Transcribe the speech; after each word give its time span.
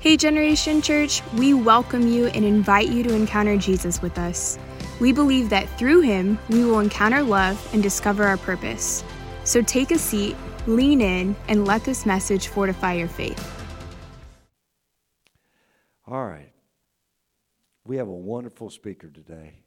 Hey, 0.00 0.16
Generation 0.16 0.80
Church, 0.80 1.24
we 1.34 1.54
welcome 1.54 2.06
you 2.06 2.26
and 2.26 2.44
invite 2.44 2.86
you 2.88 3.02
to 3.02 3.12
encounter 3.16 3.56
Jesus 3.56 4.00
with 4.00 4.16
us. 4.16 4.56
We 5.00 5.12
believe 5.12 5.50
that 5.50 5.68
through 5.76 6.02
him, 6.02 6.38
we 6.48 6.64
will 6.64 6.78
encounter 6.78 7.20
love 7.20 7.68
and 7.74 7.82
discover 7.82 8.22
our 8.22 8.36
purpose. 8.36 9.02
So 9.42 9.60
take 9.60 9.90
a 9.90 9.98
seat, 9.98 10.36
lean 10.68 11.00
in, 11.00 11.34
and 11.48 11.66
let 11.66 11.82
this 11.82 12.06
message 12.06 12.46
fortify 12.46 12.92
your 12.92 13.08
faith. 13.08 13.44
All 16.06 16.24
right. 16.24 16.52
We 17.84 17.96
have 17.96 18.06
a 18.06 18.12
wonderful 18.12 18.70
speaker 18.70 19.08
today, 19.08 19.64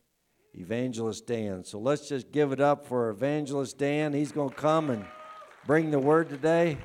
Evangelist 0.54 1.28
Dan. 1.28 1.66
So 1.66 1.78
let's 1.78 2.08
just 2.08 2.32
give 2.32 2.54
it 2.54 2.62
up 2.62 2.86
for 2.86 3.10
Evangelist 3.10 3.78
Dan. 3.78 4.14
He's 4.14 4.32
going 4.32 4.52
to 4.52 4.56
come 4.56 4.92
and 4.92 5.04
bring 5.66 5.92
the 5.92 6.00
word 6.00 6.30
today. 6.30 6.78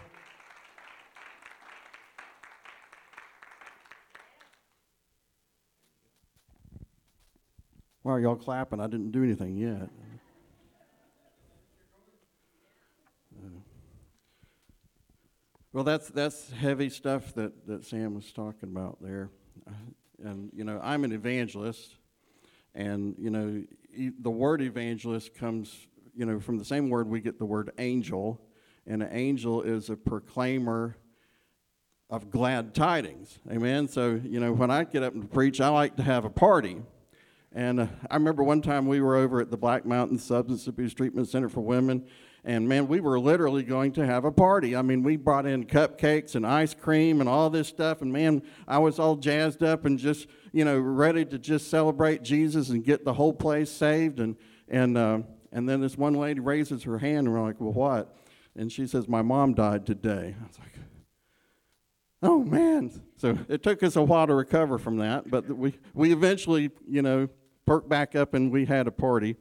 Why 8.06 8.12
are 8.12 8.20
y'all 8.20 8.36
clapping? 8.36 8.78
I 8.78 8.86
didn't 8.86 9.10
do 9.10 9.24
anything 9.24 9.56
yet. 9.56 9.90
Uh, 13.36 13.48
well, 15.72 15.82
that's 15.82 16.08
that's 16.10 16.52
heavy 16.52 16.88
stuff 16.88 17.34
that, 17.34 17.66
that 17.66 17.84
Sam 17.84 18.14
was 18.14 18.30
talking 18.30 18.68
about 18.68 18.98
there, 19.02 19.30
uh, 19.66 19.72
and 20.22 20.52
you 20.54 20.62
know 20.62 20.78
I'm 20.84 21.02
an 21.02 21.10
evangelist, 21.10 21.96
and 22.76 23.16
you 23.18 23.30
know 23.30 23.64
e- 23.92 24.12
the 24.16 24.30
word 24.30 24.62
evangelist 24.62 25.34
comes 25.34 25.88
you 26.14 26.26
know 26.26 26.38
from 26.38 26.58
the 26.58 26.64
same 26.64 26.88
word 26.90 27.08
we 27.08 27.20
get 27.20 27.40
the 27.40 27.44
word 27.44 27.72
angel, 27.78 28.40
and 28.86 29.02
an 29.02 29.08
angel 29.10 29.62
is 29.62 29.90
a 29.90 29.96
proclaimer 29.96 30.96
of 32.08 32.30
glad 32.30 32.72
tidings. 32.72 33.40
Amen. 33.50 33.88
So 33.88 34.20
you 34.22 34.38
know 34.38 34.52
when 34.52 34.70
I 34.70 34.84
get 34.84 35.02
up 35.02 35.14
and 35.14 35.28
preach, 35.28 35.60
I 35.60 35.70
like 35.70 35.96
to 35.96 36.04
have 36.04 36.24
a 36.24 36.30
party. 36.30 36.82
And 37.56 37.80
uh, 37.80 37.86
I 38.10 38.16
remember 38.16 38.44
one 38.44 38.60
time 38.60 38.86
we 38.86 39.00
were 39.00 39.16
over 39.16 39.40
at 39.40 39.50
the 39.50 39.56
Black 39.56 39.86
Mountain 39.86 40.18
Substance 40.18 40.66
Abuse 40.66 40.92
Treatment 40.92 41.26
Center 41.26 41.48
for 41.48 41.62
Women, 41.62 42.04
and 42.44 42.68
man, 42.68 42.86
we 42.86 43.00
were 43.00 43.18
literally 43.18 43.62
going 43.62 43.92
to 43.92 44.04
have 44.04 44.26
a 44.26 44.30
party. 44.30 44.76
I 44.76 44.82
mean, 44.82 45.02
we 45.02 45.16
brought 45.16 45.46
in 45.46 45.64
cupcakes 45.64 46.34
and 46.34 46.46
ice 46.46 46.74
cream 46.74 47.18
and 47.18 47.30
all 47.30 47.48
this 47.48 47.66
stuff, 47.66 48.02
and 48.02 48.12
man, 48.12 48.42
I 48.68 48.76
was 48.76 48.98
all 48.98 49.16
jazzed 49.16 49.62
up 49.62 49.86
and 49.86 49.98
just, 49.98 50.28
you 50.52 50.66
know, 50.66 50.78
ready 50.78 51.24
to 51.24 51.38
just 51.38 51.70
celebrate 51.70 52.22
Jesus 52.22 52.68
and 52.68 52.84
get 52.84 53.06
the 53.06 53.14
whole 53.14 53.32
place 53.32 53.70
saved. 53.70 54.20
And 54.20 54.36
and 54.68 54.98
uh, 54.98 55.20
and 55.50 55.66
then 55.66 55.80
this 55.80 55.96
one 55.96 56.12
lady 56.12 56.40
raises 56.40 56.82
her 56.82 56.98
hand, 56.98 57.26
and 57.26 57.32
we're 57.32 57.40
like, 57.40 57.58
"Well, 57.58 57.72
what?" 57.72 58.18
And 58.54 58.70
she 58.70 58.86
says, 58.86 59.08
"My 59.08 59.22
mom 59.22 59.54
died 59.54 59.86
today." 59.86 60.36
I 60.38 60.46
was 60.46 60.58
like, 60.58 60.78
"Oh 62.22 62.44
man!" 62.44 62.92
So 63.16 63.38
it 63.48 63.62
took 63.62 63.82
us 63.82 63.96
a 63.96 64.02
while 64.02 64.26
to 64.26 64.34
recover 64.34 64.76
from 64.76 64.98
that, 64.98 65.30
but 65.30 65.48
we 65.48 65.72
we 65.94 66.12
eventually, 66.12 66.70
you 66.86 67.00
know, 67.00 67.30
perked 67.66 67.88
back 67.88 68.14
up 68.14 68.32
and 68.32 68.50
we 68.50 68.64
had 68.64 68.86
a 68.86 68.92
party. 68.92 69.36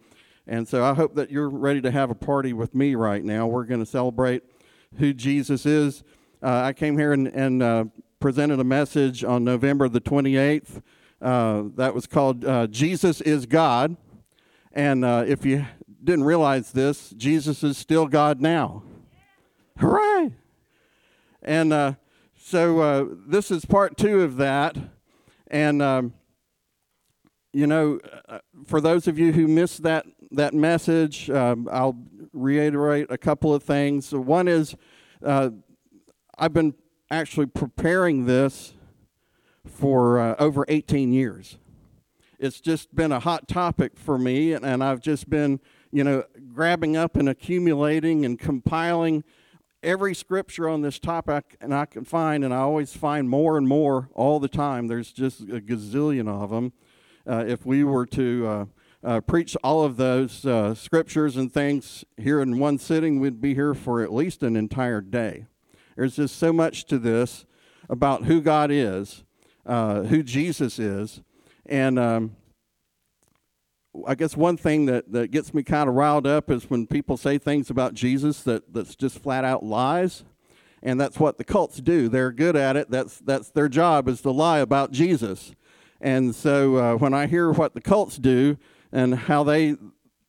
And 0.48 0.68
so 0.68 0.84
I 0.84 0.94
hope 0.94 1.16
that 1.16 1.31
you're 1.31 1.50
ready 1.50 1.81
to 1.81 1.92
have 1.92 2.09
a 2.09 2.16
party 2.16 2.54
with 2.54 2.76
me 2.76 2.95
right 2.95 3.23
now. 3.23 3.48
We're 3.48 3.66
going 3.66 3.80
to 3.80 3.86
celebrate 3.86 4.44
who 4.98 5.14
Jesus 5.14 5.66
is. 5.66 6.04
Uh, 6.42 6.62
I 6.64 6.73
came 6.73 6.98
here 6.98 7.14
and, 7.14 7.28
and 7.28 7.64
uh, 7.64 7.86
presented 8.20 8.59
a 8.59 8.64
message 8.64 9.23
on 9.23 9.44
November 9.44 9.88
the 9.90 10.02
28th. 10.02 10.82
Uh, 11.22 11.64
that 11.76 11.95
was 11.95 12.06
called 12.06 12.45
uh, 12.45 12.67
Jesus 12.67 13.22
is 13.22 13.45
God. 13.45 13.95
And 14.73 15.06
uh, 15.06 15.23
if 15.28 15.45
you 15.45 15.66
didn't 16.04 16.26
realize 16.26 16.72
this, 16.72 17.12
Jesus 17.12 17.64
is 17.64 17.78
still 17.78 18.08
God 18.08 18.42
now. 18.42 18.84
Hooray! 19.80 20.34
And 21.42 21.73
uh, 21.73 21.94
so 22.38 23.17
this 23.28 23.50
is 23.50 23.66
part 23.66 23.98
two 23.98 24.22
of 24.22 24.38
that. 24.38 24.78
And 25.48 25.82
um, 25.82 26.14
you 27.56 27.67
know, 27.67 28.00
uh, 28.28 28.39
for 28.66 28.81
those 28.81 29.08
of 29.08 29.17
you 29.17 29.31
who 29.31 29.48
missed 29.48 29.84
that 29.84 30.06
that 30.31 30.53
message, 30.53 31.30
um, 31.30 31.70
I'll 31.71 31.98
reiterate 32.33 33.08
a 33.10 33.17
couple 33.17 33.54
of 33.54 33.64
things. 33.64 34.11
One 34.11 34.49
is, 34.49 34.76
uh, 35.23 35.52
I've 36.38 36.52
been 36.52 36.73
actually 37.10 37.45
preparing 37.45 38.26
this 38.26 38.73
for 39.66 40.20
uh, 40.20 40.36
over 40.38 40.66
18 40.67 41.14
years. 41.14 41.58
It's 42.39 42.60
just 42.60 42.93
been 42.93 43.14
a 43.14 43.21
hot 43.21 43.48
topic 43.48 43.98
for 43.98 44.17
me, 44.17 44.52
and, 44.52 44.66
and 44.66 44.83
I've 44.83 44.99
just 44.99 45.30
been, 45.30 45.61
you 45.93 46.04
know, 46.04 46.26
grabbing 46.54 46.98
up 46.98 47.16
and 47.16 47.30
accumulating 47.30 48.26
and 48.26 48.37
compiling 48.37 49.23
every 49.82 50.14
scripture 50.14 50.67
on 50.67 50.82
this 50.82 50.99
topic 50.99 51.55
and 51.61 51.73
I 51.73 51.86
can 51.86 52.04
find, 52.04 52.43
and 52.43 52.54
I 52.54 52.58
always 52.58 52.98
find 52.98 53.30
more 53.30 53.58
and 53.58 53.66
more 53.66 54.10
all 54.14 54.42
the 54.42 54.49
time. 54.49 54.87
There's 54.87 55.14
just 55.14 55.39
a 55.39 55.61
gazillion 55.61 56.27
of 56.27 56.49
them 56.49 56.73
if 57.25 57.65
we 57.65 57.83
were 57.83 58.05
to 58.08 58.47
uh, 58.47 58.65
uh, 59.03 59.21
preach 59.21 59.55
all 59.63 59.83
of 59.83 59.97
those 59.97 60.45
uh, 60.45 60.73
scriptures 60.73 61.37
and 61.37 61.53
things 61.53 62.03
here 62.17 62.41
in 62.41 62.59
one 62.59 62.77
sitting, 62.77 63.19
we'd 63.19 63.41
be 63.41 63.53
here 63.53 63.73
for 63.73 64.02
at 64.02 64.13
least 64.13 64.43
an 64.43 64.55
entire 64.55 65.02
day. 65.02 65.45
There's 65.95 66.15
just 66.15 66.37
so 66.37 66.52
much 66.52 66.86
to 66.86 66.97
this 66.97 67.45
about 67.89 68.25
who 68.25 68.41
God 68.41 68.71
is, 68.71 69.23
uh, 69.65 70.03
who 70.03 70.23
Jesus 70.23 70.80
is, 70.80 71.21
and 71.65 71.97
um, 71.97 72.36
I 74.05 74.15
guess 74.15 74.36
one 74.36 74.57
thing 74.57 74.87
that, 74.87 75.11
that 75.11 75.31
gets 75.31 75.53
me 75.53 75.63
kind 75.63 75.87
of 75.87 75.95
riled 75.95 76.27
up 76.27 76.49
is 76.52 76.69
when 76.69 76.87
people 76.87 77.17
say 77.17 77.37
things 77.37 77.69
about 77.69 77.93
Jesus 77.93 78.42
that, 78.43 78.73
that's 78.73 78.95
just 78.95 79.19
flat 79.19 79.45
out 79.45 79.63
lies. 79.63 80.23
And 80.83 81.02
that's 81.02 81.19
what 81.19 81.39
the 81.39 81.43
cults 81.43 81.77
do. 81.77 82.09
They're 82.09 82.31
good 82.31 82.55
at 82.55 82.75
it. 82.77 82.92
That's, 82.92 83.17
that's 83.19 83.49
their 83.49 83.69
job 83.69 84.07
is 84.07 84.21
to 84.21 84.30
lie 84.30 84.59
about 84.59 84.92
Jesus. 84.92 85.53
And 86.05 86.36
so 86.36 86.76
uh, 86.76 86.95
when 86.98 87.16
I 87.16 87.26
hear 87.26 87.52
what 87.52 87.73
the 87.73 87.82
cults 87.82 88.17
do 88.17 88.58
and 88.92 89.16
how 89.16 89.43
they 89.43 89.76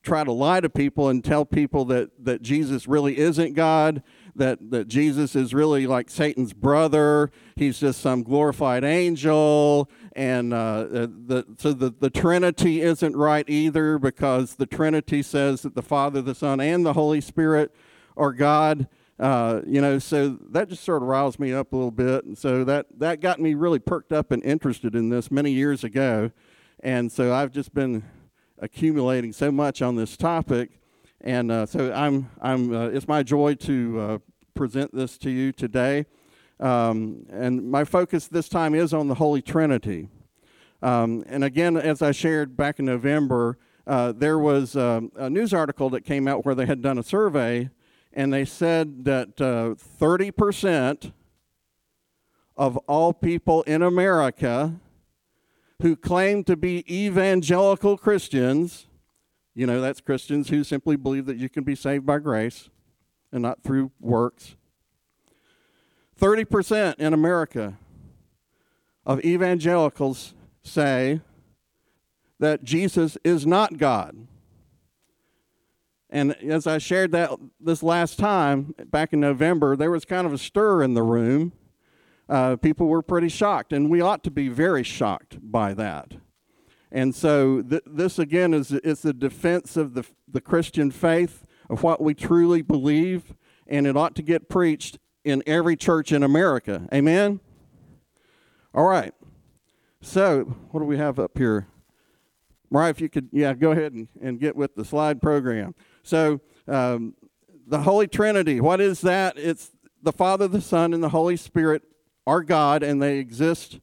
try 0.03 0.25
to 0.25 0.33
lie 0.33 0.61
to 0.61 0.71
people 0.71 1.11
and 1.11 1.23
tell 1.23 1.45
people 1.45 1.85
that, 1.85 2.09
that 2.25 2.41
Jesus 2.41 2.89
really 2.89 3.19
isn't 3.19 3.53
God, 3.53 4.03
that, 4.35 4.71
that 4.71 4.89
Jesus 4.89 5.37
is 5.37 5.53
really 5.53 5.87
like 5.87 6.09
Satan's 6.09 6.55
brother, 6.55 7.31
he's 7.57 7.79
just 7.79 8.01
some 8.01 8.23
glorified 8.23 8.85
angel, 8.85 9.91
and 10.13 10.55
uh, 10.55 10.57
uh 10.57 11.07
the, 11.27 11.45
so 11.59 11.75
the, 11.75 11.93
the 12.01 12.09
Trinity 12.09 12.81
isn't 12.81 13.15
right 13.15 13.45
either 13.47 13.99
because 13.99 14.55
the 14.55 14.65
Trinity 14.65 15.23
says 15.23 15.61
that 15.61 15.75
the 15.75 15.83
Father, 15.83 16.23
the 16.23 16.35
Son, 16.35 16.59
and 16.59 16.87
the 16.87 16.95
Holy 16.95 17.21
Spirit 17.21 17.71
are 18.17 18.33
God. 18.33 18.89
Uh, 19.19 19.63
you 19.67 19.81
know, 19.81 19.99
so 19.99 20.39
that 20.51 20.69
just 20.69 20.85
sort 20.85 21.03
of 21.03 21.09
riles 21.09 21.39
me 21.39 21.53
up 21.53 21.73
a 21.73 21.77
little 21.77 21.91
bit. 21.91 22.25
And 22.25 22.37
so 22.37 22.65
that, 22.65 22.87
that 22.99 23.21
got 23.21 23.41
me 23.41 23.55
really 23.55 23.79
perked 23.79 24.13
up 24.13 24.31
and 24.31 24.43
interested 24.45 24.95
in 24.95 25.09
this 25.09 25.31
many 25.31 25.53
years 25.53 25.85
ago. 25.85 26.31
And 26.81 27.11
so 27.11 27.33
I've 27.33 27.51
just 27.51 27.73
been 27.73 28.05
accumulating 28.59 29.33
so 29.33 29.51
much 29.51 29.81
on 29.81 29.97
this 29.97 30.17
topic. 30.17 30.81
And 31.23 31.51
uh, 31.51 31.67
so 31.67 31.93
I'm, 31.93 32.31
I'm, 32.43 32.75
uh, 32.75 32.89
it's 32.89 33.09
my 33.09 33.23
joy 33.23 33.55
to 33.55 34.01
uh, 34.01 34.19
present 34.55 34.95
this 34.95 35.17
to 35.19 35.31
you 35.31 35.51
today. 35.51 36.05
Um, 36.61 37.27
and 37.31 37.71
my 37.71 37.85
focus 37.85 38.29
this 38.29 38.49
time 38.49 38.75
is 38.75 38.93
on 38.93 39.09
the 39.09 39.15
Holy 39.15 39.41
Trinity. 39.41 40.09
Um, 40.83 41.25
and 41.27 41.43
again, 41.43 41.77
as 41.79 42.03
I 42.03 42.13
shared 42.13 42.57
back 42.57 42.79
in 42.79 42.85
November, 42.85 43.59
uh, 43.87 44.13
there 44.13 44.39
was 44.39 44.77
um, 44.77 45.11
a 45.17 45.31
news 45.31 45.55
article 45.55 45.89
that 45.91 46.05
came 46.05 46.29
out 46.29 46.45
where 46.45 46.55
they 46.55 46.67
had 46.67 46.83
done 46.83 46.99
a 46.99 47.03
survey 47.03 47.71
and 48.17 48.33
they 48.33 48.47
said 48.47 49.05
that 49.05 49.39
uh, 49.41 49.75
30% 50.01 51.13
of 52.57 52.79
all 52.89 53.13
people 53.13 53.63
in 53.65 53.83
America 53.83 54.81
who 55.83 55.95
claim 55.95 56.43
to 56.45 56.57
be 56.57 56.83
evangelical 56.91 57.99
Christians, 57.99 58.87
you 59.55 59.67
know, 59.67 59.83
that's 59.83 60.01
Christians 60.01 60.49
who 60.49 60.65
simply 60.65 60.97
believe 60.97 61.27
that 61.27 61.37
you 61.37 61.51
can 61.51 61.63
be 61.63 61.75
saved 61.75 62.07
by 62.07 62.19
grace 62.19 62.71
and 63.31 63.43
not 63.43 63.63
through 63.63 63.93
works. 64.01 64.57
30% 66.19 66.95
in 66.95 67.13
America 67.13 67.77
of 69.05 69.23
evangelicals 69.23 70.33
say 70.63 71.21
that 72.39 72.65
Jesus 72.65 73.19
is 73.23 73.47
not 73.47 73.77
God. 73.77 74.27
And 76.09 76.37
as 76.43 76.67
I 76.67 76.79
shared 76.79 77.13
that 77.13 77.31
this 77.61 77.83
last 77.83 78.19
time, 78.19 78.75
back 78.87 79.13
in 79.13 79.21
November, 79.21 79.77
there 79.77 79.91
was 79.91 80.05
kind 80.05 80.27
of 80.27 80.33
a 80.33 80.39
stir 80.39 80.83
in 80.83 80.95
the 80.95 81.03
room. 81.03 81.53
Uh, 82.29 82.57
people 82.57 82.87
were 82.87 83.03
pretty 83.03 83.29
shocked, 83.29 83.73
and 83.73 83.91
we 83.91 84.01
ought 84.01 84.23
to 84.25 84.31
be 84.31 84.49
very 84.49 84.83
shocked 84.83 85.39
by 85.41 85.75
that. 85.75 86.15
And 86.93 87.15
so, 87.15 87.63
th- 87.63 87.83
this 87.87 88.19
again 88.19 88.55
is 88.55 88.71
it's 88.73 89.03
the 89.03 89.13
defense 89.13 89.77
of 89.77 89.95
the, 89.95 90.05
the 90.29 90.41
Christian 90.41 90.91
faith, 90.91 91.45
of 91.69 91.83
what 91.83 92.01
we 92.01 92.15
truly 92.15 92.63
believe, 92.63 93.35
and 93.67 93.87
it 93.87 93.97
ought 93.97 94.15
to 94.17 94.23
get 94.23 94.49
preached 94.49 94.99
in 95.25 95.43
every 95.47 95.77
church 95.77 96.13
in 96.13 96.23
America. 96.23 96.89
Amen? 96.95 97.41
All 98.73 98.87
right. 98.87 99.13
So, 100.01 100.45
what 100.71 100.81
do 100.81 100.87
we 100.87 100.99
have 100.99 101.19
up 101.19 101.37
here? 101.37 101.67
Mariah, 102.71 102.91
if 102.91 103.01
you 103.01 103.09
could, 103.09 103.29
yeah, 103.33 103.55
go 103.55 103.73
ahead 103.73 103.93
and, 103.93 104.09
and 104.21 104.39
get 104.39 104.57
with 104.57 104.75
the 104.75 104.85
slide 104.85 105.21
program. 105.21 105.75
So, 106.07 106.41
um, 106.69 107.15
the 107.67 107.81
Holy 107.81 108.07
Trinity, 108.07 108.61
what 108.61 108.81
is 108.81 109.01
that? 109.01 109.37
It's 109.37 109.73
the 110.01 110.13
Father, 110.13 110.47
the 110.47 110.61
Son, 110.61 110.95
and 110.95 111.03
the 111.03 111.09
Holy 111.09 111.37
Spirit 111.37 111.83
are 112.29 112.43
God 112.43 112.85
and 112.85 113.03
they 113.03 113.19
exist 113.19 113.81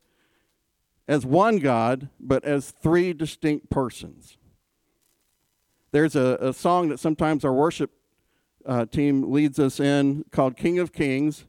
as 1.05 1.25
one 1.25 1.59
God, 1.59 2.07
but 2.21 2.45
as 2.45 2.71
three 2.71 3.11
distinct 3.11 3.69
persons. 3.69 4.37
There's 5.91 6.15
a, 6.15 6.37
a 6.39 6.53
song 6.53 6.87
that 6.89 6.99
sometimes 7.01 7.43
our 7.43 7.51
worship 7.51 7.91
uh, 8.65 8.85
team 8.85 9.29
leads 9.29 9.59
us 9.59 9.81
in 9.81 10.23
called 10.31 10.55
King 10.55 10.79
of 10.79 10.93
Kings, 10.93 11.43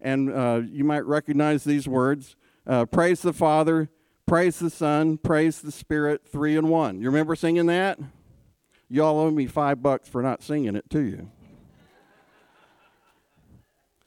and 0.00 0.32
uh, 0.32 0.60
you 0.64 0.84
might 0.84 1.04
recognize 1.06 1.64
these 1.64 1.88
words 1.88 2.36
uh, 2.68 2.86
Praise 2.86 3.20
the 3.22 3.32
Father, 3.32 3.90
praise 4.26 4.60
the 4.60 4.70
Son, 4.70 5.18
praise 5.18 5.60
the 5.60 5.72
Spirit, 5.72 6.22
three 6.24 6.56
in 6.56 6.68
one. 6.68 7.00
You 7.00 7.08
remember 7.08 7.34
singing 7.34 7.66
that? 7.66 7.98
Y'all 8.92 9.20
owe 9.20 9.30
me 9.30 9.46
five 9.46 9.80
bucks 9.80 10.08
for 10.08 10.20
not 10.20 10.42
singing 10.42 10.74
it 10.74 10.90
to 10.90 11.00
you. 11.00 11.30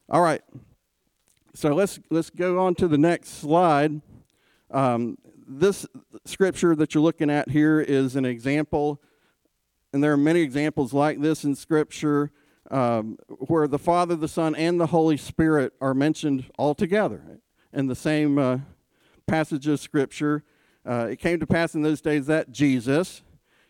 All 0.09 0.21
right. 0.21 0.41
So 1.55 1.73
let's 1.73 2.01
let's 2.09 2.29
go 2.29 2.59
on 2.59 2.75
to 2.75 2.89
the 2.89 2.97
next 2.97 3.39
slide. 3.39 4.01
Um, 4.69 5.17
this 5.47 5.85
scripture 6.25 6.75
that 6.75 6.93
you're 6.93 7.03
looking 7.03 7.29
at 7.29 7.49
here 7.49 7.79
is 7.79 8.17
an 8.17 8.25
example, 8.25 9.01
and 9.93 10.03
there 10.03 10.11
are 10.11 10.17
many 10.17 10.41
examples 10.41 10.93
like 10.93 11.21
this 11.21 11.45
in 11.45 11.55
Scripture 11.55 12.31
um, 12.71 13.17
where 13.27 13.67
the 13.67 13.79
Father, 13.79 14.15
the 14.15 14.27
Son, 14.27 14.53
and 14.55 14.81
the 14.81 14.87
Holy 14.87 15.15
Spirit 15.15 15.73
are 15.79 15.93
mentioned 15.93 16.45
all 16.57 16.75
together 16.75 17.39
in 17.71 17.87
the 17.87 17.95
same 17.95 18.37
uh, 18.37 18.57
passage 19.27 19.67
of 19.67 19.79
Scripture. 19.79 20.43
Uh, 20.85 21.07
it 21.11 21.19
came 21.19 21.39
to 21.39 21.47
pass 21.47 21.73
in 21.73 21.83
those 21.83 22.01
days 22.01 22.25
that 22.27 22.51
Jesus 22.51 23.21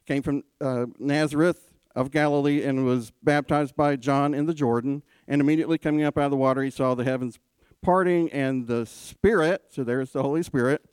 came 0.05 0.21
from 0.21 0.43
uh, 0.59 0.87
Nazareth 0.99 1.71
of 1.95 2.11
Galilee 2.11 2.63
and 2.63 2.85
was 2.85 3.11
baptized 3.21 3.75
by 3.75 3.95
John 3.95 4.33
in 4.33 4.45
the 4.45 4.53
Jordan. 4.53 5.03
And 5.27 5.41
immediately 5.41 5.77
coming 5.77 6.03
up 6.03 6.17
out 6.17 6.25
of 6.25 6.31
the 6.31 6.37
water, 6.37 6.63
he 6.63 6.69
saw 6.69 6.95
the 6.95 7.03
heavens 7.03 7.39
parting 7.81 8.31
and 8.31 8.67
the 8.67 8.85
Spirit, 8.85 9.63
so 9.69 9.83
there's 9.83 10.11
the 10.11 10.23
Holy 10.23 10.43
Spirit, 10.43 10.83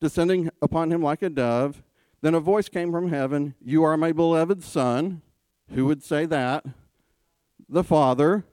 descending 0.00 0.50
upon 0.60 0.92
him 0.92 1.02
like 1.02 1.22
a 1.22 1.30
dove. 1.30 1.82
Then 2.20 2.34
a 2.34 2.40
voice 2.40 2.68
came 2.68 2.92
from 2.92 3.08
heaven 3.08 3.54
You 3.62 3.84
are 3.84 3.96
my 3.96 4.12
beloved 4.12 4.62
Son. 4.62 5.22
Who 5.74 5.86
would 5.86 6.02
say 6.02 6.26
that? 6.26 6.64
The 7.68 7.84
Father, 7.84 8.44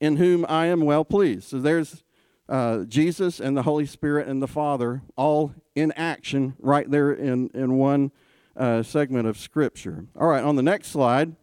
in 0.00 0.16
whom 0.16 0.44
I 0.48 0.66
am 0.66 0.80
well 0.80 1.04
pleased. 1.04 1.44
So 1.48 1.58
there's 1.58 2.02
uh, 2.48 2.84
Jesus 2.84 3.40
and 3.40 3.56
the 3.56 3.62
Holy 3.62 3.86
Spirit 3.86 4.28
and 4.28 4.40
the 4.40 4.46
Father 4.46 5.02
all 5.16 5.54
in 5.74 5.92
action 5.92 6.54
right 6.58 6.90
there 6.90 7.12
in, 7.12 7.50
in 7.54 7.74
one 7.74 8.12
uh, 8.58 8.82
segment 8.82 9.26
of 9.26 9.38
Scripture. 9.38 10.04
All 10.18 10.26
right, 10.26 10.42
on 10.42 10.56
the 10.56 10.62
next 10.62 10.88
slide, 10.88 11.34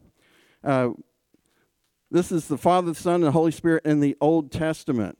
uh, 0.63 0.89
this 2.11 2.31
is 2.31 2.47
the 2.47 2.57
Father, 2.57 2.91
the 2.91 2.95
Son, 2.95 3.15
and 3.15 3.23
the 3.23 3.31
Holy 3.31 3.51
Spirit 3.51 3.85
in 3.85 3.99
the 3.99 4.15
Old 4.21 4.51
Testament. 4.51 5.17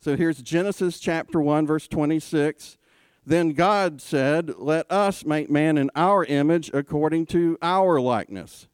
So 0.00 0.16
here's 0.16 0.40
Genesis 0.42 1.00
chapter 1.00 1.40
1, 1.40 1.66
verse 1.66 1.88
26. 1.88 2.78
Then 3.26 3.52
God 3.52 4.00
said, 4.00 4.54
Let 4.58 4.90
us 4.90 5.24
make 5.24 5.50
man 5.50 5.76
in 5.76 5.90
our 5.96 6.24
image 6.24 6.70
according 6.72 7.26
to 7.26 7.58
our 7.60 8.00
likeness. 8.00 8.68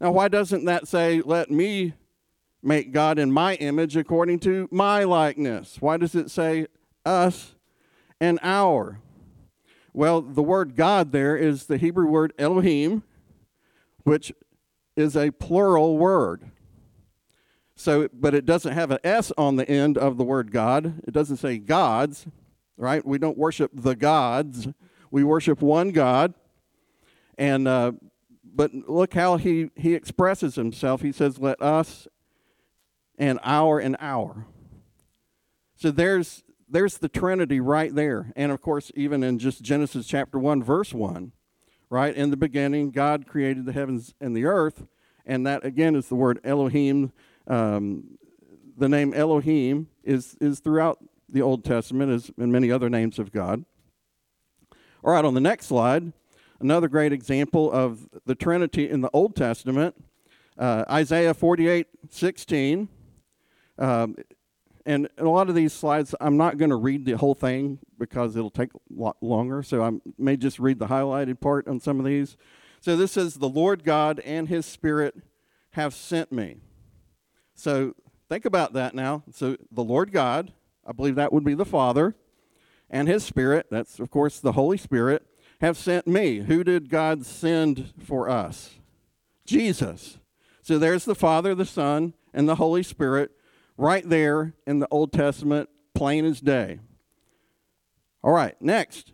Now, 0.00 0.10
why 0.10 0.28
doesn't 0.28 0.64
that 0.64 0.88
say, 0.88 1.22
Let 1.24 1.50
me 1.50 1.94
make 2.62 2.92
God 2.92 3.18
in 3.18 3.30
my 3.30 3.54
image 3.54 3.96
according 3.96 4.40
to 4.40 4.68
my 4.70 5.04
likeness? 5.04 5.76
Why 5.80 5.96
does 5.96 6.14
it 6.14 6.30
say 6.30 6.66
us 7.04 7.54
and 8.20 8.38
our? 8.42 9.00
Well, 9.96 10.20
the 10.20 10.42
word 10.42 10.76
God 10.76 11.10
there 11.10 11.36
is 11.36 11.66
the 11.66 11.78
Hebrew 11.78 12.06
word 12.06 12.32
Elohim, 12.38 13.02
which 14.04 14.32
is 14.94 15.16
a 15.16 15.32
plural 15.32 15.98
word. 15.98 16.50
So, 17.74 18.08
but 18.12 18.34
it 18.34 18.46
doesn't 18.46 18.74
have 18.74 18.92
an 18.92 18.98
S 19.02 19.32
on 19.36 19.56
the 19.56 19.68
end 19.68 19.98
of 19.98 20.18
the 20.18 20.24
word 20.24 20.52
God. 20.52 21.00
It 21.04 21.12
doesn't 21.12 21.38
say 21.38 21.58
gods 21.58 22.26
right? 22.76 23.04
We 23.04 23.18
don't 23.18 23.38
worship 23.38 23.70
the 23.74 23.96
gods. 23.96 24.68
We 25.10 25.24
worship 25.24 25.62
one 25.62 25.90
God. 25.90 26.34
And 27.38 27.68
uh, 27.68 27.92
but 28.44 28.72
look 28.74 29.14
how 29.14 29.36
he 29.36 29.70
he 29.76 29.94
expresses 29.94 30.54
himself. 30.54 31.02
He 31.02 31.12
says, 31.12 31.38
"Let 31.38 31.60
us 31.60 32.08
and 33.18 33.38
our 33.42 33.78
and 33.78 33.96
our." 34.00 34.46
So 35.76 35.90
there's 35.90 36.42
there's 36.68 36.98
the 36.98 37.08
Trinity 37.08 37.60
right 37.60 37.94
there. 37.94 38.32
And 38.36 38.50
of 38.52 38.60
course, 38.60 38.90
even 38.94 39.22
in 39.22 39.38
just 39.38 39.62
Genesis 39.62 40.06
chapter 40.06 40.38
1 40.38 40.62
verse 40.62 40.92
1, 40.92 41.32
right? 41.90 42.14
In 42.14 42.30
the 42.30 42.36
beginning 42.36 42.90
God 42.90 43.26
created 43.26 43.66
the 43.66 43.72
heavens 43.72 44.14
and 44.20 44.36
the 44.36 44.44
earth, 44.44 44.86
and 45.24 45.46
that 45.46 45.64
again 45.64 45.94
is 45.94 46.08
the 46.08 46.14
word 46.14 46.40
Elohim. 46.44 47.12
Um, 47.46 48.18
the 48.76 48.88
name 48.88 49.14
Elohim 49.14 49.88
is 50.02 50.36
is 50.40 50.60
throughout 50.60 50.98
the 51.28 51.42
Old 51.42 51.64
Testament 51.64 52.12
as 52.12 52.30
in 52.38 52.52
many 52.52 52.70
other 52.70 52.90
names 52.90 53.18
of 53.18 53.32
God. 53.32 53.64
All 55.04 55.12
right, 55.12 55.24
on 55.24 55.34
the 55.34 55.40
next 55.40 55.66
slide, 55.66 56.12
another 56.60 56.88
great 56.88 57.12
example 57.12 57.70
of 57.70 58.08
the 58.26 58.34
Trinity 58.34 58.88
in 58.88 59.00
the 59.00 59.10
Old 59.12 59.36
Testament, 59.36 59.94
uh, 60.58 60.84
Isaiah 60.90 61.34
48 61.34 61.86
16. 62.10 62.88
Um, 63.78 64.16
and 64.86 65.08
a 65.18 65.24
lot 65.24 65.48
of 65.48 65.56
these 65.56 65.72
slides, 65.72 66.14
I'm 66.20 66.36
not 66.36 66.56
going 66.56 66.70
to 66.70 66.76
read 66.76 67.04
the 67.04 67.16
whole 67.18 67.34
thing 67.34 67.80
because 67.98 68.36
it'll 68.36 68.50
take 68.50 68.72
a 68.72 68.78
lot 68.88 69.16
longer. 69.20 69.62
So 69.64 69.82
I 69.82 69.90
may 70.16 70.36
just 70.36 70.60
read 70.60 70.78
the 70.78 70.86
highlighted 70.86 71.40
part 71.40 71.66
on 71.66 71.80
some 71.80 71.98
of 71.98 72.06
these. 72.06 72.36
So 72.80 72.96
this 72.96 73.12
says, 73.12 73.34
The 73.34 73.48
Lord 73.48 73.82
God 73.82 74.20
and 74.20 74.48
his 74.48 74.64
Spirit 74.64 75.16
have 75.72 75.92
sent 75.92 76.30
me. 76.30 76.58
So 77.54 77.94
think 78.28 78.44
about 78.44 78.74
that 78.74 78.94
now. 78.94 79.24
So 79.32 79.56
the 79.72 79.82
Lord 79.82 80.12
God, 80.12 80.52
I 80.86 80.92
believe 80.92 81.16
that 81.16 81.32
would 81.32 81.44
be 81.44 81.54
the 81.54 81.64
Father, 81.64 82.14
and 82.88 83.08
His 83.08 83.24
Spirit, 83.24 83.66
that's 83.70 83.98
of 83.98 84.10
course 84.10 84.38
the 84.38 84.52
Holy 84.52 84.76
Spirit, 84.76 85.26
have 85.60 85.76
sent 85.76 86.06
me. 86.06 86.40
Who 86.40 86.62
did 86.62 86.88
God 86.88 87.26
send 87.26 87.92
for 87.98 88.28
us? 88.28 88.74
Jesus. 89.44 90.18
So 90.62 90.78
there's 90.78 91.04
the 91.04 91.14
Father, 91.14 91.54
the 91.54 91.64
Son, 91.64 92.14
and 92.32 92.48
the 92.48 92.56
Holy 92.56 92.82
Spirit 92.82 93.32
right 93.76 94.08
there 94.08 94.54
in 94.66 94.78
the 94.78 94.88
Old 94.90 95.12
Testament, 95.12 95.68
plain 95.94 96.24
as 96.24 96.40
day. 96.40 96.80
All 98.22 98.32
right, 98.32 98.60
next. 98.60 99.12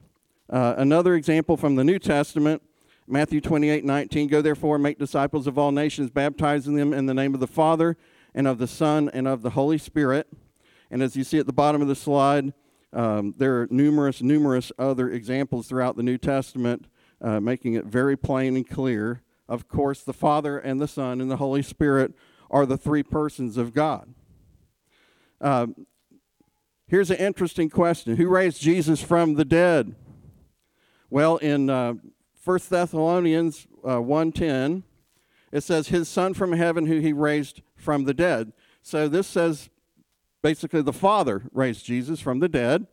Uh, 0.51 0.75
another 0.77 1.15
example 1.15 1.57
from 1.57 1.77
the 1.77 1.85
New 1.85 1.99
Testament, 1.99 2.63
Matthew 3.07 3.41
28 3.41 3.85
19. 3.85 4.29
Go 4.29 4.43
therefore 4.43 4.77
and 4.77 4.83
make 4.83 4.99
disciples 4.99 5.47
of 5.47 5.59
all 5.59 5.73
nations, 5.73 6.11
baptizing 6.11 6.75
them 6.75 6.93
in 6.93 7.07
the 7.07 7.15
name 7.15 7.35
of 7.35 7.41
the 7.41 7.47
Father, 7.47 7.97
and 8.35 8.47
of 8.47 8.59
the 8.59 8.67
Son, 8.67 9.11
and 9.13 9.29
of 9.29 9.43
the 9.43 9.51
Holy 9.51 9.79
Spirit 9.79 10.29
and 10.93 11.03
as 11.03 11.17
you 11.17 11.25
see 11.25 11.39
at 11.39 11.47
the 11.47 11.55
bottom 11.55 11.81
of 11.81 11.89
the 11.89 11.97
slide, 11.97 12.53
um, 12.93 13.35
there 13.39 13.63
are 13.63 13.69
numerous, 13.71 14.21
numerous 14.21 14.71
other 14.79 15.11
examples 15.11 15.67
throughout 15.67 15.97
the 15.97 16.03
New 16.03 16.19
Testament 16.19 16.87
uh, 17.23 17.41
making 17.41 17.75
it 17.75 17.87
very 17.87 18.15
plain 18.15 18.57
and 18.57 18.69
clear. 18.69 19.23
Of 19.49 19.69
course, 19.69 20.03
the 20.03 20.13
Father 20.13 20.59
and 20.59 20.81
the 20.81 20.87
Son 20.87 21.23
and 21.23 21.31
the 21.31 21.39
Holy 21.39 21.63
Spirit 21.63 22.13
are 22.51 22.67
the 22.67 22.77
three 22.77 23.03
persons 23.03 23.57
of 23.57 23.73
God. 23.73 24.13
Um, 25.43 25.87
here's 26.87 27.11
an 27.11 27.17
interesting 27.19 27.69
question 27.69 28.17
Who 28.17 28.29
raised 28.29 28.63
Jesus 28.63 29.03
from 29.03 29.35
the 29.35 29.45
dead? 29.45 29.95
Well, 31.11 31.37
in 31.37 31.69
uh, 31.69 31.95
1 32.45 32.59
Thessalonians 32.71 33.67
uh, 33.85 33.97
1.10, 33.97 34.85
it 35.51 35.63
says, 35.63 35.89
His 35.89 36.09
Son 36.09 36.33
from 36.33 36.53
heaven 36.53 36.87
who 36.87 37.01
he 37.01 37.13
raised 37.13 37.61
from 37.75 38.05
the 38.05 38.15
dead. 38.15 38.53
So 38.83 39.09
this 39.09 39.27
says 39.27 39.69
basically 40.43 40.83
the 40.83 40.93
Father 40.93 41.43
raised 41.53 41.85
Jesus 41.85 42.21
from 42.21 42.41
the 42.41 42.49
dead. 42.49 42.87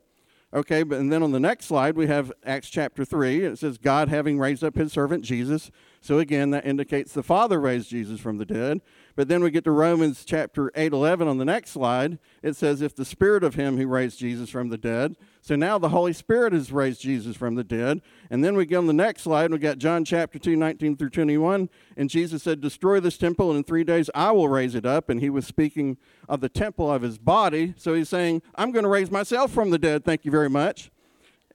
Okay, 0.52 0.82
but 0.82 1.00
and 1.00 1.12
then 1.12 1.22
on 1.22 1.32
the 1.32 1.40
next 1.40 1.66
slide 1.66 1.96
we 1.96 2.08
have 2.08 2.32
Acts 2.44 2.70
chapter 2.70 3.06
3. 3.06 3.46
It 3.46 3.60
says, 3.60 3.78
God 3.78 4.10
having 4.10 4.40
raised 4.40 4.64
up 4.64 4.76
his 4.76 4.92
servant 4.92 5.24
Jesus. 5.24 5.70
So 6.02 6.18
again, 6.18 6.50
that 6.52 6.66
indicates 6.66 7.14
the 7.14 7.24
Father 7.24 7.60
raised 7.60 7.90
Jesus 7.90 8.20
from 8.20 8.38
the 8.38 8.46
dead. 8.46 8.82
But 9.16 9.28
then 9.28 9.44
we 9.44 9.52
get 9.52 9.64
to 9.66 9.72
Romans 9.72 10.24
chapter 10.26 10.72
8 10.76 10.94
11 10.94 11.28
on 11.28 11.38
the 11.38 11.46
next 11.46 11.72
slide. 11.72 12.20
It 12.42 12.56
says, 12.56 12.82
If 12.82 12.96
the 12.96 13.06
Spirit 13.06 13.44
of 13.44 13.56
him 13.56 13.78
who 13.78 13.88
raised 13.88 14.20
Jesus 14.20 14.50
from 14.50 14.70
the 14.70 14.78
dead. 14.78 15.16
So 15.42 15.56
now 15.56 15.78
the 15.78 15.90
Holy 15.90 16.14
Spirit 16.14 16.54
has 16.54 16.72
raised 16.72 17.02
Jesus 17.02 17.36
from 17.36 17.56
the 17.56 17.64
dead. 17.64 18.02
And 18.30 18.44
then 18.44 18.56
we 18.56 18.66
get 18.66 18.78
on 18.78 18.88
the 18.88 18.94
next 18.94 19.24
slide, 19.24 19.52
we 19.52 19.58
got 19.58 19.78
John 19.78 20.06
chapter 20.06 20.38
2, 20.38 20.56
19 20.56 20.98
through 20.98 21.10
21. 21.10 21.70
And 21.98 22.10
Jesus 22.10 22.44
said, 22.44 22.62
Destroy 22.62 23.00
this 23.00 23.18
temple, 23.18 23.50
and 23.50 23.58
in 23.58 23.64
three 23.64 23.84
days 23.84 24.10
I 24.14 24.32
will 24.32 24.50
raise 24.50 24.76
it 24.76 24.86
up. 24.86 25.10
And 25.10 25.20
he 25.20 25.30
was 25.30 25.46
speaking 25.46 25.98
of 26.28 26.42
the 26.42 26.50
temple 26.50 26.92
of 26.92 27.02
his 27.02 27.18
body. 27.18 27.74
So 27.78 27.94
he's 27.94 28.10
saying, 28.10 28.42
I'm 28.56 28.72
going 28.72 28.84
to 28.84 28.90
raise 28.90 29.12
myself 29.12 29.52
from 29.52 29.70
the 29.70 29.80
dead. 29.80 30.06
Thank 30.06 30.26
you 30.26 30.32
very 30.32 30.50
much. 30.50 30.92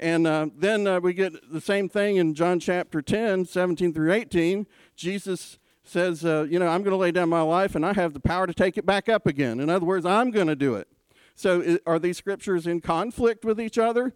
And 0.01 0.27
uh, 0.27 0.49
then 0.57 0.87
uh, 0.87 1.01
we 1.01 1.15
get 1.15 1.53
the 1.53 1.61
same 1.61 1.89
thing 1.89 2.17
in 2.17 2.35
John 2.35 2.59
chapter 2.59 3.01
10, 3.01 3.45
17 3.45 3.93
through 3.93 4.13
18. 4.13 4.67
Jesus 4.97 5.59
says, 5.85 6.25
uh, 6.25 6.47
you 6.49 6.59
know, 6.59 6.67
I'm 6.67 6.83
going 6.83 6.93
to 6.93 6.97
lay 6.97 7.13
down 7.13 7.29
my 7.29 7.43
life 7.43 7.75
and 7.75 7.85
I 7.85 7.93
have 7.93 8.15
the 8.15 8.21
power 8.21 8.47
to 8.47 8.55
take 8.55 8.77
it 8.77 8.87
back 8.87 9.09
up 9.09 9.27
again. 9.27 9.61
In 9.61 9.71
other 9.71 9.87
words, 9.87 10.07
I'm 10.07 10.31
going 10.31 10.47
to 10.47 10.57
do 10.57 10.75
it. 10.75 10.89
So 11.37 11.79
are 11.87 11.99
these 11.99 12.17
scriptures 12.17 12.67
in 12.67 12.81
conflict 12.81 13.45
with 13.45 13.61
each 13.61 13.79
other? 13.79 14.15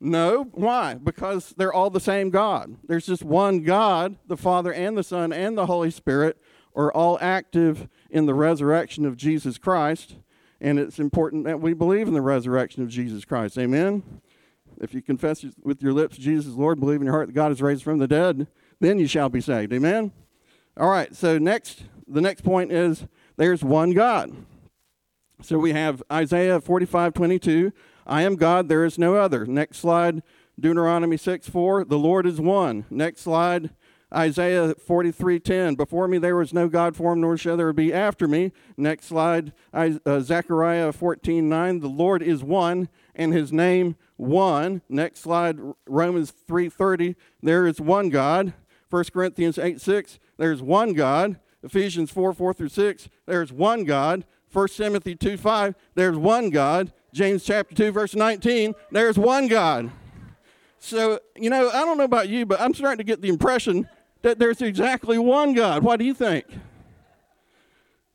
No. 0.00 0.44
Why? 0.52 0.94
Because 0.94 1.52
they're 1.56 1.72
all 1.72 1.90
the 1.90 2.00
same 2.00 2.30
God. 2.30 2.76
There's 2.86 3.06
just 3.06 3.22
one 3.22 3.62
God, 3.62 4.16
the 4.26 4.36
Father 4.36 4.72
and 4.72 4.96
the 4.96 5.02
Son 5.02 5.32
and 5.32 5.58
the 5.58 5.66
Holy 5.66 5.90
Spirit 5.90 6.40
are 6.74 6.92
all 6.92 7.18
active 7.20 7.88
in 8.08 8.26
the 8.26 8.34
resurrection 8.34 9.04
of 9.04 9.16
Jesus 9.16 9.58
Christ. 9.58 10.16
And 10.60 10.78
it's 10.78 10.98
important 10.98 11.44
that 11.44 11.60
we 11.60 11.72
believe 11.72 12.06
in 12.06 12.14
the 12.14 12.22
resurrection 12.22 12.82
of 12.82 12.88
Jesus 12.88 13.24
Christ. 13.24 13.58
Amen? 13.58 14.20
If 14.80 14.94
you 14.94 15.02
confess 15.02 15.44
with 15.62 15.82
your 15.82 15.92
lips 15.92 16.16
Jesus 16.16 16.54
Lord, 16.54 16.80
believe 16.80 17.00
in 17.00 17.06
your 17.06 17.14
heart 17.14 17.28
that 17.28 17.34
God 17.34 17.52
is 17.52 17.60
raised 17.60 17.82
from 17.82 17.98
the 17.98 18.08
dead, 18.08 18.46
then 18.78 18.98
you 18.98 19.06
shall 19.06 19.28
be 19.28 19.40
saved. 19.40 19.72
Amen? 19.72 20.12
All 20.80 20.88
right, 20.88 21.14
so 21.14 21.36
next, 21.36 21.82
the 22.08 22.22
next 22.22 22.40
point 22.40 22.72
is 22.72 23.06
there's 23.36 23.62
one 23.62 23.90
God. 23.92 24.34
So 25.42 25.58
we 25.58 25.74
have 25.74 26.02
Isaiah 26.10 26.58
45 26.58 27.12
22. 27.12 27.70
I 28.06 28.22
am 28.22 28.36
God, 28.36 28.70
there 28.70 28.86
is 28.86 28.98
no 28.98 29.16
other. 29.16 29.44
Next 29.44 29.76
slide, 29.76 30.22
Deuteronomy 30.58 31.18
6 31.18 31.50
4. 31.50 31.84
The 31.84 31.98
Lord 31.98 32.26
is 32.26 32.40
one. 32.40 32.86
Next 32.88 33.20
slide, 33.20 33.68
Isaiah 34.12 34.74
43:10, 34.74 35.76
before 35.76 36.08
me 36.08 36.16
there 36.16 36.36
was 36.36 36.54
no 36.54 36.66
God 36.66 36.96
formed, 36.96 37.20
nor 37.20 37.36
shall 37.36 37.58
there 37.58 37.74
be 37.74 37.92
after 37.92 38.26
me. 38.26 38.50
Next 38.78 39.04
slide, 39.04 39.52
uh, 39.74 40.20
Zechariah 40.20 40.92
14:9, 40.92 41.80
the 41.80 41.88
Lord 41.88 42.22
is 42.22 42.42
one, 42.42 42.88
and 43.14 43.34
his 43.34 43.52
name 43.52 43.96
one. 44.16 44.80
Next 44.88 45.20
slide, 45.20 45.58
Romans 45.86 46.32
3:30, 46.48 47.16
there 47.42 47.66
is 47.66 47.82
one 47.82 48.08
God. 48.08 48.54
1 48.90 49.04
Corinthians 49.12 49.56
8:6, 49.56 50.18
there's 50.36 50.60
one 50.60 50.92
God. 50.92 51.38
Ephesians 51.62 52.10
4, 52.10 52.32
4 52.32 52.54
through 52.54 52.68
6, 52.70 53.08
there's 53.26 53.52
one 53.52 53.84
God. 53.84 54.24
1 54.52 54.68
Timothy 54.68 55.14
2, 55.14 55.36
5, 55.36 55.74
there's 55.94 56.16
one 56.16 56.50
God. 56.50 56.92
James 57.12 57.44
chapter 57.44 57.74
2, 57.74 57.92
verse 57.92 58.14
19, 58.14 58.74
there's 58.90 59.18
one 59.18 59.46
God. 59.46 59.90
So, 60.78 61.20
you 61.36 61.50
know, 61.50 61.68
I 61.68 61.84
don't 61.84 61.98
know 61.98 62.04
about 62.04 62.28
you, 62.28 62.46
but 62.46 62.60
I'm 62.60 62.72
starting 62.72 62.98
to 62.98 63.04
get 63.04 63.20
the 63.20 63.28
impression 63.28 63.88
that 64.22 64.38
there's 64.38 64.62
exactly 64.62 65.18
one 65.18 65.52
God. 65.54 65.82
What 65.82 65.98
do 65.98 66.04
you 66.04 66.14
think? 66.14 66.46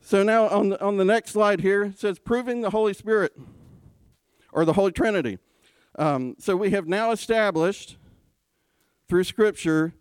So 0.02 0.24
now 0.24 0.48
on 0.50 0.70
the, 0.70 0.84
on 0.84 0.98
the 0.98 1.06
next 1.06 1.32
slide 1.32 1.62
here, 1.62 1.84
it 1.86 2.00
says 2.00 2.20
proving 2.20 2.62
the 2.62 2.70
Holy 2.70 2.94
Spirit 2.94 3.34
or 4.52 4.66
the 4.66 4.74
Holy 4.74 4.92
Trinity. 4.92 5.40
Um, 5.98 6.36
so 6.40 6.56
we 6.56 6.72
have 6.72 6.88
now 6.88 7.12
established 7.12 7.98
through 9.08 9.24
Scripture 9.24 9.94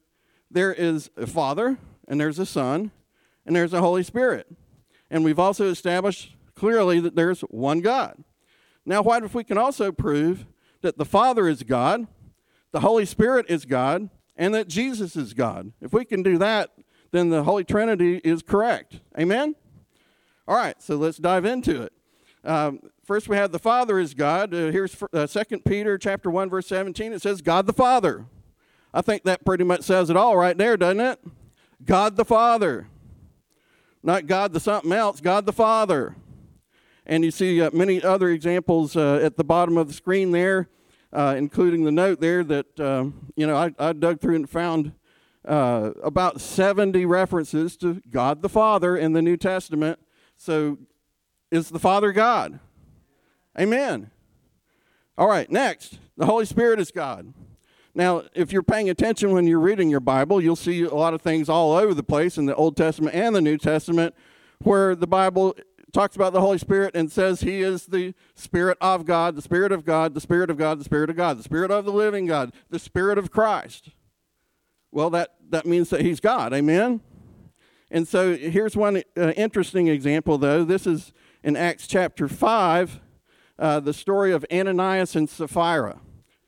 there 0.55 0.73
is 0.73 1.11
a 1.17 1.27
Father, 1.27 1.79
and 2.09 2.21
there's 2.21 2.39
a 2.39 2.47
Son, 2.47 2.93
and 3.45 3.55
there's 3.55 3.73
a 3.73 3.81
Holy 3.81 4.03
Spirit. 4.03 4.47
And 5.11 5.25
we've 5.25 5.39
also 5.39 5.69
established 5.69 6.37
clearly 6.55 7.01
that 7.01 7.17
there's 7.17 7.41
one 7.43 7.81
God. 7.81 8.23
Now, 8.87 9.03
what 9.03 9.25
if 9.25 9.35
we 9.35 9.45
can 9.45 9.59
also 9.59 9.93
prove 9.93 10.47
that 10.81 10.97
the 10.97 11.05
Father 11.05 11.49
is 11.49 11.63
God, 11.65 12.07
the 12.71 12.81
Holy 12.81 13.05
Spirit 13.05 13.47
is 13.49 13.65
God, 13.65 14.11
and 14.37 14.55
that 14.55 14.69
Jesus 14.69 15.17
is 15.17 15.35
God. 15.35 15.73
If 15.81 15.93
we 15.93 16.05
can 16.05 16.23
do 16.23 16.39
that, 16.39 16.71
then 17.11 17.31
the 17.31 17.45
Holy 17.45 17.65
Trinity 17.65 18.21
is 18.25 18.43
correct. 18.43 19.01
Amen? 19.19 19.55
All 20.47 20.57
right, 20.57 20.81
so 20.81 20.97
let's 20.97 21.19
dive 21.19 21.45
into 21.45 21.83
it. 21.83 21.93
Um, 22.45 22.81
first, 23.05 23.29
we 23.29 23.37
have 23.37 23.51
the 23.51 23.59
Father 23.59 23.99
is 23.99 24.15
God. 24.15 24.53
Uh, 24.53 24.71
here's 24.71 24.95
uh, 25.13 25.27
2 25.27 25.61
Peter 25.61 25.97
chapter 25.99 26.31
1, 26.31 26.51
verse 26.51 26.67
17. 26.67 27.13
It 27.13 27.23
says, 27.23 27.41
God 27.41 27.67
the 27.67 27.73
Father. 27.73 28.27
I 28.95 29.03
think 29.03 29.25
that 29.25 29.45
pretty 29.45 29.65
much 29.65 29.83
says 29.83 30.09
it 30.09 30.17
all 30.17 30.39
right 30.39 30.57
there, 30.57 30.79
doesn't 30.79 31.01
it? 31.01 31.21
God 31.85 32.17
the 32.17 32.25
Father. 32.25 32.87
Not 34.03 34.27
God 34.27 34.55
the 34.55 34.61
something 34.61 34.93
else, 34.93 35.21
God 35.21 35.45
the 35.45 35.53
Father. 35.53 36.17
And 37.05 37.25
you 37.25 37.31
see 37.31 37.61
uh, 37.61 37.71
many 37.75 38.03
other 38.03 38.31
examples 38.31 38.97
uh, 38.97 39.21
at 39.23 39.37
the 39.37 39.45
bottom 39.45 39.77
of 39.77 39.89
the 39.89 39.95
screen 39.95 40.31
there 40.31 40.71
uh, 41.15 41.35
including 41.39 41.85
the 41.85 41.93
note 41.93 42.21
there 42.21 42.43
that, 42.43 42.81
uh, 42.81 43.05
you 43.37 43.47
know, 43.47 43.57
I, 43.57 43.73
I, 43.79 43.93
dug 43.93 44.21
through 44.21 44.35
and 44.35 44.51
found 44.51 44.93
uh, 45.47 45.93
about 46.03 46.41
70 46.41 47.07
references 47.07 47.77
to 47.79 48.03
God 48.11 48.43
the 48.43 48.49
Father 48.49 48.97
in 48.97 49.13
the 49.13 49.23
New 49.23 49.37
Testament. 49.37 50.01
So 50.37 50.79
is 51.53 51.71
the 51.71 51.79
Father 51.79 52.11
God? 52.11 52.59
Amen. 53.59 54.11
All 55.17 55.29
right, 55.29 55.49
next, 55.49 56.01
the 56.17 56.27
Holy 56.27 56.45
Spirit 56.45 56.81
is 56.81 56.91
God. 56.91 57.33
Now, 57.95 58.25
if 58.35 58.53
you're 58.53 58.65
paying 58.65 58.91
attention 58.91 59.33
when 59.33 59.47
you're 59.47 59.61
reading 59.61 59.89
your 59.89 60.01
Bible, 60.01 60.41
you'll 60.41 60.57
see 60.57 60.83
a 60.83 60.95
lot 60.95 61.15
of 61.15 61.23
things 61.23 61.49
all 61.49 61.73
over 61.73 61.95
the 61.95 62.03
place 62.03 62.37
in 62.37 62.47
the 62.47 62.55
Old 62.55 62.77
Testament 62.77 63.15
and 63.15 63.37
the 63.37 63.41
New 63.41 63.57
Testament 63.57 64.15
where 64.59 64.97
the 64.97 65.07
Bible 65.07 65.55
talks 65.93 66.17
about 66.17 66.33
the 66.33 66.41
Holy 66.41 66.59
Spirit 66.59 66.97
and 66.97 67.11
says 67.11 67.41
he 67.41 67.63
is 67.63 67.87
the 67.87 68.15
Spirit 68.35 68.77
of 68.81 69.05
God, 69.05 69.37
the 69.37 69.43
Spirit 69.43 69.71
of 69.71 69.85
God, 69.85 70.15
the 70.15 70.21
Spirit 70.21 70.51
of 70.51 70.59
God, 70.59 70.81
the 70.81 70.85
Spirit 70.85 71.09
of 71.09 71.17
God, 71.17 71.39
the 71.39 71.45
Spirit 71.45 71.71
of 71.71 71.85
the 71.85 71.93
living 71.93 72.27
God, 72.27 72.53
the 72.69 72.81
Spirit 72.81 73.17
of 73.17 73.31
Christ. 73.31 73.91
Well, 74.91 75.11
that, 75.11 75.35
that 75.51 75.65
means 75.65 75.91
that 75.91 76.01
he's 76.01 76.19
God. 76.19 76.53
Amen? 76.53 77.01
And 77.91 78.09
so 78.09 78.37
here's 78.37 78.77
one 78.77 79.03
uh, 79.17 79.31
interesting 79.31 79.87
example, 79.87 80.37
though. 80.37 80.65
This 80.65 80.85
is 80.87 81.13
in 81.45 81.57
Acts 81.57 81.87
chapter 81.87 82.27
5, 82.27 83.01
uh, 83.59 83.81
the 83.81 83.93
story 83.93 84.33
of 84.33 84.45
Ananias 84.53 85.15
and 85.15 85.31
Sapphira. 85.31 86.01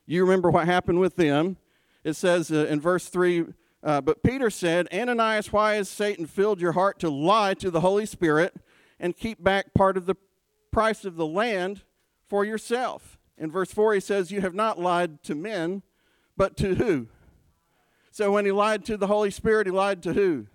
You 0.06 0.22
remember 0.22 0.50
what 0.50 0.66
happened 0.66 1.00
with 1.00 1.16
them. 1.16 1.56
It 2.04 2.14
says 2.14 2.50
uh, 2.52 2.66
in 2.66 2.80
verse 2.80 3.08
3 3.08 3.46
uh, 3.82 4.00
But 4.00 4.22
Peter 4.22 4.50
said, 4.50 4.88
Ananias, 4.92 5.52
why 5.52 5.74
has 5.74 5.88
Satan 5.88 6.26
filled 6.26 6.60
your 6.60 6.72
heart 6.72 6.98
to 7.00 7.10
lie 7.10 7.54
to 7.54 7.70
the 7.70 7.80
Holy 7.80 8.06
Spirit 8.06 8.54
and 8.98 9.16
keep 9.16 9.42
back 9.42 9.74
part 9.74 9.96
of 9.96 10.06
the 10.06 10.16
price 10.76 11.04
of 11.04 11.16
the 11.16 11.26
land 11.26 11.82
for 12.28 12.44
yourself. 12.44 13.18
In 13.38 13.50
verse 13.50 13.72
4, 13.72 13.94
he 13.94 14.00
says, 14.00 14.30
You 14.30 14.40
have 14.40 14.54
not 14.54 14.78
lied 14.78 15.22
to 15.24 15.34
men, 15.34 15.82
but 16.36 16.56
to 16.58 16.74
who? 16.74 17.08
So 18.10 18.30
when 18.30 18.44
he 18.44 18.52
lied 18.52 18.84
to 18.86 18.96
the 18.96 19.06
Holy 19.06 19.30
Spirit, 19.30 19.66
he 19.66 19.70
lied 19.70 20.02
to 20.04 20.12
who? 20.12 20.46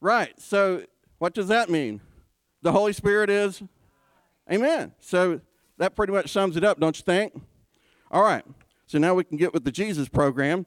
Right. 0.00 0.40
So 0.40 0.84
what 1.18 1.34
does 1.34 1.48
that 1.48 1.70
mean? 1.70 2.00
The 2.62 2.72
Holy 2.72 2.92
Spirit 2.92 3.30
is? 3.30 3.62
Amen. 4.50 4.92
So 5.00 5.40
that 5.78 5.96
pretty 5.96 6.12
much 6.12 6.30
sums 6.30 6.56
it 6.56 6.64
up, 6.64 6.80
don't 6.80 6.96
you 6.96 7.04
think? 7.04 7.34
All 8.14 8.22
right. 8.22 8.44
So 8.86 8.98
now 8.98 9.12
we 9.14 9.24
can 9.24 9.36
get 9.36 9.52
with 9.52 9.64
the 9.64 9.72
Jesus 9.72 10.08
program. 10.08 10.66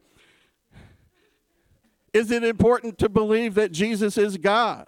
Is 2.12 2.30
it 2.30 2.44
important 2.44 2.98
to 2.98 3.08
believe 3.08 3.54
that 3.54 3.72
Jesus 3.72 4.18
is 4.18 4.36
God? 4.36 4.86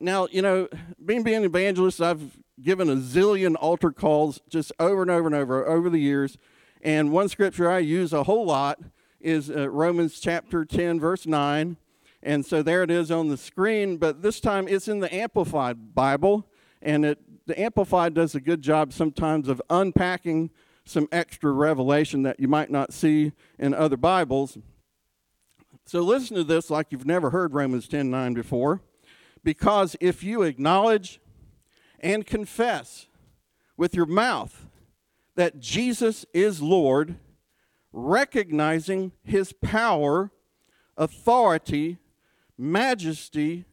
Now, 0.00 0.28
you 0.32 0.40
know, 0.40 0.66
being 1.04 1.22
being 1.22 1.36
an 1.36 1.44
evangelist, 1.44 2.00
I've 2.00 2.38
given 2.62 2.88
a 2.88 2.96
zillion 2.96 3.54
altar 3.60 3.92
calls 3.92 4.40
just 4.48 4.72
over 4.78 5.02
and 5.02 5.10
over 5.10 5.26
and 5.26 5.34
over 5.34 5.68
over 5.68 5.90
the 5.90 5.98
years. 5.98 6.38
And 6.80 7.12
one 7.12 7.28
scripture 7.28 7.70
I 7.70 7.80
use 7.80 8.14
a 8.14 8.22
whole 8.22 8.46
lot 8.46 8.78
is 9.20 9.50
uh, 9.50 9.68
Romans 9.68 10.18
chapter 10.18 10.64
10, 10.64 10.98
verse 10.98 11.26
9. 11.26 11.76
And 12.22 12.46
so 12.46 12.62
there 12.62 12.82
it 12.82 12.90
is 12.90 13.10
on 13.10 13.28
the 13.28 13.36
screen, 13.36 13.98
but 13.98 14.22
this 14.22 14.40
time 14.40 14.68
it's 14.68 14.88
in 14.88 15.00
the 15.00 15.14
Amplified 15.14 15.94
Bible. 15.94 16.46
And 16.80 17.04
it, 17.04 17.18
the 17.46 17.60
Amplified 17.60 18.14
does 18.14 18.34
a 18.34 18.40
good 18.40 18.62
job 18.62 18.94
sometimes 18.94 19.48
of 19.48 19.60
unpacking 19.68 20.50
some 20.86 21.08
extra 21.12 21.50
revelation 21.50 22.22
that 22.22 22.40
you 22.40 22.48
might 22.48 22.70
not 22.70 22.94
see 22.94 23.32
in 23.58 23.74
other 23.74 23.96
Bibles. 23.96 24.56
So 25.84 26.00
listen 26.00 26.36
to 26.36 26.44
this 26.44 26.70
like 26.70 26.86
you've 26.90 27.06
never 27.06 27.30
heard 27.30 27.52
Romans 27.52 27.88
10 27.88 28.10
9 28.10 28.34
before. 28.34 28.80
Because 29.44 29.96
if 30.00 30.24
you 30.24 30.42
acknowledge 30.42 31.20
and 32.00 32.24
confess 32.24 33.06
with 33.76 33.94
your 33.94 34.06
mouth 34.06 34.66
that 35.34 35.60
Jesus 35.60 36.24
is 36.32 36.62
Lord, 36.62 37.16
recognizing 37.92 39.12
his 39.22 39.52
power, 39.52 40.30
authority, 40.96 41.98
majesty 42.56 43.64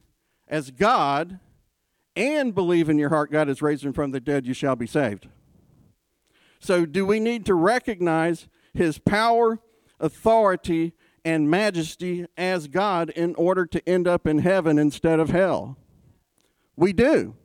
as 0.47 0.71
God, 0.71 1.39
and 2.15 2.53
believe 2.53 2.89
in 2.89 2.97
your 2.97 3.09
heart 3.09 3.31
God 3.31 3.49
is 3.49 3.61
raised 3.61 3.83
him 3.85 3.93
from 3.93 4.11
the 4.11 4.19
dead, 4.19 4.45
you 4.45 4.53
shall 4.53 4.75
be 4.75 4.87
saved. 4.87 5.27
So, 6.63 6.85
do 6.85 7.05
we 7.05 7.19
need 7.19 7.45
to 7.47 7.53
recognize 7.53 8.47
his 8.73 8.97
power, 8.97 9.59
authority, 9.99 10.93
and 11.25 11.49
majesty 11.49 12.25
as 12.37 12.67
God 12.67 13.09
in 13.11 13.35
order 13.35 13.65
to 13.65 13.87
end 13.87 14.07
up 14.07 14.27
in 14.27 14.39
heaven 14.39 14.77
instead 14.77 15.19
of 15.19 15.29
hell. 15.29 15.77
We 16.75 16.93
do. 16.93 17.35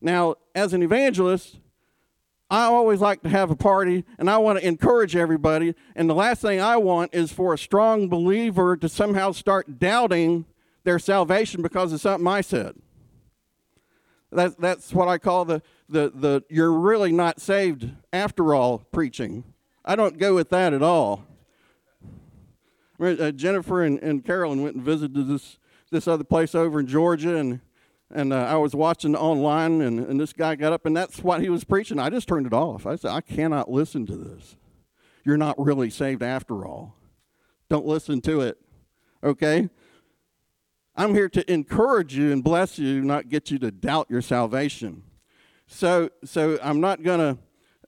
Now, 0.00 0.36
as 0.54 0.72
an 0.72 0.82
evangelist, 0.82 1.58
I 2.50 2.64
always 2.64 3.00
like 3.00 3.22
to 3.22 3.28
have 3.28 3.50
a 3.50 3.56
party 3.56 4.04
and 4.18 4.28
I 4.28 4.38
want 4.38 4.58
to 4.58 4.66
encourage 4.66 5.16
everybody. 5.16 5.74
And 5.94 6.08
the 6.08 6.14
last 6.14 6.42
thing 6.42 6.60
I 6.60 6.76
want 6.76 7.14
is 7.14 7.32
for 7.32 7.54
a 7.54 7.58
strong 7.58 8.08
believer 8.08 8.76
to 8.76 8.88
somehow 8.88 9.32
start 9.32 9.78
doubting 9.78 10.44
their 10.84 10.98
salvation 10.98 11.62
because 11.62 11.92
of 11.92 12.00
something 12.00 12.26
I 12.26 12.40
said. 12.40 12.74
That, 14.34 14.60
that's 14.60 14.92
what 14.92 15.08
I 15.08 15.18
call 15.18 15.44
the, 15.44 15.62
the, 15.88 16.10
the 16.14 16.44
you're 16.48 16.72
really 16.72 17.12
not 17.12 17.40
saved 17.40 17.90
after 18.12 18.54
all 18.54 18.78
preaching. 18.78 19.44
I 19.84 19.96
don't 19.96 20.18
go 20.18 20.34
with 20.34 20.50
that 20.50 20.72
at 20.72 20.82
all. 20.82 21.24
Uh, 23.00 23.30
Jennifer 23.32 23.82
and, 23.82 23.98
and 24.00 24.24
Carolyn 24.24 24.62
went 24.62 24.76
and 24.76 24.84
visited 24.84 25.26
this 25.26 25.58
this 25.90 26.08
other 26.08 26.24
place 26.24 26.54
over 26.54 26.80
in 26.80 26.86
Georgia, 26.86 27.36
and 27.36 27.60
and 28.10 28.32
uh, 28.32 28.36
I 28.36 28.56
was 28.56 28.74
watching 28.74 29.16
online, 29.16 29.80
and, 29.80 29.98
and 29.98 30.20
this 30.20 30.32
guy 30.32 30.54
got 30.54 30.72
up, 30.72 30.86
and 30.86 30.96
that's 30.96 31.22
what 31.22 31.40
he 31.40 31.48
was 31.48 31.64
preaching. 31.64 31.98
I 31.98 32.10
just 32.10 32.28
turned 32.28 32.46
it 32.46 32.52
off. 32.52 32.86
I 32.86 32.96
said, 32.96 33.10
I 33.10 33.20
cannot 33.20 33.70
listen 33.70 34.06
to 34.06 34.16
this. 34.16 34.56
You're 35.24 35.36
not 35.36 35.58
really 35.58 35.90
saved 35.90 36.22
after 36.22 36.64
all. 36.64 36.94
Don't 37.68 37.86
listen 37.86 38.20
to 38.22 38.40
it. 38.42 38.58
Okay? 39.22 39.68
I'm 40.96 41.14
here 41.14 41.28
to 41.28 41.52
encourage 41.52 42.16
you 42.16 42.30
and 42.32 42.42
bless 42.42 42.78
you, 42.78 43.02
not 43.02 43.28
get 43.28 43.50
you 43.50 43.58
to 43.58 43.70
doubt 43.70 44.06
your 44.08 44.22
salvation. 44.22 45.02
So, 45.66 46.10
so 46.24 46.58
I'm 46.62 46.80
not 46.80 47.02
going 47.02 47.18
to 47.18 47.38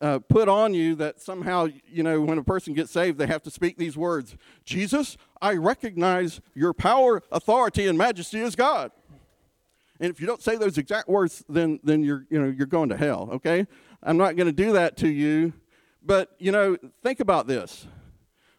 uh, 0.01 0.19
put 0.19 0.49
on 0.49 0.75
you 0.75 0.95
that 0.97 1.21
somehow, 1.21 1.69
you 1.87 2.03
know, 2.03 2.21
when 2.21 2.39
a 2.39 2.45
person 2.45 2.75
gets 2.75 2.91
saved, 2.91 3.19
they 3.19 3.27
have 3.27 3.43
to 3.45 3.51
speak 3.51 3.79
these 3.79 3.97
words 3.97 4.37
Jesus, 4.65 5.17
I 5.41 5.55
recognize 5.55 6.41
your 6.55 6.73
power, 6.73 7.23
authority, 7.31 7.87
and 7.87 7.97
majesty 7.97 8.41
as 8.41 8.57
God. 8.57 8.91
And 10.01 10.11
if 10.11 10.21
you 10.21 10.27
don't 10.27 10.43
say 10.43 10.57
those 10.57 10.77
exact 10.77 11.09
words, 11.09 11.45
then, 11.49 11.81
then 11.83 12.03
you're, 12.03 12.27
you 12.29 12.41
know, 12.41 12.49
you're 12.49 12.67
going 12.67 12.91
to 12.91 12.97
hell, 12.97 13.31
okay? 13.33 13.67
I'm 14.03 14.17
not 14.17 14.37
going 14.37 14.47
to 14.47 14.53
do 14.53 14.73
that 14.73 14.97
to 14.99 15.09
you. 15.09 15.55
But, 16.03 16.31
you 16.39 16.53
know, 16.53 16.77
think 17.03 17.21
about 17.21 17.47
this. 17.47 17.87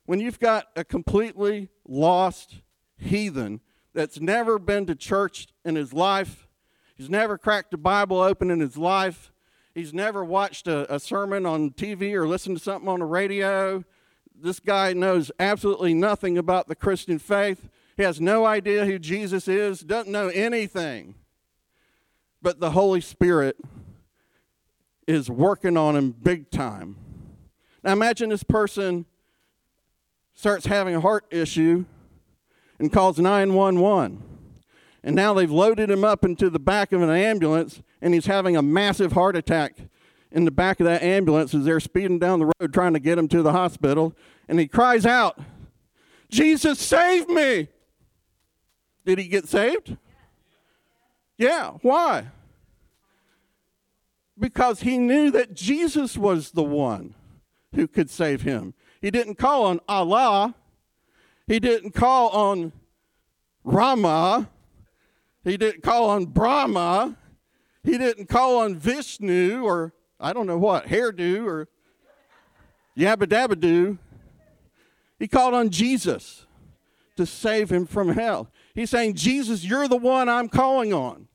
When 0.06 0.20
you've 0.20 0.40
got 0.40 0.68
a 0.76 0.84
completely 0.84 1.70
lost 1.88 2.62
heathen 2.98 3.62
that's 3.98 4.22
never 4.22 4.60
been 4.60 4.86
to 4.86 4.94
church 4.94 5.48
in 5.66 5.76
his 5.76 5.92
life, 5.92 6.48
he's 6.96 7.10
never 7.10 7.36
cracked 7.36 7.74
a 7.74 7.78
Bible 7.78 8.20
open 8.20 8.52
in 8.52 8.60
his 8.60 8.78
life, 8.78 9.32
he's 9.74 9.92
never 9.92 10.24
watched 10.24 10.68
a, 10.68 10.94
a 10.94 11.00
sermon 11.00 11.48
on 11.48 11.72
TV 11.72 12.14
or 12.14 12.28
listened 12.28 12.58
to 12.58 12.64
something 12.64 12.88
on 12.88 13.00
the 13.00 13.06
radio. 13.06 13.84
This 14.40 14.60
guy 14.60 14.94
knows 14.94 15.32
absolutely 15.40 15.96
nothing 15.96 16.38
about 16.38 16.68
the 16.68 16.76
Christian 16.76 17.18
faith. 17.18 17.70
He 17.96 18.04
has 18.04 18.22
no 18.22 18.46
idea 18.46 18.86
who 18.86 19.00
Jesus 19.00 19.48
is, 19.48 19.80
doesn't 19.80 20.12
know 20.12 20.28
anything. 20.28 21.16
But 22.40 22.60
the 22.60 22.70
Holy 22.70 23.02
Spirit 23.02 23.58
is 25.08 25.28
working 25.28 25.76
on 25.76 25.96
him 25.96 26.12
big 26.12 26.52
time. 26.52 26.98
Now 27.84 27.94
imagine 27.94 28.30
this 28.30 28.44
person 28.44 29.08
starts 30.36 30.68
having 30.68 30.94
a 30.94 31.02
heart 31.02 31.26
issue 31.32 31.86
and 32.80 32.92
calls 32.92 33.20
911. 33.20 34.24
And 35.04 35.16
now 35.16 35.34
they've 35.34 35.52
loaded 35.52 35.90
him 35.90 36.04
up 36.04 36.26
into 36.26 36.50
the 36.50 36.60
back 36.60 36.92
of 36.92 37.02
an 37.02 37.10
ambulance, 37.10 37.82
and 38.02 38.14
he's 38.14 38.26
having 38.26 38.58
a 38.58 38.62
massive 38.62 39.14
heart 39.14 39.36
attack 39.36 39.78
in 40.32 40.46
the 40.46 40.52
back 40.52 40.80
of 40.80 40.86
that 40.86 41.02
ambulance 41.02 41.54
as 41.54 41.66
they're 41.66 41.80
speeding 41.80 42.20
down 42.20 42.40
the 42.40 42.52
road 42.60 42.74
trying 42.74 42.94
to 42.94 43.00
get 43.00 43.18
him 43.18 43.28
to 43.30 43.42
the 43.42 43.54
hospital. 43.54 44.14
And 44.48 44.60
he 44.60 44.68
cries 44.68 45.06
out, 45.06 45.40
Jesus, 46.30 46.80
save 46.80 47.30
me! 47.30 47.70
Did 49.06 49.20
he 49.20 49.28
get 49.30 49.48
saved? 49.48 49.96
Yeah. 51.38 51.72
Why? 51.82 52.28
Because 54.38 54.82
he 54.82 54.98
knew 54.98 55.32
that 55.32 55.54
Jesus 55.54 56.18
was 56.18 56.52
the 56.52 56.64
one 56.64 57.16
who 57.74 57.88
could 57.88 58.10
save 58.10 58.42
him. 58.42 58.74
He 59.02 59.10
didn't 59.10 59.36
call 59.36 59.66
on 59.66 59.80
Allah. 59.88 60.56
He 61.48 61.60
didn't 61.60 61.92
call 61.92 62.30
on 62.30 62.74
Rama. 63.64 64.50
He 65.44 65.56
didn't 65.56 65.82
call 65.82 66.10
on 66.10 66.26
Brahma. 66.26 67.18
He 67.84 67.98
didn't 67.98 68.28
call 68.28 68.60
on 68.60 68.76
Vishnu 68.76 69.64
or 69.64 69.94
I 70.20 70.34
don't 70.34 70.48
know 70.48 70.58
what, 70.58 70.88
hairdo 70.88 71.46
or 71.46 71.70
yabba 72.98 73.28
dabba 73.28 73.60
doo. 73.60 73.98
He 75.20 75.28
called 75.28 75.54
on 75.54 75.70
Jesus 75.70 76.46
to 77.16 77.26
save 77.26 77.72
him 77.72 77.86
from 77.86 78.10
hell. 78.10 78.50
He's 78.76 78.90
saying, 78.90 79.16
Jesus, 79.16 79.64
you're 79.64 79.88
the 79.88 79.96
one 79.98 80.30
I'm 80.30 80.50
calling 80.50 80.94
on. 80.94 81.28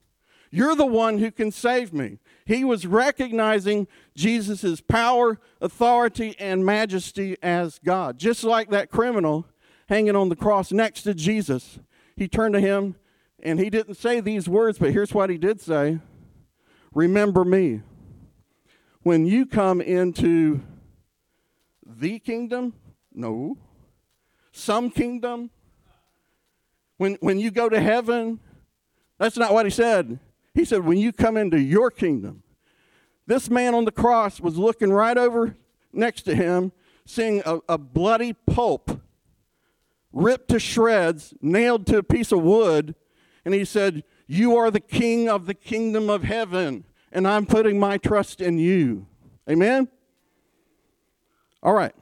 You're 0.50 0.76
the 0.76 0.86
one 0.86 1.18
who 1.18 1.30
can 1.30 1.50
save 1.50 1.92
me. 1.92 2.18
He 2.44 2.62
was 2.64 2.86
recognizing 2.86 3.88
Jesus' 4.14 4.80
power, 4.80 5.40
authority, 5.60 6.36
and 6.38 6.64
majesty 6.64 7.36
as 7.42 7.80
God. 7.82 8.18
Just 8.18 8.44
like 8.44 8.70
that 8.70 8.90
criminal 8.90 9.46
hanging 9.88 10.16
on 10.16 10.28
the 10.28 10.36
cross 10.36 10.72
next 10.72 11.02
to 11.02 11.14
Jesus. 11.14 11.78
He 12.16 12.28
turned 12.28 12.54
to 12.54 12.60
him 12.60 12.96
and 13.42 13.58
he 13.58 13.70
didn't 13.70 13.94
say 13.94 14.20
these 14.20 14.48
words, 14.48 14.78
but 14.78 14.92
here's 14.92 15.12
what 15.12 15.30
he 15.30 15.38
did 15.38 15.60
say 15.60 15.98
Remember 16.94 17.44
me. 17.44 17.80
When 19.02 19.26
you 19.26 19.46
come 19.46 19.80
into 19.80 20.60
the 21.84 22.18
kingdom, 22.18 22.74
no. 23.12 23.58
Some 24.52 24.90
kingdom, 24.90 25.50
when, 26.98 27.16
when 27.20 27.40
you 27.40 27.50
go 27.50 27.68
to 27.68 27.80
heaven, 27.80 28.38
that's 29.18 29.36
not 29.36 29.52
what 29.52 29.66
he 29.66 29.70
said. 29.70 30.20
He 30.54 30.64
said, 30.64 30.84
when 30.84 30.98
you 30.98 31.12
come 31.12 31.36
into 31.36 31.58
your 31.58 31.90
kingdom, 31.90 32.42
this 33.26 33.48
man 33.48 33.74
on 33.74 33.86
the 33.86 33.92
cross 33.92 34.40
was 34.40 34.58
looking 34.58 34.92
right 34.92 35.16
over 35.16 35.56
next 35.92 36.22
to 36.22 36.34
him, 36.34 36.72
seeing 37.06 37.42
a, 37.46 37.60
a 37.68 37.78
bloody 37.78 38.34
pulp 38.34 39.00
ripped 40.12 40.48
to 40.48 40.58
shreds, 40.58 41.34
nailed 41.40 41.86
to 41.86 41.98
a 41.98 42.02
piece 42.02 42.32
of 42.32 42.42
wood, 42.42 42.94
and 43.44 43.54
he 43.54 43.64
said, 43.64 44.04
You 44.26 44.56
are 44.56 44.70
the 44.70 44.80
king 44.80 45.28
of 45.28 45.46
the 45.46 45.54
kingdom 45.54 46.10
of 46.10 46.24
heaven, 46.24 46.84
and 47.10 47.26
I'm 47.26 47.46
putting 47.46 47.78
my 47.78 47.98
trust 47.98 48.40
in 48.40 48.58
you. 48.58 49.06
Amen? 49.48 49.88
All 51.62 51.74
right. 51.74 51.94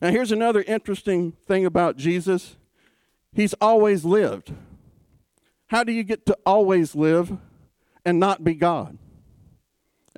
Now, 0.00 0.10
here's 0.10 0.32
another 0.32 0.62
interesting 0.62 1.32
thing 1.46 1.66
about 1.66 1.96
Jesus 1.96 2.56
He's 3.32 3.54
always 3.60 4.04
lived. 4.04 4.52
How 5.66 5.84
do 5.84 5.92
you 5.92 6.02
get 6.02 6.24
to 6.26 6.38
always 6.46 6.94
live 6.94 7.36
and 8.04 8.18
not 8.18 8.42
be 8.42 8.54
God? 8.54 8.96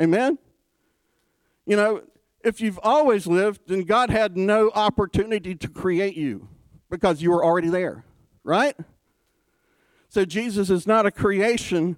Amen? 0.00 0.38
You 1.66 1.76
know, 1.76 2.02
if 2.44 2.60
you've 2.60 2.78
always 2.82 3.26
lived, 3.26 3.62
then 3.66 3.82
God 3.82 4.10
had 4.10 4.36
no 4.36 4.70
opportunity 4.70 5.56
to 5.56 5.68
create 5.68 6.16
you 6.16 6.48
because 6.90 7.22
you 7.22 7.30
were 7.30 7.44
already 7.44 7.68
there, 7.68 8.04
right? 8.44 8.76
So 10.08 10.24
Jesus 10.24 10.70
is 10.70 10.86
not 10.86 11.06
a 11.06 11.10
creation 11.10 11.96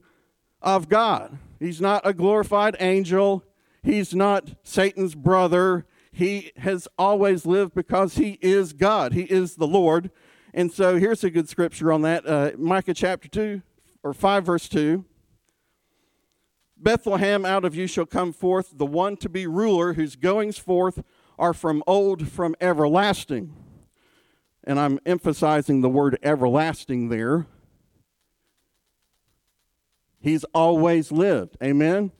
of 0.60 0.88
God. 0.88 1.38
He's 1.58 1.80
not 1.80 2.02
a 2.04 2.12
glorified 2.12 2.76
angel. 2.78 3.42
He's 3.82 4.14
not 4.14 4.50
Satan's 4.62 5.14
brother. 5.14 5.86
He 6.12 6.52
has 6.58 6.86
always 6.98 7.46
lived 7.46 7.74
because 7.74 8.16
he 8.16 8.38
is 8.42 8.72
God. 8.72 9.14
He 9.14 9.22
is 9.22 9.56
the 9.56 9.66
Lord. 9.66 10.10
And 10.52 10.70
so 10.70 10.98
here's 10.98 11.24
a 11.24 11.30
good 11.30 11.48
scripture 11.48 11.90
on 11.90 12.02
that 12.02 12.26
uh, 12.28 12.50
Micah 12.58 12.94
chapter 12.94 13.28
2 13.28 13.62
or 14.02 14.12
5, 14.12 14.44
verse 14.44 14.68
2. 14.68 15.04
Bethlehem, 16.76 17.46
out 17.46 17.64
of 17.64 17.74
you 17.74 17.86
shall 17.86 18.06
come 18.06 18.32
forth 18.32 18.76
the 18.76 18.84
one 18.84 19.16
to 19.18 19.28
be 19.28 19.46
ruler, 19.46 19.94
whose 19.94 20.16
goings 20.16 20.58
forth 20.58 21.02
are 21.38 21.54
from 21.54 21.82
old, 21.86 22.28
from 22.28 22.54
everlasting. 22.60 23.54
And 24.64 24.78
I'm 24.78 24.98
emphasizing 25.04 25.80
the 25.80 25.88
word 25.88 26.18
everlasting 26.22 27.08
there. 27.08 27.46
He's 30.20 30.44
always 30.54 31.10
lived. 31.10 31.56
Amen? 31.62 32.12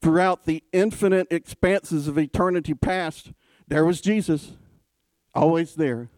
Throughout 0.00 0.44
the 0.44 0.62
infinite 0.72 1.26
expanses 1.30 2.06
of 2.06 2.16
eternity 2.18 2.74
past, 2.74 3.32
there 3.66 3.84
was 3.84 4.00
Jesus, 4.00 4.52
always 5.34 5.74
there. 5.74 6.08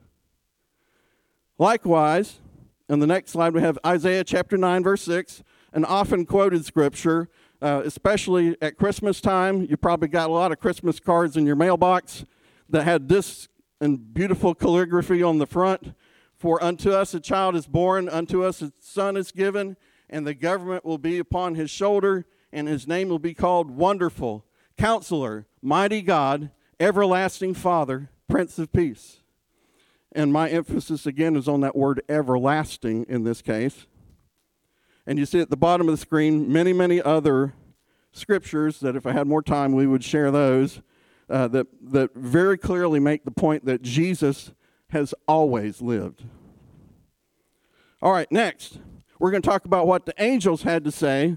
Likewise, 1.58 2.40
in 2.88 2.98
the 2.98 3.06
next 3.06 3.30
slide, 3.30 3.54
we 3.54 3.62
have 3.62 3.78
Isaiah 3.84 4.24
chapter 4.24 4.58
9, 4.58 4.82
verse 4.82 5.02
6, 5.02 5.42
an 5.72 5.84
often 5.84 6.26
quoted 6.26 6.64
scripture, 6.64 7.28
uh, 7.62 7.82
especially 7.84 8.56
at 8.60 8.76
Christmas 8.76 9.20
time. 9.20 9.66
You 9.68 9.76
probably 9.76 10.08
got 10.08 10.28
a 10.28 10.32
lot 10.32 10.52
of 10.52 10.58
Christmas 10.58 11.00
cards 11.00 11.36
in 11.36 11.46
your 11.46 11.56
mailbox 11.56 12.24
that 12.68 12.84
had 12.84 13.08
this 13.08 13.48
in 13.80 13.96
beautiful 13.96 14.54
calligraphy 14.54 15.22
on 15.22 15.38
the 15.38 15.46
front. 15.46 15.94
For 16.36 16.62
unto 16.62 16.92
us 16.92 17.14
a 17.14 17.20
child 17.20 17.54
is 17.56 17.66
born, 17.66 18.08
unto 18.08 18.44
us 18.44 18.62
a 18.62 18.72
son 18.80 19.16
is 19.16 19.32
given, 19.32 19.76
and 20.08 20.26
the 20.26 20.34
government 20.34 20.84
will 20.84 20.98
be 20.98 21.18
upon 21.18 21.54
his 21.54 21.70
shoulder, 21.70 22.26
and 22.52 22.68
his 22.68 22.86
name 22.86 23.08
will 23.08 23.18
be 23.18 23.34
called 23.34 23.70
Wonderful, 23.70 24.44
Counselor, 24.76 25.46
Mighty 25.62 26.02
God, 26.02 26.50
Everlasting 26.78 27.54
Father, 27.54 28.10
Prince 28.28 28.58
of 28.58 28.72
Peace. 28.72 29.18
And 30.12 30.32
my 30.32 30.48
emphasis 30.48 31.06
again 31.06 31.36
is 31.36 31.46
on 31.46 31.60
that 31.60 31.76
word 31.76 32.02
everlasting 32.08 33.06
in 33.08 33.24
this 33.24 33.42
case. 33.42 33.86
And 35.06 35.18
you 35.18 35.26
see 35.26 35.40
at 35.40 35.50
the 35.50 35.56
bottom 35.56 35.88
of 35.88 35.92
the 35.92 36.00
screen 36.00 36.52
many, 36.52 36.72
many 36.72 37.00
other 37.00 37.54
scriptures 38.12 38.80
that 38.80 38.96
if 38.96 39.06
I 39.06 39.12
had 39.12 39.26
more 39.26 39.42
time, 39.42 39.72
we 39.72 39.86
would 39.86 40.02
share 40.02 40.30
those 40.30 40.80
uh, 41.30 41.48
that, 41.48 41.66
that 41.80 42.14
very 42.14 42.58
clearly 42.58 42.98
make 42.98 43.24
the 43.24 43.30
point 43.30 43.64
that 43.64 43.82
Jesus 43.82 44.52
has 44.88 45.14
always 45.28 45.80
lived. 45.80 46.24
All 48.02 48.12
right, 48.12 48.30
next. 48.30 48.78
We're 49.18 49.30
going 49.30 49.42
to 49.42 49.48
talk 49.48 49.66
about 49.66 49.86
what 49.86 50.06
the 50.06 50.14
angels 50.18 50.62
had 50.62 50.82
to 50.84 50.90
say 50.90 51.36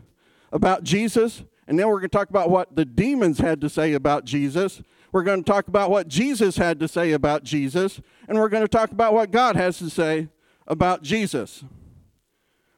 about 0.52 0.84
Jesus, 0.84 1.44
and 1.68 1.78
then 1.78 1.88
we're 1.88 2.00
going 2.00 2.10
to 2.10 2.18
talk 2.18 2.30
about 2.30 2.50
what 2.50 2.76
the 2.76 2.86
demons 2.86 3.40
had 3.40 3.60
to 3.62 3.70
say 3.70 3.94
about 3.94 4.24
Jesus. 4.24 4.82
We're 5.12 5.24
going 5.24 5.44
to 5.44 5.52
talk 5.52 5.68
about 5.68 5.92
what 5.92 6.08
Jesus 6.08 6.58
had 6.58 6.80
to 6.80 6.88
say 6.88 7.12
about 7.12 7.44
Jesus, 7.44 8.00
and 8.28 8.38
we're 8.38 8.50
going 8.50 8.64
to 8.64 8.70
talk 8.70 8.92
about 8.92 9.14
what 9.14 9.32
God 9.32 9.56
has 9.56 9.78
to 9.80 9.90
say 9.90 10.30
about 10.66 11.04
Jesus. 11.04 11.64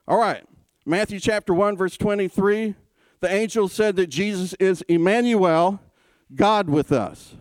All 0.08 0.19
right, 0.19 0.43
Matthew 0.86 1.19
chapter 1.19 1.54
1, 1.54 1.78
verse 1.78 1.97
23. 1.97 2.75
The 3.21 3.32
angel 3.32 3.67
said 3.67 3.95
that 3.97 4.08
Jesus 4.08 4.54
is 4.60 4.82
Emmanuel, 4.84 5.80
God 6.36 6.69
with 6.69 6.91
us. 6.91 7.36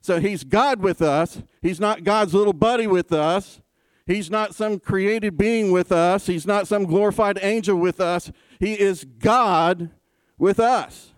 So 0.00 0.20
he's 0.20 0.44
God 0.44 0.80
with 0.80 1.02
us. 1.02 1.42
He's 1.60 1.80
not 1.80 2.04
God's 2.04 2.34
little 2.34 2.52
buddy 2.52 2.86
with 2.86 3.12
us. 3.12 3.60
He's 4.06 4.30
not 4.30 4.54
some 4.54 4.80
created 4.80 5.36
being 5.36 5.70
with 5.70 5.92
us. 5.92 6.26
He's 6.26 6.46
not 6.46 6.66
some 6.66 6.84
glorified 6.84 7.38
angel 7.42 7.76
with 7.76 8.00
us. 8.00 8.32
He 8.58 8.78
is 8.78 9.04
God 9.04 9.90
with 10.38 10.58
us. 10.58 11.12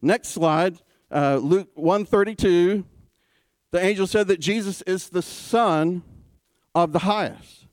Next 0.00 0.28
slide, 0.28 0.78
uh, 1.10 1.36
Luke 1.36 1.68
132. 1.74 2.84
The 3.72 3.80
angel 3.84 4.06
said 4.06 4.28
that 4.28 4.40
Jesus 4.40 4.82
is 4.82 5.08
the 5.08 5.22
Son 5.22 6.02
of 6.74 6.92
the 6.92 7.00
highest. 7.00 7.66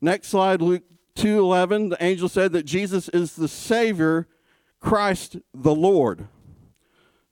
Next 0.00 0.28
slide, 0.28 0.60
Luke 0.60 0.84
2:11. 1.14 1.90
The 1.90 2.02
angel 2.02 2.28
said 2.28 2.52
that 2.52 2.64
Jesus 2.64 3.08
is 3.10 3.36
the 3.36 3.48
Savior, 3.48 4.26
Christ 4.80 5.38
the 5.54 5.74
Lord. 5.74 6.28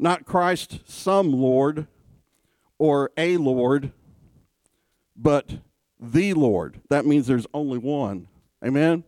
Not 0.00 0.24
Christ 0.24 0.80
some 0.86 1.30
Lord 1.30 1.86
or 2.78 3.10
a 3.18 3.36
Lord, 3.36 3.92
but 5.14 5.58
the 6.00 6.32
Lord. 6.32 6.80
That 6.88 7.04
means 7.04 7.26
there's 7.26 7.46
only 7.52 7.76
one. 7.76 8.26
Amen? 8.64 9.04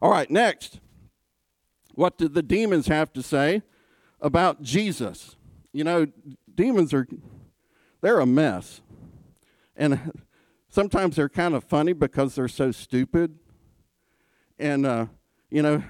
All 0.00 0.10
right, 0.10 0.30
next. 0.30 0.80
What 1.94 2.16
did 2.16 2.32
the 2.32 2.42
demons 2.42 2.88
have 2.88 3.12
to 3.12 3.22
say 3.22 3.60
about 4.22 4.62
Jesus? 4.62 5.36
You 5.74 5.84
know, 5.84 6.06
demons 6.54 6.94
are, 6.94 7.06
they're 8.00 8.20
a 8.20 8.26
mess. 8.26 8.80
And 9.76 10.12
sometimes 10.70 11.16
they're 11.16 11.28
kind 11.28 11.54
of 11.54 11.64
funny 11.64 11.92
because 11.92 12.34
they're 12.34 12.48
so 12.48 12.72
stupid. 12.72 13.38
And, 14.58 14.86
uh, 14.86 15.06
you 15.50 15.60
know, 15.60 15.82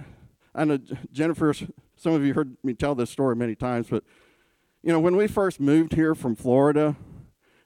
I 0.57 0.65
know 0.65 0.81
Jennifer, 1.13 1.55
some 2.01 2.15
of 2.15 2.25
you 2.25 2.33
heard 2.33 2.57
me 2.65 2.73
tell 2.73 2.95
this 2.95 3.11
story 3.11 3.37
many 3.37 3.55
times, 3.55 3.89
but, 3.91 4.03
you 4.83 4.91
know, 4.91 4.99
when 4.99 5.17
we 5.17 5.27
first 5.27 5.61
moved 5.61 5.93
here 5.93 6.15
from 6.15 6.35
Florida, 6.35 6.97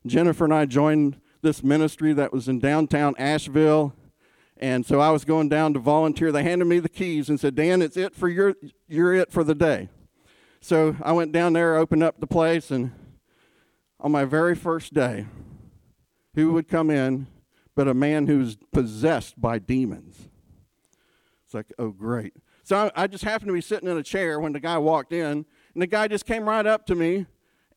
Jennifer 0.04 0.44
and 0.44 0.52
I 0.52 0.66
joined 0.66 1.20
this 1.42 1.62
ministry 1.62 2.12
that 2.14 2.32
was 2.32 2.48
in 2.48 2.58
downtown 2.58 3.14
Asheville. 3.16 3.94
And 4.56 4.84
so 4.84 4.98
I 4.98 5.10
was 5.10 5.24
going 5.24 5.48
down 5.48 5.72
to 5.74 5.78
volunteer. 5.78 6.32
They 6.32 6.42
handed 6.42 6.64
me 6.64 6.80
the 6.80 6.88
keys 6.88 7.28
and 7.28 7.38
said, 7.38 7.54
Dan, 7.54 7.80
it's 7.80 7.96
it 7.96 8.12
for 8.12 8.28
your, 8.28 8.56
you're 8.88 9.14
it 9.14 9.30
for 9.30 9.44
the 9.44 9.54
day. 9.54 9.88
So 10.60 10.96
I 11.02 11.12
went 11.12 11.30
down 11.30 11.52
there, 11.52 11.76
opened 11.76 12.02
up 12.02 12.18
the 12.18 12.26
place, 12.26 12.72
and 12.72 12.90
on 14.00 14.10
my 14.10 14.24
very 14.24 14.56
first 14.56 14.94
day, 14.94 15.26
who 16.34 16.52
would 16.54 16.66
come 16.66 16.90
in 16.90 17.28
but 17.76 17.86
a 17.86 17.94
man 17.94 18.26
who's 18.26 18.56
possessed 18.72 19.40
by 19.40 19.60
demons? 19.60 20.28
It's 21.44 21.54
like, 21.54 21.72
oh, 21.78 21.90
great. 21.90 22.34
So 22.64 22.90
I, 22.96 23.04
I 23.04 23.06
just 23.06 23.22
happened 23.22 23.48
to 23.48 23.54
be 23.54 23.60
sitting 23.60 23.88
in 23.88 23.96
a 23.96 24.02
chair 24.02 24.40
when 24.40 24.52
the 24.52 24.60
guy 24.60 24.78
walked 24.78 25.12
in, 25.12 25.46
and 25.74 25.82
the 25.82 25.86
guy 25.86 26.08
just 26.08 26.26
came 26.26 26.48
right 26.48 26.66
up 26.66 26.86
to 26.86 26.94
me 26.94 27.26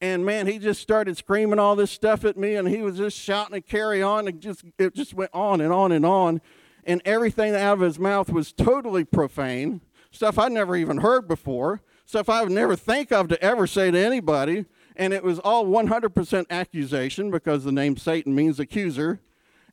and 0.01 0.25
man, 0.25 0.47
he 0.47 0.59
just 0.59 0.81
started 0.81 1.17
screaming 1.17 1.59
all 1.59 1.75
this 1.75 1.91
stuff 1.91 2.23
at 2.23 2.37
me, 2.37 2.55
and 2.55 2.67
he 2.67 2.81
was 2.81 2.97
just 2.97 3.17
shouting 3.17 3.55
and 3.55 3.65
carry 3.65 4.01
on, 4.01 4.27
and 4.27 4.39
just 4.39 4.63
it 4.77 4.93
just 4.93 5.13
went 5.13 5.31
on 5.33 5.59
and 5.59 5.73
on 5.73 5.91
and 5.91 6.05
on, 6.05 6.41
and 6.85 7.01
everything 7.03 7.55
out 7.55 7.73
of 7.73 7.79
his 7.79 7.97
mouth 7.97 8.29
was 8.29 8.51
totally 8.51 9.03
profane, 9.03 9.81
stuff 10.11 10.37
I'd 10.37 10.51
never 10.51 10.75
even 10.75 10.99
heard 10.99 11.27
before, 11.27 11.81
stuff 12.05 12.29
I 12.29 12.43
would 12.43 12.51
never 12.51 12.75
think 12.75 13.11
of 13.11 13.27
to 13.29 13.41
ever 13.41 13.65
say 13.65 13.89
to 13.89 13.97
anybody, 13.97 14.65
and 14.95 15.13
it 15.13 15.23
was 15.23 15.39
all 15.39 15.65
100% 15.65 16.45
accusation 16.49 17.31
because 17.31 17.63
the 17.63 17.71
name 17.71 17.97
Satan 17.97 18.35
means 18.35 18.59
accuser, 18.59 19.19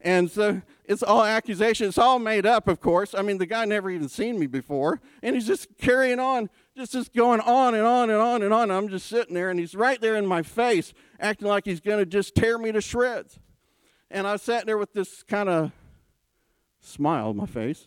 and 0.04 0.30
so 0.30 0.62
it's 0.84 1.02
all 1.02 1.24
accusation. 1.24 1.88
It's 1.88 1.98
all 1.98 2.18
made 2.18 2.44
up, 2.46 2.68
of 2.68 2.80
course. 2.80 3.14
I 3.14 3.22
mean, 3.22 3.38
the 3.38 3.46
guy 3.46 3.64
never 3.64 3.90
even 3.90 4.08
seen 4.08 4.38
me 4.38 4.46
before, 4.46 5.00
and 5.22 5.34
he's 5.34 5.46
just 5.46 5.66
carrying 5.78 6.20
on 6.20 6.50
just 6.76 6.92
just 6.92 7.14
going 7.14 7.40
on 7.40 7.74
and 7.74 7.86
on 7.86 8.10
and 8.10 8.20
on 8.20 8.42
and 8.42 8.52
on. 8.52 8.70
I'm 8.70 8.88
just 8.88 9.06
sitting 9.06 9.34
there, 9.34 9.50
and 9.50 9.58
he's 9.58 9.74
right 9.74 10.00
there 10.00 10.16
in 10.16 10.26
my 10.26 10.42
face, 10.42 10.92
acting 11.20 11.48
like 11.48 11.64
he's 11.64 11.80
going 11.80 11.98
to 11.98 12.06
just 12.06 12.34
tear 12.34 12.58
me 12.58 12.72
to 12.72 12.80
shreds. 12.80 13.38
And 14.10 14.26
I 14.26 14.36
sat 14.36 14.66
there 14.66 14.78
with 14.78 14.92
this 14.92 15.22
kind 15.22 15.48
of 15.48 15.72
smile 16.80 17.28
on 17.28 17.36
my 17.36 17.46
face. 17.46 17.86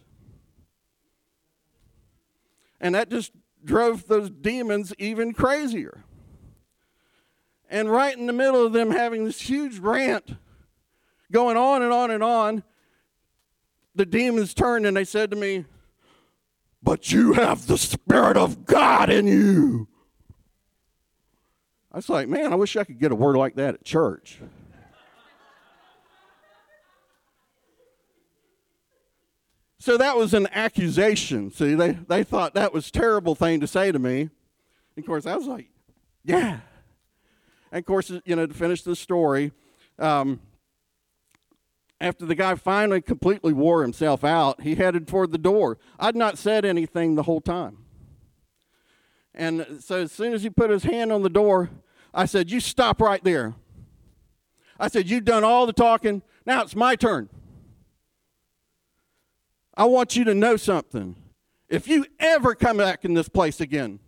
And 2.79 2.95
that 2.95 3.09
just 3.09 3.31
drove 3.63 4.07
those 4.07 4.29
demons 4.29 4.93
even 4.97 5.33
crazier. 5.33 6.03
And 7.69 7.91
right 7.91 8.17
in 8.17 8.27
the 8.27 8.33
middle 8.33 8.65
of 8.65 8.73
them 8.73 8.91
having 8.91 9.25
this 9.25 9.41
huge 9.41 9.79
rant 9.79 10.37
going 11.31 11.57
on 11.57 11.81
and 11.81 11.91
on 11.91 12.11
and 12.11 12.23
on, 12.23 12.63
the 13.95 14.05
demons 14.05 14.53
turned 14.53 14.85
and 14.85 14.95
they 14.95 15.03
said 15.03 15.31
to 15.31 15.37
me, 15.37 15.65
but 16.81 17.11
you 17.11 17.33
have 17.33 17.67
the 17.67 17.77
Spirit 17.77 18.37
of 18.37 18.65
God 18.65 19.09
in 19.09 19.27
you. 19.27 19.87
I 21.91 21.97
was 21.97 22.09
like, 22.09 22.27
man, 22.27 22.53
I 22.53 22.55
wish 22.55 22.77
I 22.77 22.83
could 22.83 22.99
get 22.99 23.11
a 23.11 23.15
word 23.15 23.35
like 23.35 23.55
that 23.55 23.73
at 23.73 23.83
church. 23.83 24.39
so 29.79 29.97
that 29.97 30.15
was 30.15 30.33
an 30.33 30.47
accusation. 30.51 31.49
See, 31.49 31.73
they, 31.73 31.93
they 31.93 32.23
thought 32.23 32.53
that 32.53 32.73
was 32.73 32.91
terrible 32.91 33.35
thing 33.35 33.59
to 33.61 33.67
say 33.67 33.91
to 33.91 33.99
me. 33.99 34.21
And 34.21 34.29
of 34.99 35.05
course, 35.05 35.25
I 35.25 35.35
was 35.35 35.47
like, 35.47 35.69
yeah. 36.23 36.59
And 37.71 37.79
of 37.79 37.85
course, 37.85 38.11
you 38.25 38.35
know, 38.35 38.45
to 38.45 38.53
finish 38.53 38.83
the 38.83 38.95
story, 38.95 39.51
um, 39.97 40.39
after 41.99 42.25
the 42.25 42.35
guy 42.35 42.55
finally 42.55 43.01
completely 43.01 43.53
wore 43.53 43.81
himself 43.81 44.23
out, 44.23 44.61
he 44.61 44.75
headed 44.75 45.07
toward 45.07 45.31
the 45.31 45.37
door. 45.37 45.79
I'd 45.99 46.15
not 46.15 46.37
said 46.37 46.63
anything 46.63 47.15
the 47.15 47.23
whole 47.23 47.41
time. 47.41 47.79
And 49.33 49.79
so 49.79 50.01
as 50.01 50.11
soon 50.11 50.33
as 50.33 50.43
he 50.43 50.49
put 50.49 50.69
his 50.69 50.83
hand 50.83 51.11
on 51.11 51.23
the 51.23 51.29
door, 51.29 51.69
I 52.13 52.25
said, 52.25 52.51
You 52.51 52.59
stop 52.59 53.01
right 53.01 53.23
there. 53.23 53.55
I 54.79 54.87
said, 54.87 55.09
You've 55.09 55.25
done 55.25 55.43
all 55.43 55.65
the 55.65 55.73
talking. 55.73 56.21
Now 56.45 56.61
it's 56.61 56.75
my 56.75 56.95
turn. 56.95 57.29
I 59.75 59.85
want 59.85 60.15
you 60.15 60.23
to 60.23 60.33
know 60.33 60.55
something. 60.57 61.15
If 61.69 61.87
you 61.87 62.05
ever 62.19 62.55
come 62.55 62.77
back 62.77 63.05
in 63.05 63.13
this 63.13 63.29
place 63.29 63.59
again, 63.59 63.99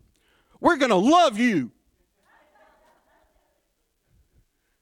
we're 0.60 0.78
going 0.78 0.90
to 0.90 0.96
love 0.96 1.38
you. 1.38 1.72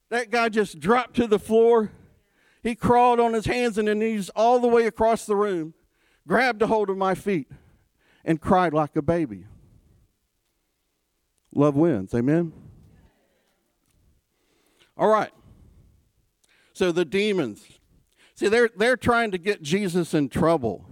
That 0.10 0.30
guy 0.30 0.48
just 0.48 0.80
dropped 0.80 1.16
to 1.16 1.28
the 1.28 1.40
floor 1.40 1.92
he 2.64 2.76
crawled 2.76 3.20
on 3.20 3.34
his 3.34 3.46
hands 3.46 3.78
and 3.78 3.88
knees 4.00 4.30
all 4.36 4.60
the 4.60 4.68
way 4.68 4.86
across 4.86 5.26
the 5.26 5.36
room, 5.36 5.74
grabbed 6.28 6.62
a 6.62 6.68
hold 6.68 6.90
of 6.90 6.98
my 6.98 7.16
feet, 7.16 7.48
and 8.26 8.42
cried 8.42 8.74
like 8.74 8.96
a 8.96 9.02
baby. 9.02 9.46
Love 11.54 11.76
wins. 11.76 12.14
Amen? 12.14 12.54
All 14.98 15.08
right. 15.08 15.32
So 16.74 16.92
the 16.92 17.06
demons. 17.06 17.66
See, 18.36 18.48
they're, 18.48 18.70
they're 18.76 18.98
trying 18.98 19.32
to 19.32 19.38
get 19.38 19.64
Jesus 19.64 20.14
in 20.14 20.30
trouble. 20.30 20.86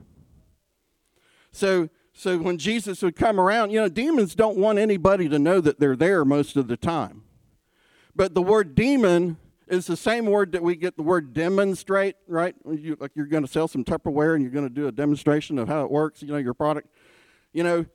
So, 1.52 1.90
so 2.14 2.38
when 2.40 2.58
Jesus 2.58 3.02
would 3.02 3.16
come 3.16 3.40
around, 3.40 3.72
you 3.72 3.80
know, 3.80 3.90
demons 3.90 4.34
don't 4.34 4.58
want 4.58 4.80
anybody 4.80 5.30
to 5.30 5.38
know 5.38 5.62
that 5.62 5.80
they're 5.80 5.96
there 5.96 6.26
most 6.26 6.56
of 6.56 6.68
the 6.68 6.78
time. 6.78 7.24
But 8.16 8.34
the 8.34 8.42
word 8.42 8.74
demon 8.74 9.38
is 9.68 9.88
the 9.88 9.98
same 9.98 10.26
word 10.26 10.52
that 10.52 10.62
we 10.62 10.76
get 10.76 10.96
the 10.96 11.04
word 11.04 11.34
demonstrate, 11.34 12.16
right? 12.28 12.56
You, 12.70 12.98
like 13.00 13.12
you're 13.16 13.26
going 13.26 13.46
to 13.46 13.52
sell 13.52 13.68
some 13.68 13.84
Tupperware 13.84 14.36
and 14.36 14.44
you're 14.44 14.52
going 14.52 14.68
to 14.68 14.74
do 14.74 14.88
a 14.88 14.92
demonstration 14.92 15.58
of 15.58 15.68
how 15.68 15.84
it 15.84 15.92
works, 15.92 16.22
you 16.22 16.28
know, 16.28 16.38
your 16.38 16.54
product. 16.54 16.88
You 17.54 17.64
know, 17.64 17.86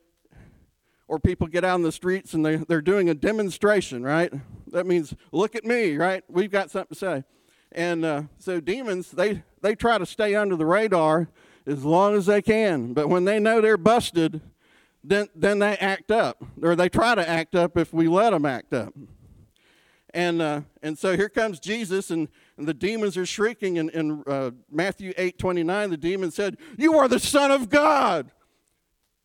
or 1.06 1.18
people 1.18 1.46
get 1.48 1.64
out 1.64 1.76
in 1.76 1.82
the 1.82 1.92
streets 1.92 2.34
and 2.34 2.46
they, 2.46 2.56
they're 2.56 2.80
doing 2.80 3.08
a 3.08 3.14
demonstration, 3.14 4.02
right? 4.02 4.32
That 4.68 4.86
means, 4.86 5.14
look 5.32 5.54
at 5.54 5.64
me, 5.64 5.96
right? 5.96 6.22
We've 6.28 6.50
got 6.50 6.70
something 6.70 6.94
to 6.94 6.98
say. 6.98 7.24
And 7.72 8.04
uh, 8.04 8.22
so 8.38 8.60
demons, 8.60 9.10
they, 9.10 9.42
they 9.60 9.74
try 9.74 9.98
to 9.98 10.06
stay 10.06 10.34
under 10.34 10.56
the 10.56 10.66
radar 10.66 11.28
as 11.66 11.84
long 11.84 12.16
as 12.16 12.26
they 12.26 12.42
can. 12.42 12.94
But 12.94 13.08
when 13.08 13.24
they 13.24 13.38
know 13.38 13.60
they're 13.60 13.76
busted, 13.76 14.40
then, 15.02 15.28
then 15.34 15.58
they 15.58 15.76
act 15.76 16.10
up, 16.10 16.44
or 16.62 16.76
they 16.76 16.88
try 16.88 17.14
to 17.14 17.28
act 17.28 17.54
up 17.54 17.76
if 17.76 17.92
we 17.92 18.06
let 18.06 18.30
them 18.30 18.44
act 18.44 18.72
up. 18.72 18.92
And, 20.12 20.42
uh, 20.42 20.62
and 20.82 20.98
so 20.98 21.16
here 21.16 21.28
comes 21.28 21.60
Jesus, 21.60 22.10
and, 22.10 22.28
and 22.56 22.66
the 22.66 22.74
demons 22.74 23.16
are 23.16 23.26
shrieking. 23.26 23.76
In, 23.76 23.90
in 23.90 24.24
uh, 24.26 24.50
Matthew 24.70 25.12
8 25.16 25.38
29, 25.38 25.90
the 25.90 25.96
demon 25.96 26.30
said, 26.30 26.56
You 26.76 26.98
are 26.98 27.08
the 27.08 27.20
Son 27.20 27.50
of 27.50 27.68
God. 27.68 28.30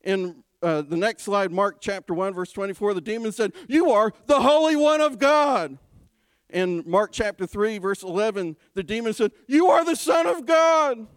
In 0.03 0.43
uh, 0.61 0.81
the 0.81 0.97
next 0.97 1.23
slide, 1.23 1.51
Mark 1.51 1.77
chapter 1.81 2.13
1, 2.13 2.33
verse 2.33 2.51
24, 2.51 2.93
the 2.93 3.01
demon 3.01 3.31
said, 3.31 3.53
You 3.67 3.91
are 3.91 4.13
the 4.27 4.41
Holy 4.41 4.75
One 4.75 5.01
of 5.01 5.17
God. 5.17 5.77
In 6.49 6.83
Mark 6.85 7.11
chapter 7.11 7.47
3, 7.47 7.79
verse 7.79 8.03
11, 8.03 8.55
the 8.75 8.83
demon 8.83 9.13
said, 9.13 9.31
You 9.47 9.67
are 9.67 9.83
the 9.83 9.95
Son 9.95 10.27
of 10.27 10.45
God. 10.45 11.07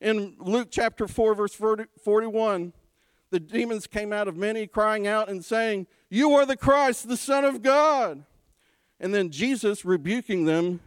In 0.00 0.36
Luke 0.38 0.68
chapter 0.70 1.08
4, 1.08 1.34
verse 1.34 1.54
40, 1.54 1.84
41, 2.04 2.72
the 3.30 3.40
demons 3.40 3.86
came 3.86 4.12
out 4.12 4.28
of 4.28 4.36
many, 4.36 4.66
crying 4.66 5.06
out 5.06 5.28
and 5.28 5.44
saying, 5.44 5.86
You 6.10 6.32
are 6.32 6.44
the 6.44 6.56
Christ, 6.56 7.08
the 7.08 7.16
Son 7.16 7.44
of 7.44 7.62
God. 7.62 8.24
And 8.98 9.14
then 9.14 9.30
Jesus, 9.30 9.84
rebuking 9.84 10.44
them, 10.44 10.80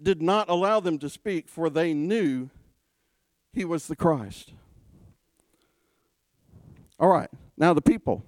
did 0.00 0.20
not 0.20 0.48
allow 0.48 0.80
them 0.80 0.98
to 0.98 1.08
speak, 1.08 1.48
for 1.48 1.70
they 1.70 1.94
knew 1.94 2.50
he 3.52 3.64
was 3.64 3.86
the 3.86 3.96
Christ. 3.96 4.52
All 6.98 7.08
right, 7.08 7.30
now 7.56 7.72
the 7.74 7.82
people. 7.82 8.24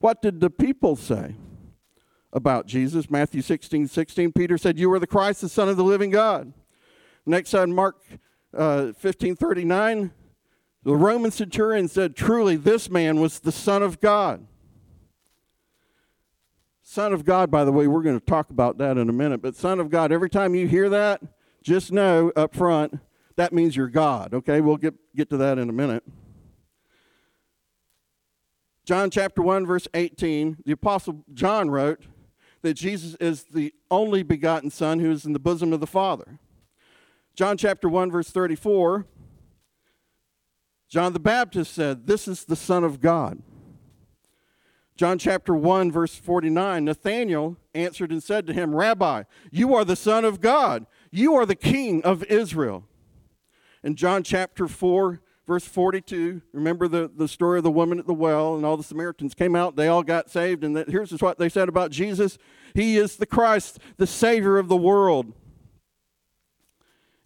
What 0.00 0.20
did 0.20 0.40
the 0.40 0.50
people 0.50 0.96
say 0.96 1.34
about 2.32 2.66
Jesus? 2.66 3.10
Matthew 3.10 3.40
16 3.40 3.88
16, 3.88 4.32
Peter 4.32 4.58
said, 4.58 4.78
You 4.78 4.92
are 4.92 4.98
the 4.98 5.06
Christ, 5.06 5.40
the 5.40 5.48
Son 5.48 5.68
of 5.68 5.76
the 5.76 5.84
living 5.84 6.10
God. 6.10 6.52
Next 7.24 7.54
on 7.54 7.72
Mark 7.72 7.96
uh, 8.54 8.92
15 8.92 9.36
39, 9.36 10.12
the 10.82 10.96
Roman 10.96 11.30
centurion 11.30 11.88
said, 11.88 12.14
Truly, 12.14 12.56
this 12.56 12.90
man 12.90 13.20
was 13.20 13.40
the 13.40 13.52
Son 13.52 13.82
of 13.82 14.00
God. 14.00 14.46
Son 16.94 17.12
of 17.12 17.24
God, 17.24 17.50
by 17.50 17.64
the 17.64 17.72
way, 17.72 17.88
we're 17.88 18.04
going 18.04 18.20
to 18.20 18.24
talk 18.24 18.50
about 18.50 18.78
that 18.78 18.96
in 18.96 19.08
a 19.08 19.12
minute, 19.12 19.42
but 19.42 19.56
Son 19.56 19.80
of 19.80 19.90
God, 19.90 20.12
every 20.12 20.30
time 20.30 20.54
you 20.54 20.68
hear 20.68 20.88
that, 20.90 21.20
just 21.60 21.90
know 21.90 22.30
up 22.36 22.54
front 22.54 23.00
that 23.34 23.52
means 23.52 23.74
you're 23.74 23.88
God. 23.88 24.32
Okay, 24.32 24.60
we'll 24.60 24.76
get, 24.76 24.94
get 25.16 25.28
to 25.30 25.36
that 25.38 25.58
in 25.58 25.68
a 25.68 25.72
minute. 25.72 26.04
John 28.84 29.10
chapter 29.10 29.42
1, 29.42 29.66
verse 29.66 29.88
18, 29.92 30.58
the 30.64 30.70
Apostle 30.70 31.24
John 31.34 31.68
wrote 31.68 32.04
that 32.62 32.74
Jesus 32.74 33.16
is 33.16 33.42
the 33.42 33.74
only 33.90 34.22
begotten 34.22 34.70
Son 34.70 35.00
who 35.00 35.10
is 35.10 35.24
in 35.24 35.32
the 35.32 35.40
bosom 35.40 35.72
of 35.72 35.80
the 35.80 35.88
Father. 35.88 36.38
John 37.34 37.56
chapter 37.56 37.88
1, 37.88 38.12
verse 38.12 38.30
34, 38.30 39.04
John 40.88 41.12
the 41.12 41.18
Baptist 41.18 41.74
said, 41.74 42.06
This 42.06 42.28
is 42.28 42.44
the 42.44 42.54
Son 42.54 42.84
of 42.84 43.00
God. 43.00 43.42
John 44.96 45.18
chapter 45.18 45.54
1, 45.54 45.90
verse 45.90 46.14
49, 46.14 46.84
Nathanael 46.84 47.56
answered 47.74 48.12
and 48.12 48.22
said 48.22 48.46
to 48.46 48.52
him, 48.52 48.76
Rabbi, 48.76 49.24
you 49.50 49.74
are 49.74 49.84
the 49.84 49.96
Son 49.96 50.24
of 50.24 50.40
God. 50.40 50.86
You 51.10 51.34
are 51.34 51.44
the 51.44 51.56
King 51.56 52.02
of 52.04 52.22
Israel. 52.24 52.84
In 53.82 53.96
John 53.96 54.22
chapter 54.22 54.68
4, 54.68 55.20
verse 55.48 55.64
42, 55.64 56.42
remember 56.52 56.86
the, 56.86 57.10
the 57.14 57.26
story 57.26 57.58
of 57.58 57.64
the 57.64 57.72
woman 57.72 57.98
at 57.98 58.06
the 58.06 58.14
well, 58.14 58.54
and 58.54 58.64
all 58.64 58.76
the 58.76 58.84
Samaritans 58.84 59.34
came 59.34 59.56
out, 59.56 59.74
they 59.74 59.88
all 59.88 60.04
got 60.04 60.30
saved. 60.30 60.62
And 60.62 60.76
that, 60.76 60.88
here's 60.88 61.10
what 61.20 61.38
they 61.38 61.48
said 61.48 61.68
about 61.68 61.90
Jesus 61.90 62.38
He 62.72 62.96
is 62.96 63.16
the 63.16 63.26
Christ, 63.26 63.80
the 63.96 64.06
Savior 64.06 64.58
of 64.58 64.68
the 64.68 64.76
world. 64.76 65.32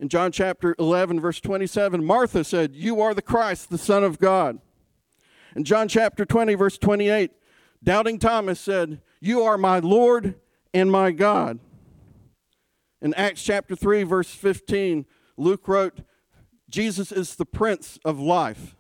In 0.00 0.08
John 0.08 0.32
chapter 0.32 0.74
11, 0.78 1.20
verse 1.20 1.40
27, 1.40 2.02
Martha 2.02 2.44
said, 2.44 2.74
You 2.74 3.00
are 3.02 3.14
the 3.14 3.22
Christ, 3.22 3.68
the 3.68 3.78
Son 3.78 4.04
of 4.04 4.18
God. 4.18 4.58
In 5.56 5.64
John 5.64 5.88
chapter 5.88 6.24
20, 6.24 6.54
verse 6.54 6.78
28, 6.78 7.32
doubting 7.82 8.18
Thomas 8.18 8.60
said, 8.60 9.00
You 9.20 9.42
are 9.42 9.58
my 9.58 9.78
Lord 9.78 10.34
and 10.74 10.90
my 10.90 11.10
God. 11.10 11.60
In 13.00 13.14
Acts 13.14 13.42
chapter 13.42 13.76
3, 13.76 14.02
verse 14.02 14.30
15, 14.30 15.06
Luke 15.36 15.68
wrote, 15.68 16.00
Jesus 16.68 17.12
is 17.12 17.36
the 17.36 17.46
Prince 17.46 17.98
of 18.04 18.18
life. 18.18 18.76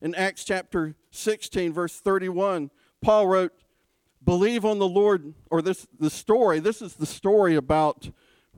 In 0.00 0.14
Acts 0.14 0.44
chapter 0.44 0.96
16, 1.12 1.72
verse 1.72 2.00
31, 2.00 2.70
Paul 3.00 3.28
wrote, 3.28 3.52
Believe 4.24 4.64
on 4.64 4.78
the 4.78 4.88
Lord, 4.88 5.34
or 5.50 5.62
this 5.62 5.86
the 5.98 6.10
story, 6.10 6.60
this 6.60 6.82
is 6.82 6.94
the 6.94 7.06
story 7.06 7.56
about 7.56 8.10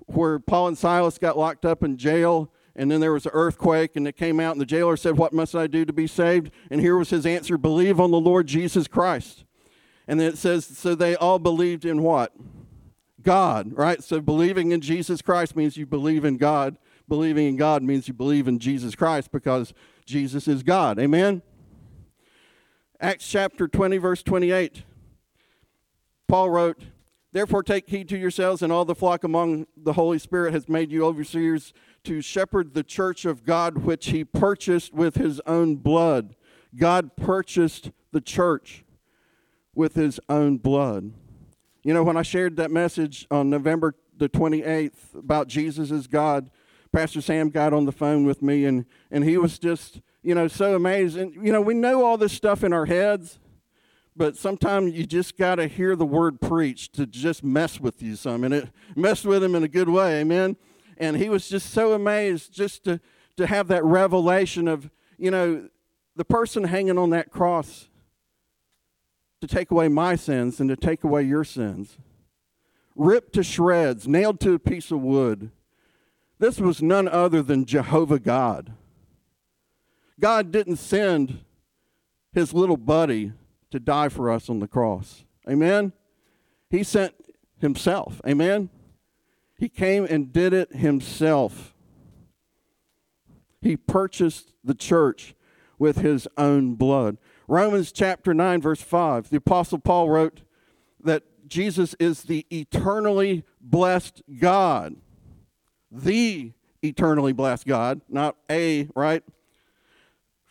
where 0.06 0.38
Paul 0.38 0.68
and 0.68 0.78
Silas 0.78 1.18
got 1.18 1.38
locked 1.38 1.64
up 1.64 1.82
in 1.82 1.96
jail, 1.96 2.50
and 2.76 2.90
then 2.90 3.00
there 3.00 3.12
was 3.12 3.24
an 3.24 3.32
earthquake, 3.34 3.96
and 3.96 4.06
it 4.06 4.16
came 4.16 4.40
out, 4.40 4.52
and 4.52 4.60
the 4.60 4.66
jailer 4.66 4.96
said, 4.96 5.16
What 5.16 5.32
must 5.32 5.54
I 5.54 5.66
do 5.66 5.84
to 5.84 5.92
be 5.92 6.06
saved? 6.06 6.50
And 6.70 6.80
here 6.80 6.98
was 6.98 7.10
his 7.10 7.24
answer 7.24 7.56
believe 7.56 8.00
on 8.00 8.10
the 8.10 8.20
Lord 8.20 8.46
Jesus 8.46 8.88
Christ. 8.88 9.44
And 10.06 10.20
then 10.20 10.28
it 10.28 10.38
says, 10.38 10.66
So 10.66 10.94
they 10.94 11.16
all 11.16 11.38
believed 11.38 11.84
in 11.84 12.02
what? 12.02 12.32
God, 13.22 13.72
right? 13.72 14.02
So 14.02 14.20
believing 14.20 14.72
in 14.72 14.80
Jesus 14.80 15.22
Christ 15.22 15.56
means 15.56 15.76
you 15.76 15.86
believe 15.86 16.24
in 16.24 16.36
God 16.36 16.76
believing 17.08 17.46
in 17.46 17.56
God 17.56 17.82
means 17.82 18.08
you 18.08 18.14
believe 18.14 18.48
in 18.48 18.58
Jesus 18.58 18.94
Christ 18.94 19.30
because 19.30 19.74
Jesus 20.04 20.48
is 20.48 20.62
God. 20.62 20.98
Amen? 20.98 21.42
Acts 23.00 23.28
chapter 23.28 23.68
20, 23.68 23.98
verse 23.98 24.22
28. 24.22 24.82
Paul 26.28 26.50
wrote, 26.50 26.82
Therefore 27.32 27.62
take 27.62 27.88
heed 27.90 28.08
to 28.10 28.16
yourselves 28.16 28.62
and 28.62 28.72
all 28.72 28.84
the 28.84 28.94
flock 28.94 29.24
among 29.24 29.66
the 29.76 29.94
Holy 29.94 30.18
Spirit 30.18 30.54
has 30.54 30.68
made 30.68 30.92
you 30.92 31.04
overseers 31.04 31.72
to 32.04 32.20
shepherd 32.20 32.74
the 32.74 32.84
church 32.84 33.24
of 33.24 33.44
God 33.44 33.78
which 33.78 34.06
he 34.06 34.24
purchased 34.24 34.94
with 34.94 35.16
his 35.16 35.40
own 35.46 35.76
blood. 35.76 36.36
God 36.76 37.16
purchased 37.16 37.90
the 38.12 38.20
church 38.20 38.84
with 39.74 39.94
his 39.94 40.20
own 40.28 40.58
blood. 40.58 41.12
You 41.82 41.92
know, 41.92 42.02
when 42.02 42.16
I 42.16 42.22
shared 42.22 42.56
that 42.56 42.70
message 42.70 43.26
on 43.30 43.50
November 43.50 43.94
the 44.16 44.28
28th 44.28 45.14
about 45.14 45.48
Jesus 45.48 45.90
as 45.90 46.06
God, 46.06 46.50
Pastor 46.92 47.20
Sam 47.20 47.50
got 47.50 47.72
on 47.72 47.84
the 47.84 47.92
phone 47.92 48.24
with 48.24 48.40
me, 48.40 48.64
and, 48.64 48.86
and 49.10 49.24
he 49.24 49.36
was 49.36 49.58
just, 49.58 50.00
you 50.22 50.34
know, 50.34 50.46
so 50.48 50.76
amazed. 50.76 51.16
And, 51.16 51.34
you 51.34 51.52
know, 51.52 51.60
we 51.60 51.74
know 51.74 52.04
all 52.04 52.16
this 52.16 52.32
stuff 52.32 52.62
in 52.62 52.72
our 52.72 52.86
heads, 52.86 53.38
but 54.16 54.36
sometimes 54.36 54.94
you 54.94 55.04
just 55.04 55.36
got 55.36 55.56
to 55.56 55.66
hear 55.66 55.96
the 55.96 56.06
word 56.06 56.40
preached 56.40 56.94
to 56.94 57.06
just 57.06 57.42
mess 57.42 57.80
with 57.80 58.00
you 58.00 58.14
some. 58.14 58.44
And 58.44 58.54
it 58.54 58.68
messed 58.94 59.24
with 59.24 59.42
him 59.42 59.56
in 59.56 59.64
a 59.64 59.68
good 59.68 59.88
way, 59.88 60.20
amen? 60.20 60.56
And 60.96 61.16
he 61.16 61.28
was 61.28 61.48
just 61.48 61.70
so 61.70 61.94
amazed 61.94 62.52
just 62.52 62.84
to, 62.84 63.00
to 63.36 63.46
have 63.48 63.66
that 63.68 63.84
revelation 63.84 64.68
of, 64.68 64.88
you 65.18 65.32
know, 65.32 65.68
the 66.14 66.24
person 66.24 66.64
hanging 66.64 66.96
on 66.96 67.10
that 67.10 67.32
cross 67.32 67.88
to 69.46 69.54
take 69.54 69.70
away 69.70 69.88
my 69.88 70.16
sins 70.16 70.60
and 70.60 70.68
to 70.68 70.76
take 70.76 71.04
away 71.04 71.22
your 71.22 71.44
sins. 71.44 71.98
Ripped 72.96 73.32
to 73.34 73.42
shreds, 73.42 74.06
nailed 74.06 74.40
to 74.40 74.54
a 74.54 74.58
piece 74.58 74.90
of 74.90 75.00
wood 75.00 75.50
this 76.38 76.58
was 76.58 76.82
none 76.82 77.08
other 77.08 77.42
than 77.42 77.64
Jehovah 77.64 78.18
God. 78.18 78.72
God 80.20 80.50
didn't 80.50 80.76
send 80.76 81.40
his 82.32 82.52
little 82.52 82.76
buddy 82.76 83.32
to 83.70 83.80
die 83.80 84.08
for 84.08 84.30
us 84.30 84.48
on 84.48 84.60
the 84.60 84.68
cross. 84.68 85.24
Amen? 85.48 85.92
He 86.68 86.82
sent 86.82 87.14
himself. 87.60 88.20
Amen? 88.26 88.68
He 89.56 89.68
came 89.68 90.04
and 90.04 90.32
did 90.32 90.52
it 90.52 90.74
himself. 90.74 91.74
He 93.60 93.76
purchased 93.76 94.52
the 94.62 94.74
church 94.74 95.34
with 95.78 95.98
his 95.98 96.28
own 96.36 96.74
blood. 96.74 97.16
Romans 97.46 97.92
chapter 97.92 98.32
9, 98.32 98.60
verse 98.60 98.80
5, 98.80 99.30
the 99.30 99.36
Apostle 99.36 99.78
Paul 99.78 100.08
wrote 100.08 100.42
that 101.02 101.22
Jesus 101.48 101.94
is 102.00 102.22
the 102.22 102.46
eternally 102.50 103.44
blessed 103.60 104.22
God 104.38 104.96
the 105.94 106.52
eternally 106.82 107.32
blessed 107.32 107.66
God, 107.66 108.00
not 108.08 108.36
a, 108.50 108.88
right? 108.94 109.22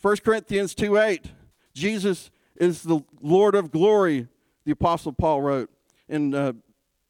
1 0.01 0.17
Corinthians 0.17 0.73
2 0.73 0.97
8, 0.97 1.32
Jesus 1.73 2.32
is 2.56 2.84
the 2.84 3.01
Lord 3.21 3.56
of 3.56 3.71
glory, 3.71 4.27
the 4.65 4.71
Apostle 4.71 5.13
Paul 5.13 5.41
wrote. 5.41 5.69
In 6.10 6.34
uh, 6.34 6.53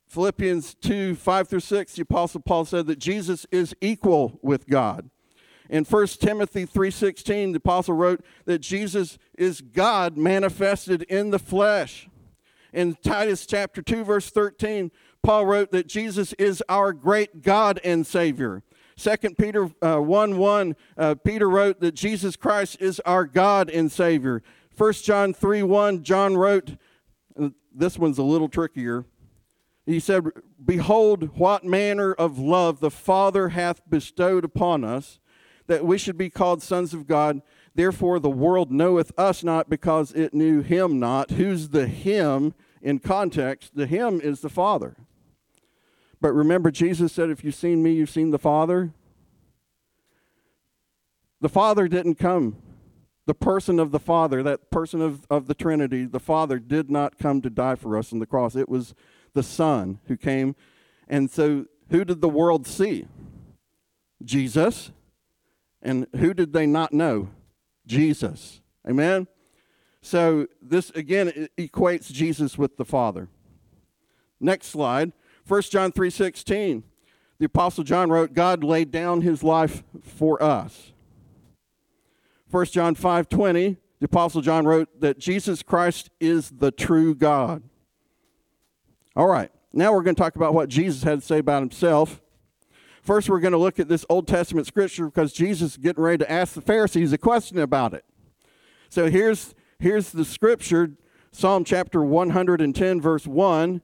Philippians 0.08 0.76
2 0.76 1.16
5 1.16 1.48
through 1.48 1.60
6, 1.60 1.94
the 1.94 2.02
Apostle 2.02 2.42
Paul 2.42 2.66
said 2.66 2.88
that 2.88 3.00
Jesus 3.00 3.46
is 3.52 3.76
equal 3.82 4.40
with 4.42 4.68
God. 4.68 5.10
In 5.70 5.86
1 5.86 6.20
Timothy 6.20 6.66
3:16, 6.66 7.52
the 7.54 7.58
apostle 7.58 7.96
wrote 7.96 8.24
that 8.46 8.60
Jesus 8.60 9.18
is 9.38 9.62
God 9.62 10.18
manifested 10.18 11.04
in 11.04 11.32
the 11.32 11.40
flesh. 11.40 12.10
In 12.74 12.96
Titus 12.96 13.46
chapter 13.46 13.82
2 13.82 14.04
verse 14.04 14.30
13, 14.30 14.92
Paul 15.22 15.46
wrote 15.46 15.72
that 15.72 15.88
Jesus 15.88 16.34
is 16.34 16.64
our 16.68 16.92
great 16.92 17.42
God 17.42 17.80
and 17.84 18.06
Savior. 18.06 18.64
2 18.98 19.16
Peter 19.38 19.70
uh, 19.82 19.98
1 19.98 20.38
1, 20.38 20.76
uh, 20.98 21.16
Peter 21.16 21.50
wrote 21.50 21.80
that 21.80 21.94
Jesus 21.94 22.36
Christ 22.36 22.78
is 22.80 23.00
our 23.02 23.26
God 23.26 23.70
and 23.70 23.92
Savior. 23.92 24.44
1 24.78 24.94
John 24.94 25.34
3 25.34 25.64
1, 25.64 26.04
John 26.04 26.36
wrote, 26.36 26.78
uh, 27.40 27.50
this 27.74 27.98
one's 27.98 28.18
a 28.18 28.24
little 28.24 28.50
trickier. 28.50 29.06
He 29.86 30.00
said, 30.00 30.28
Behold, 30.64 31.38
what 31.38 31.66
manner 31.66 32.14
of 32.14 32.40
love 32.40 32.80
the 32.80 32.92
Father 32.92 33.50
hath 33.50 33.82
bestowed 33.90 34.46
upon 34.46 34.84
us, 34.84 35.20
that 35.68 35.86
we 35.86 35.98
should 35.98 36.18
be 36.18 36.30
called 36.30 36.62
sons 36.62 36.94
of 36.94 37.08
God. 37.08 37.42
Therefore, 37.76 38.20
the 38.20 38.30
world 38.30 38.72
knoweth 38.72 39.12
us 39.18 39.44
not 39.44 39.70
because 39.70 40.12
it 40.12 40.34
knew 40.34 40.62
him 40.62 41.00
not. 41.00 41.32
Who's 41.32 41.70
the 41.70 41.88
him 41.88 42.54
in 42.82 43.00
context? 43.00 43.76
The 43.76 43.88
him 43.88 44.20
is 44.22 44.42
the 44.42 44.50
Father. 44.50 44.96
But 46.22 46.34
remember, 46.34 46.72
Jesus 46.72 47.12
said, 47.12 47.30
If 47.30 47.44
you've 47.44 47.56
seen 47.56 47.84
me, 47.84 47.94
you've 47.94 48.10
seen 48.10 48.32
the 48.32 48.40
Father. 48.40 48.94
The 51.42 51.50
Father 51.50 51.88
didn't 51.88 52.16
come. 52.16 52.58
The 53.26 53.34
person 53.34 53.80
of 53.80 53.92
the 53.92 54.00
Father, 54.00 54.44
that 54.44 54.70
person 54.70 55.02
of, 55.02 55.26
of 55.30 55.48
the 55.48 55.54
Trinity, 55.54 56.06
the 56.06 56.20
Father 56.20 56.60
did 56.60 56.92
not 56.92 57.18
come 57.18 57.42
to 57.42 57.50
die 57.50 57.76
for 57.76 57.98
us 57.98 58.14
on 58.14 58.20
the 58.20 58.26
cross. 58.26 58.56
It 58.56 58.70
was 58.70 58.94
the 59.34 59.44
Son 59.44 60.00
who 60.06 60.18
came. 60.18 60.56
And 61.08 61.30
so, 61.30 61.66
who 61.90 62.06
did 62.06 62.22
the 62.22 62.30
world 62.30 62.68
see? 62.68 63.08
Jesus. 64.24 64.92
And 65.84 66.08
who 66.16 66.34
did 66.34 66.54
they 66.54 66.66
not 66.66 66.94
know? 66.94 67.30
Jesus. 67.86 68.62
Amen? 68.90 69.28
So, 70.02 70.48
this 70.62 70.90
again 70.92 71.50
equates 71.58 72.12
Jesus 72.12 72.58
with 72.58 72.78
the 72.78 72.86
Father. 72.86 73.28
Next 74.40 74.68
slide. 74.68 75.12
1 75.46 75.62
John 75.64 75.92
3:16. 75.92 76.84
The 77.40 77.46
apostle 77.46 77.84
John 77.84 78.10
wrote, 78.10 78.34
God 78.34 78.64
laid 78.64 78.92
down 78.92 79.22
his 79.22 79.44
life 79.44 79.84
for 80.02 80.42
us. 80.42 80.94
1 82.50 82.72
John 82.72 82.96
5:20, 82.96 83.78
the 84.00 84.06
apostle 84.06 84.42
John 84.42 84.66
wrote 84.66 85.02
that 85.02 85.18
Jesus 85.18 85.64
Christ 85.64 86.10
is 86.20 86.52
the 86.52 86.72
true 86.72 87.16
God. 87.16 87.64
All 89.16 89.28
right. 89.28 89.52
Now 89.74 89.94
we're 89.94 90.04
going 90.04 90.16
to 90.16 90.22
talk 90.22 90.36
about 90.36 90.54
what 90.54 90.70
Jesus 90.70 91.04
had 91.04 91.20
to 91.20 91.26
say 91.26 91.40
about 91.40 91.62
himself. 91.62 92.22
First, 93.04 93.28
we're 93.28 93.42
going 93.42 93.52
to 93.52 93.58
look 93.58 93.82
at 93.82 93.90
this 93.90 94.06
Old 94.10 94.30
Testament 94.30 94.66
scripture 94.66 95.08
because 95.08 95.34
Jesus 95.34 95.72
is 95.72 95.78
getting 95.78 96.02
ready 96.02 96.20
to 96.20 96.32
ask 96.32 96.54
the 96.54 96.62
Pharisees 96.62 97.12
a 97.12 97.18
question 97.18 97.60
about 97.60 97.94
it. 97.94 98.06
So 98.88 99.10
here's 99.10 99.54
here's 99.78 100.12
the 100.12 100.24
scripture, 100.24 100.92
Psalm 101.34 101.66
chapter 101.66 102.02
110 102.02 103.02
verse 103.02 103.28
1. 103.28 103.82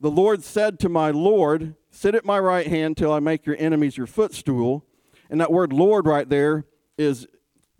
the 0.00 0.10
Lord 0.10 0.44
said 0.44 0.78
to 0.80 0.88
my 0.88 1.10
Lord, 1.10 1.74
Sit 1.90 2.14
at 2.14 2.24
my 2.24 2.38
right 2.38 2.68
hand 2.68 2.96
till 2.96 3.12
I 3.12 3.18
make 3.18 3.44
your 3.44 3.56
enemies 3.58 3.96
your 3.96 4.06
footstool. 4.06 4.86
And 5.28 5.40
that 5.40 5.50
word 5.50 5.72
Lord 5.72 6.06
right 6.06 6.28
there 6.28 6.64
is 6.96 7.26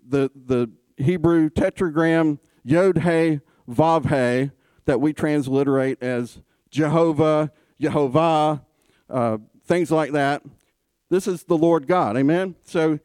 the, 0.05 0.29
the 0.35 0.73
Hebrew 0.97 1.51
tetragram 1.51 2.41
Yod 2.65 2.99
He 2.99 3.39
Vav 3.71 4.07
He 4.09 4.51
that 4.87 5.01
we 5.01 5.13
transliterate 5.13 6.03
as 6.03 6.41
Jehovah, 6.69 7.53
Jehovah, 7.79 8.65
uh, 9.09 9.39
things 9.65 9.91
like 9.91 10.13
that. 10.13 10.43
This 11.11 11.27
is 11.27 11.45
the 11.45 11.57
Lord 11.57 11.87
God. 11.87 12.17
Amen? 12.17 12.55
So 12.65 12.99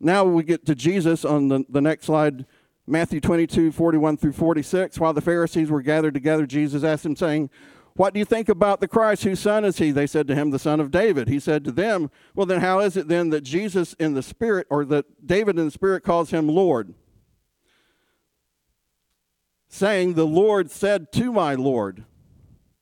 now 0.00 0.24
we 0.24 0.42
get 0.42 0.64
to 0.66 0.74
Jesus 0.74 1.24
on 1.24 1.48
the, 1.48 1.64
the 1.68 1.80
next 1.80 2.06
slide. 2.06 2.46
Matthew 2.86 3.20
22, 3.20 3.72
41 3.72 4.16
through 4.16 4.32
46. 4.32 4.98
While 4.98 5.12
the 5.12 5.20
Pharisees 5.20 5.70
were 5.70 5.82
gathered 5.82 6.14
together, 6.14 6.46
Jesus 6.46 6.84
asked 6.84 7.02
them, 7.02 7.16
saying, 7.16 7.50
What 7.94 8.14
do 8.14 8.18
you 8.18 8.24
think 8.24 8.48
about 8.48 8.80
the 8.80 8.88
Christ? 8.88 9.24
Whose 9.24 9.40
son 9.40 9.64
is 9.64 9.76
he? 9.76 9.90
They 9.90 10.06
said 10.06 10.26
to 10.28 10.34
him, 10.34 10.50
The 10.50 10.58
son 10.58 10.80
of 10.80 10.90
David. 10.90 11.28
He 11.28 11.38
said 11.38 11.64
to 11.64 11.72
them, 11.72 12.10
Well, 12.34 12.46
then 12.46 12.60
how 12.60 12.80
is 12.80 12.96
it 12.96 13.08
then 13.08 13.30
that 13.30 13.42
Jesus 13.42 13.92
in 13.94 14.14
the 14.14 14.22
Spirit, 14.22 14.66
or 14.70 14.84
that 14.86 15.26
David 15.26 15.58
in 15.58 15.66
the 15.66 15.70
Spirit 15.70 16.02
calls 16.02 16.30
him 16.30 16.48
Lord? 16.48 16.94
Saying, 19.68 20.14
The 20.14 20.26
Lord 20.26 20.70
said 20.70 21.12
to 21.12 21.32
my 21.32 21.54
Lord. 21.54 22.04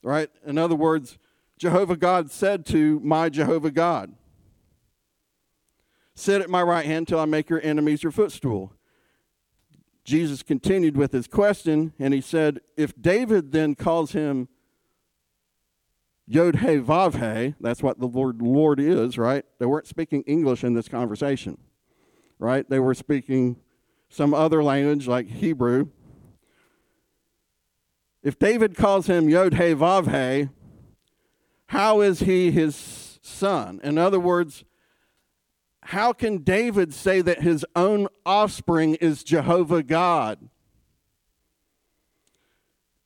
Right? 0.03 0.31
In 0.45 0.57
other 0.57 0.77
words, 0.77 1.19
Jehovah 1.59 1.97
God 1.97 2.31
said 2.31 2.67
to 2.67 3.01
my 3.01 3.29
Jehovah 3.29 3.71
God, 3.71 4.13
Sit 6.15 6.41
at 6.41 6.49
my 6.51 6.63
right 6.63 6.87
hand 6.87 7.09
till 7.09 7.21
I 7.21 7.27
make 7.27 7.51
your 7.51 7.61
enemies 7.63 8.03
your 8.03 8.13
footstool. 8.13 8.73
Jesus 10.05 10.43
continued 10.43 10.97
with 10.97 11.13
his 11.13 11.27
question, 11.27 11.93
and 11.99 12.15
he 12.15 12.21
said, 12.21 12.61
If 12.77 12.95
David 13.01 13.53
then 13.53 13.75
calls 13.75 14.13
him 14.13 14.49
Yod 16.27 16.57
He 16.57 16.79
Vav 16.79 17.15
He, 17.15 17.55
that's 17.61 17.83
what 17.83 17.99
the 18.01 18.07
Lord 18.07 18.41
Lord 18.41 18.81
is, 18.81 19.19
right? 19.19 19.45
They 19.59 19.67
weren't 19.67 19.87
speaking 19.87 20.23
English 20.23 20.65
in 20.65 20.75
this 20.75 20.89
conversation, 20.89 21.59
right? 22.39 22.69
They 22.69 22.79
were 22.79 22.95
speaking 22.95 23.57
some 24.09 24.33
other 24.33 24.63
language 24.63 25.07
like 25.07 25.29
Hebrew. 25.29 25.89
If 28.23 28.39
David 28.39 28.77
calls 28.77 29.07
him 29.07 29.29
Yod 29.29 29.55
He 29.55 29.75
Vav 29.75 30.07
He, 30.11 30.49
how 31.67 32.01
is 32.01 32.21
he 32.21 32.51
his 32.51 33.19
son? 33.23 33.81
In 33.83 33.99
other 33.99 34.21
words, 34.21 34.65
how 35.83 36.13
can 36.13 36.39
David 36.39 36.93
say 36.93 37.21
that 37.21 37.43
his 37.43 37.65
own 37.77 38.09
offspring 38.25 38.97
is 38.97 39.23
Jehovah 39.23 39.83
God? 39.83 40.49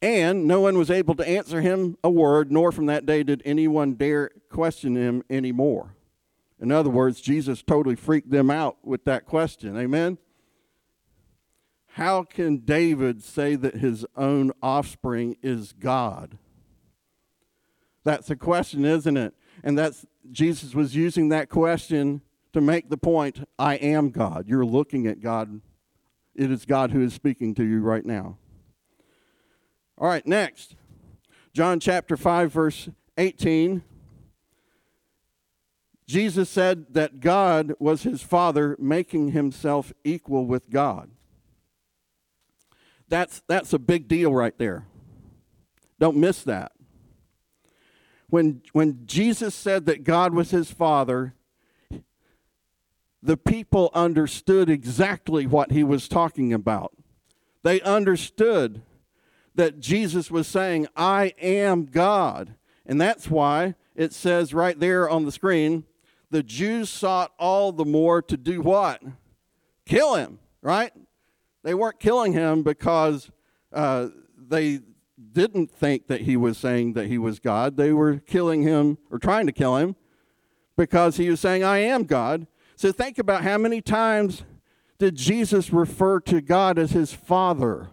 And 0.03 0.47
no 0.47 0.61
one 0.61 0.79
was 0.79 0.91
able 0.91 1.15
to 1.17 1.29
answer 1.29 1.61
him 1.61 1.99
a 2.03 2.11
word, 2.11 2.51
nor 2.51 2.73
from 2.73 2.87
that 2.87 3.05
day 3.05 3.23
did 3.23 3.43
anyone 3.45 3.95
dare 3.95 4.31
question 4.49 4.97
him 4.97 5.23
anymore. 5.29 5.95
In 6.59 6.73
other 6.73 6.91
words, 6.91 7.21
Jesus 7.21 7.63
totally 7.63 7.97
freaked 7.97 8.31
them 8.31 8.51
out 8.51 8.79
with 8.83 9.05
that 9.05 9.27
question. 9.27 9.77
Amen? 9.77 10.19
How 11.95 12.23
can 12.23 12.59
David 12.59 13.23
say 13.23 13.57
that 13.57 13.77
his 13.77 14.07
own 14.17 14.53
offspring 14.63 15.37
is 15.43 15.73
God? 15.73 16.39
That's 18.05 18.31
a 18.31 18.37
question, 18.37 18.85
isn't 18.85 19.17
it? 19.17 19.35
And 19.63 19.79
that's 19.79 20.07
Jesus 20.31 20.75
was 20.75 20.95
using 20.95 21.29
that 21.31 21.49
question 21.49 22.23
to 22.53 22.61
make 22.61 22.89
the 22.89 22.97
point 22.97 23.47
I 23.59 23.75
am 23.75 24.11
God. 24.11 24.47
You're 24.49 24.65
looking 24.65 25.07
at 25.07 25.21
God. 25.21 25.61
It 26.35 26.51
is 26.51 26.65
God 26.65 26.91
who 26.91 27.03
is 27.03 27.13
speaking 27.13 27.55
to 27.57 27.65
you 27.65 27.81
right 27.81 28.05
now. 28.05 28.39
All 29.99 30.09
right, 30.09 30.27
next. 30.27 30.77
John 31.53 31.81
chapter 31.81 32.17
5, 32.17 32.53
verse 32.53 32.89
18. 33.19 33.83
Jesus 36.07 36.49
said 36.49 36.87
that 36.91 37.21
God 37.21 37.75
was 37.79 38.03
his 38.03 38.23
Father, 38.23 38.77
making 38.81 39.33
himself 39.33 39.93
equal 40.03 40.47
with 40.47 40.71
God. 40.71 41.11
That's, 43.09 43.43
that's 43.47 43.73
a 43.73 43.79
big 43.79 44.09
deal 44.09 44.33
right 44.33 44.57
there. 44.59 44.87
Don't 45.99 46.17
miss 46.17 46.43
that. 46.45 46.73
When, 48.31 48.63
when 48.73 49.07
Jesus 49.07 49.55
said 49.55 49.87
that 49.87 50.05
God 50.05 50.35
was 50.35 50.51
his 50.51 50.71
Father, 50.71 51.35
the 53.23 53.37
people 53.37 53.91
understood 53.93 54.71
exactly 54.71 55.47
what 55.47 55.73
he 55.73 55.85
was 55.85 56.09
talking 56.09 56.53
about. 56.53 56.97
They 57.63 57.81
understood 57.83 58.83
that 59.55 59.81
Jesus 59.81 60.31
was 60.31 60.47
saying, 60.47 60.87
I 60.97 61.35
am 61.41 61.87
God. 61.87 62.55
And 62.87 63.01
that's 63.01 63.29
why 63.29 63.75
it 63.95 64.13
says 64.13 64.55
right 64.55 64.79
there 64.79 65.11
on 65.11 65.25
the 65.25 65.33
screen, 65.33 65.85
the 66.31 66.43
Jews 66.43 66.89
sought 66.89 67.33
all 67.39 67.73
the 67.73 67.85
more 67.85 68.23
to 68.23 68.37
do 68.37 68.63
what? 68.63 69.03
Kill 69.85 70.15
him, 70.15 70.39
right? 70.63 70.93
They 71.63 71.75
weren't 71.75 71.99
killing 72.01 72.33
him 72.33 72.63
because 72.63 73.31
uh, 73.73 74.09
they 74.39 74.81
didn't 75.33 75.71
think 75.71 76.07
that 76.09 76.23
he 76.23 76.37
was 76.37 76.59
saying 76.59 76.95
that 76.95 77.07
he 77.07 77.19
was 77.19 77.39
God. 77.39 77.77
They 77.77 77.93
were 77.93 78.17
killing 78.17 78.63
him 78.63 78.99
or 79.11 79.19
trying 79.19 79.47
to 79.47 79.53
kill 79.53 79.77
him 79.77 79.97
because 80.77 81.17
he 81.17 81.29
was 81.29 81.41
saying, 81.41 81.63
I 81.63 81.79
am 81.79 82.05
God. 82.05 82.47
So 82.77 82.93
think 82.93 83.19
about 83.19 83.43
how 83.43 83.59
many 83.59 83.81
times 83.81 84.45
did 84.99 85.15
Jesus 85.15 85.73
refer 85.73 86.21
to 86.21 86.41
God 86.41 86.79
as 86.79 86.93
his 86.93 87.13
Father 87.13 87.89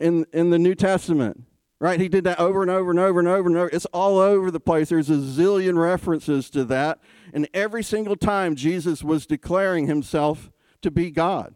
in, 0.00 0.26
in 0.32 0.50
the 0.50 0.58
New 0.58 0.74
Testament? 0.74 1.44
Right? 1.80 2.00
He 2.00 2.08
did 2.08 2.24
that 2.24 2.40
over 2.40 2.62
and 2.62 2.70
over 2.70 2.90
and 2.90 2.98
over 2.98 3.20
and 3.20 3.28
over 3.28 3.48
and 3.48 3.56
over. 3.56 3.70
It's 3.72 3.86
all 3.86 4.18
over 4.18 4.50
the 4.50 4.58
place. 4.58 4.88
There's 4.88 5.10
a 5.10 5.14
zillion 5.14 5.78
references 5.80 6.50
to 6.50 6.64
that. 6.64 6.98
And 7.32 7.48
every 7.54 7.84
single 7.84 8.16
time 8.16 8.56
Jesus 8.56 9.04
was 9.04 9.26
declaring 9.26 9.86
himself 9.86 10.50
to 10.82 10.90
be 10.90 11.12
God. 11.12 11.54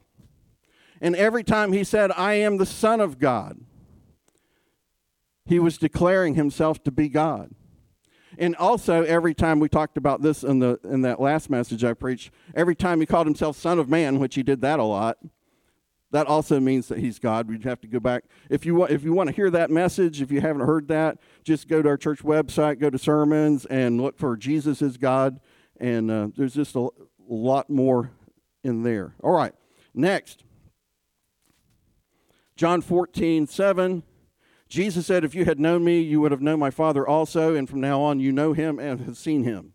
And 1.00 1.16
every 1.16 1.42
time 1.42 1.72
he 1.72 1.82
said, 1.82 2.12
I 2.12 2.34
am 2.34 2.58
the 2.58 2.66
Son 2.66 3.00
of 3.00 3.18
God, 3.18 3.58
he 5.44 5.58
was 5.58 5.78
declaring 5.78 6.34
himself 6.34 6.82
to 6.84 6.90
be 6.90 7.08
God. 7.08 7.50
And 8.38 8.56
also, 8.56 9.02
every 9.02 9.34
time 9.34 9.60
we 9.60 9.68
talked 9.68 9.96
about 9.96 10.22
this 10.22 10.42
in, 10.42 10.58
the, 10.58 10.78
in 10.84 11.02
that 11.02 11.20
last 11.20 11.50
message 11.50 11.84
I 11.84 11.92
preached, 11.92 12.30
every 12.54 12.74
time 12.74 13.00
he 13.00 13.06
called 13.06 13.26
himself 13.26 13.56
Son 13.56 13.78
of 13.78 13.88
Man, 13.88 14.18
which 14.18 14.34
he 14.34 14.42
did 14.42 14.60
that 14.62 14.78
a 14.78 14.84
lot, 14.84 15.18
that 16.12 16.26
also 16.26 16.60
means 16.60 16.88
that 16.88 16.98
he's 16.98 17.18
God. 17.18 17.48
We'd 17.48 17.64
have 17.64 17.80
to 17.80 17.88
go 17.88 17.98
back. 17.98 18.24
If 18.50 18.66
you, 18.66 18.74
want, 18.74 18.90
if 18.90 19.02
you 19.02 19.12
want 19.12 19.30
to 19.30 19.36
hear 19.36 19.50
that 19.50 19.70
message, 19.70 20.20
if 20.20 20.30
you 20.30 20.40
haven't 20.40 20.66
heard 20.66 20.88
that, 20.88 21.18
just 21.42 21.68
go 21.68 21.82
to 21.82 21.88
our 21.88 21.96
church 21.96 22.20
website, 22.20 22.78
go 22.78 22.90
to 22.90 22.98
sermons, 22.98 23.64
and 23.66 24.00
look 24.00 24.18
for 24.18 24.36
Jesus 24.36 24.82
is 24.82 24.98
God. 24.98 25.40
And 25.80 26.10
uh, 26.10 26.28
there's 26.36 26.54
just 26.54 26.76
a 26.76 26.88
lot 27.26 27.70
more 27.70 28.12
in 28.62 28.82
there. 28.82 29.14
All 29.22 29.32
right, 29.32 29.54
next. 29.94 30.44
John 32.56 32.82
14, 32.82 33.46
7. 33.46 34.02
Jesus 34.72 35.06
said, 35.06 35.22
If 35.22 35.34
you 35.34 35.44
had 35.44 35.60
known 35.60 35.84
me, 35.84 36.00
you 36.00 36.18
would 36.22 36.32
have 36.32 36.40
known 36.40 36.58
my 36.58 36.70
Father 36.70 37.06
also, 37.06 37.54
and 37.54 37.68
from 37.68 37.82
now 37.82 38.00
on 38.00 38.20
you 38.20 38.32
know 38.32 38.54
him 38.54 38.78
and 38.78 39.00
have 39.00 39.18
seen 39.18 39.44
him. 39.44 39.74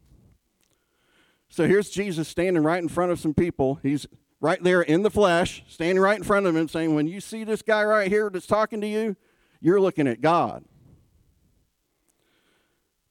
So 1.49 1.67
here's 1.67 1.91
Jesus 1.91 2.27
standing 2.27 2.63
right 2.63 2.81
in 2.81 2.89
front 2.89 3.11
of 3.11 3.19
some 3.19 3.35
people. 3.35 3.79
He's 3.83 4.07
right 4.41 4.61
there 4.63 4.81
in 4.81 5.03
the 5.03 5.11
flesh, 5.11 5.63
standing 5.67 6.01
right 6.01 6.17
in 6.17 6.23
front 6.23 6.47
of 6.47 6.55
him, 6.55 6.67
saying, 6.67 6.95
When 6.95 7.07
you 7.07 7.21
see 7.21 7.43
this 7.43 7.61
guy 7.61 7.83
right 7.83 8.09
here 8.09 8.31
that's 8.31 8.47
talking 8.47 8.81
to 8.81 8.87
you, 8.87 9.15
you're 9.61 9.79
looking 9.79 10.07
at 10.07 10.19
God. 10.19 10.65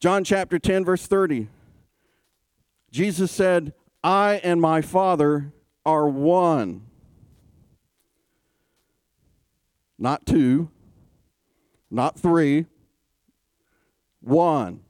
John 0.01 0.25
chapter 0.25 0.59
10, 0.59 0.85
verse 0.85 1.07
30. 1.07 1.46
Jesus 2.90 3.31
said, 3.31 3.75
I 4.02 4.40
and 4.42 4.61
my 4.61 4.83
Father 4.83 5.52
are 5.85 6.08
one. 6.08 6.83
Not 10.00 10.27
two, 10.27 10.73
not 11.97 12.19
three, 12.19 12.67
one. 14.21 14.81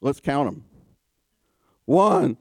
Let's 0.00 0.20
count 0.20 0.50
them. 0.50 0.64
One. 1.84 2.36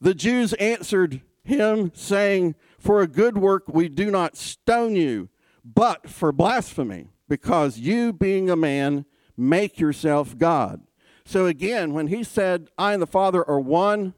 The 0.00 0.14
Jews 0.14 0.52
answered 0.54 1.20
him, 1.42 1.90
saying, 1.94 2.54
For 2.78 3.02
a 3.02 3.08
good 3.08 3.36
work 3.36 3.64
we 3.66 3.88
do 3.88 4.10
not 4.10 4.36
stone 4.36 4.94
you, 4.94 5.28
but 5.64 6.08
for 6.08 6.30
blasphemy, 6.30 7.08
because 7.28 7.78
you, 7.78 8.12
being 8.12 8.48
a 8.48 8.56
man, 8.56 9.04
make 9.36 9.80
yourself 9.80 10.38
God. 10.38 10.80
So 11.24 11.46
again, 11.46 11.92
when 11.92 12.06
he 12.06 12.22
said, 12.22 12.68
I 12.78 12.92
and 12.92 13.02
the 13.02 13.06
Father 13.06 13.46
are 13.48 13.60
one, 13.60 14.14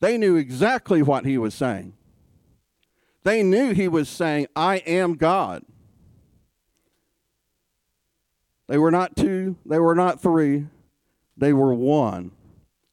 they 0.00 0.16
knew 0.16 0.36
exactly 0.36 1.02
what 1.02 1.26
he 1.26 1.36
was 1.36 1.54
saying. 1.54 1.94
They 3.24 3.42
knew 3.42 3.72
he 3.72 3.88
was 3.88 4.08
saying, 4.08 4.46
I 4.54 4.76
am 4.78 5.14
God. 5.16 5.64
They 8.68 8.78
were 8.78 8.90
not 8.90 9.16
two, 9.16 9.56
they 9.64 9.78
were 9.78 9.94
not 9.94 10.20
three, 10.20 10.66
they 11.36 11.52
were 11.52 11.74
one. 11.74 12.32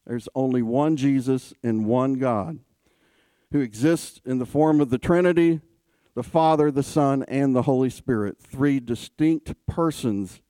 There's 0.06 0.28
only 0.36 0.62
one 0.62 0.98
Jesus 0.98 1.54
and 1.64 1.86
one 1.86 2.16
God 2.16 2.60
who 3.52 3.62
exists 3.62 4.20
in 4.26 4.40
the 4.40 4.46
form 4.46 4.82
of 4.82 4.90
the 4.90 4.98
Trinity. 4.98 5.62
the 6.16 6.24
Father, 6.24 6.70
the 6.70 6.84
Son, 6.84 7.24
and 7.28 7.56
the 7.56 7.64
Holy 7.64 7.90
Spirit, 7.90 8.38
three 8.40 8.80
distinct 8.80 9.56
persons 9.66 10.42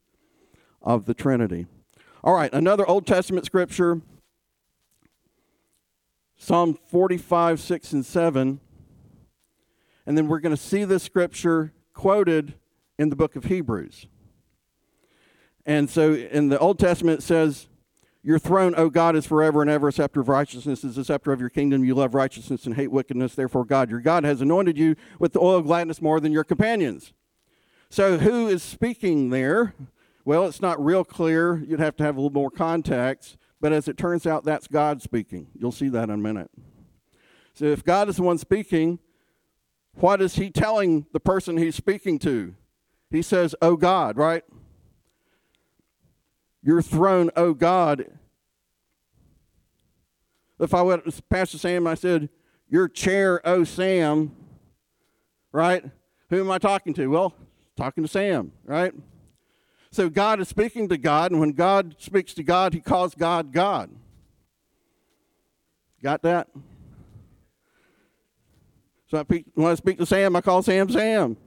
of 0.82 1.06
the 1.06 1.14
Trinity. 1.14 1.68
All 2.22 2.34
right, 2.34 2.54
another 2.54 2.86
Old 2.86 3.08
Testament 3.08 3.46
scripture 3.46 4.02
Psalm 6.36 6.78
45, 6.88 7.62
6, 7.62 7.94
and 7.94 8.06
7. 8.06 8.60
And 10.06 10.18
then 10.18 10.28
we're 10.28 10.42
going 10.42 10.54
to 10.54 10.62
see 10.62 10.84
this 10.84 11.02
scripture 11.02 11.72
quoted 11.94 12.56
in 13.00 13.10
the 13.10 13.16
book 13.16 13.38
of 13.38 13.46
Hebrews. 13.46 14.08
And 15.66 15.90
so 15.90 16.14
in 16.14 16.50
the 16.50 16.60
Old 16.60 16.80
Testament, 16.80 17.20
it 17.20 17.24
says, 17.24 17.68
Your 18.22 18.40
throne, 18.40 18.74
O 18.76 18.90
God, 18.90 19.16
is 19.16 19.26
forever 19.26 19.62
and 19.62 19.70
ever. 19.70 19.88
A 19.88 19.94
scepter 19.94 20.22
of 20.22 20.30
righteousness 20.30 20.84
is 20.84 20.96
the 20.96 21.06
scepter 21.06 21.32
of 21.32 21.40
your 21.40 21.50
kingdom. 21.50 21.84
You 21.84 21.96
love 21.96 22.14
righteousness 22.14 22.66
and 22.66 22.76
hate 22.76 22.92
wickedness. 22.92 23.36
Therefore, 23.36 23.66
God, 23.66 23.90
your 23.90 24.02
God, 24.02 24.24
has 24.24 24.42
anointed 24.42 24.78
you 24.78 24.96
with 25.20 25.34
the 25.34 25.40
oil 25.40 25.58
of 25.58 25.66
gladness 25.66 26.02
more 26.02 26.20
than 26.20 26.32
your 26.32 26.44
companions. 26.44 27.14
So 27.90 28.18
who 28.18 28.48
is 28.48 28.64
speaking 28.64 29.30
there? 29.30 29.76
Well, 30.26 30.48
it's 30.48 30.62
not 30.62 30.84
real 30.84 31.04
clear. 31.04 31.58
You'd 31.58 31.80
have 31.80 31.96
to 31.98 32.04
have 32.04 32.16
a 32.18 32.20
little 32.20 32.34
more 32.34 32.52
context. 32.52 33.38
But 33.62 33.72
as 33.72 33.88
it 33.88 33.98
turns 33.98 34.26
out, 34.26 34.44
that's 34.44 34.68
God 34.68 35.02
speaking. 35.02 35.48
You'll 35.58 35.72
see 35.72 35.90
that 35.90 36.06
in 36.06 36.10
a 36.10 36.18
minute. 36.18 36.52
So 37.54 37.66
if 37.66 37.84
God 37.84 38.10
is 38.10 38.18
the 38.18 38.24
one 38.24 38.38
speaking, 38.38 39.00
what 39.96 40.22
is 40.22 40.36
he 40.36 40.50
telling 40.50 41.06
the 41.14 41.20
person 41.20 41.58
he's 41.58 41.76
speaking 41.76 42.20
to? 42.20 42.56
He 43.10 43.22
says, 43.22 43.54
Oh 43.62 43.78
God, 43.78 44.18
right? 44.18 44.44
Your 46.64 46.82
throne, 46.82 47.30
oh 47.36 47.54
God. 47.54 48.06
If 50.60 50.74
I 50.74 50.82
went 50.82 51.04
to 51.06 51.22
Pastor 51.24 51.58
Sam, 51.58 51.86
I 51.88 51.96
said, 51.96 52.30
Your 52.70 52.88
chair, 52.88 53.42
oh 53.44 53.64
Sam, 53.64 54.36
right? 55.52 55.84
Who 56.30 56.40
am 56.40 56.50
I 56.50 56.58
talking 56.58 56.94
to? 56.94 57.08
Well, 57.08 57.34
talking 57.76 58.04
to 58.04 58.08
Sam, 58.08 58.54
right? 58.66 58.94
So 59.92 60.10
God 60.10 60.40
is 60.40 60.48
speaking 60.48 60.90
to 60.90 60.98
God, 60.98 61.32
and 61.32 61.40
when 61.40 61.52
God 61.52 61.96
speaks 62.00 62.34
to 62.36 62.44
God, 62.44 62.74
he 62.74 62.80
calls 62.80 63.14
God 63.14 63.52
God. 63.52 63.92
Got 66.02 66.22
that? 66.24 66.48
So 69.08 69.20
I 69.20 69.44
when 69.54 69.72
I 69.72 69.76
speak 69.76 69.98
to 70.00 70.06
Sam, 70.06 70.36
I 70.36 70.42
call 70.42 70.64
Sam 70.64 70.90
Sam. 70.90 71.38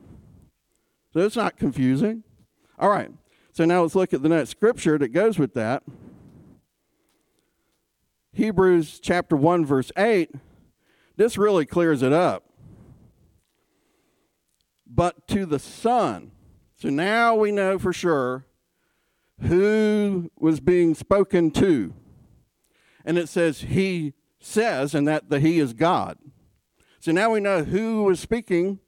So 1.12 1.20
it's 1.20 1.36
not 1.36 1.56
confusing. 1.56 2.22
All 2.78 2.90
right. 2.90 3.10
So 3.56 3.64
now 3.64 3.80
let's 3.80 3.94
look 3.94 4.12
at 4.12 4.22
the 4.22 4.28
next 4.28 4.50
scripture 4.50 4.98
that 4.98 5.14
goes 5.14 5.38
with 5.38 5.54
that. 5.54 5.82
Hebrews 8.34 9.00
chapter 9.00 9.34
1, 9.34 9.64
verse 9.64 9.90
8. 9.96 10.30
This 11.16 11.38
really 11.38 11.64
clears 11.64 12.02
it 12.02 12.12
up. 12.12 12.44
But 14.86 15.26
to 15.28 15.46
the 15.46 15.58
Son, 15.58 16.32
so 16.76 16.90
now 16.90 17.34
we 17.34 17.50
know 17.50 17.78
for 17.78 17.94
sure 17.94 18.44
who 19.40 20.30
was 20.38 20.60
being 20.60 20.94
spoken 20.94 21.50
to. 21.52 21.94
And 23.06 23.16
it 23.16 23.30
says, 23.30 23.60
He 23.60 24.12
says, 24.38 24.94
and 24.94 25.08
that 25.08 25.30
the 25.30 25.40
He 25.40 25.60
is 25.60 25.72
God. 25.72 26.18
So 27.00 27.10
now 27.10 27.30
we 27.30 27.40
know 27.40 27.64
who 27.64 28.02
was 28.02 28.20
speaking, 28.20 28.80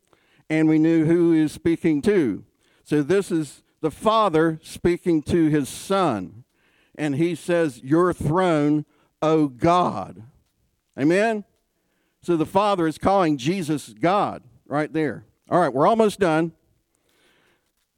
and 0.51 0.69
we 0.69 0.79
knew 0.79 1.07
who 1.07 1.33
he 1.33 1.49
speaking 1.49 2.03
to. 2.03 2.45
So 2.85 3.03
this 3.03 3.31
is 3.31 3.63
the 3.81 3.91
Father 3.91 4.59
speaking 4.63 5.23
to 5.23 5.49
his 5.49 5.69
Son. 5.69 6.45
And 6.97 7.17
he 7.17 7.35
says, 7.35 7.83
Your 7.83 8.13
throne, 8.13 8.85
O 9.23 9.49
God. 9.49 10.25
Amen? 10.99 11.45
So 12.23 12.37
the 12.37 12.47
Father 12.47 12.87
is 12.87 12.99
calling 12.99 13.37
Jesus 13.37 13.95
God 14.01 14.43
right 14.67 14.93
there. 14.93 15.25
All 15.49 15.61
right, 15.61 15.73
we're 15.73 15.87
almost 15.87 16.19
done. 16.19 16.53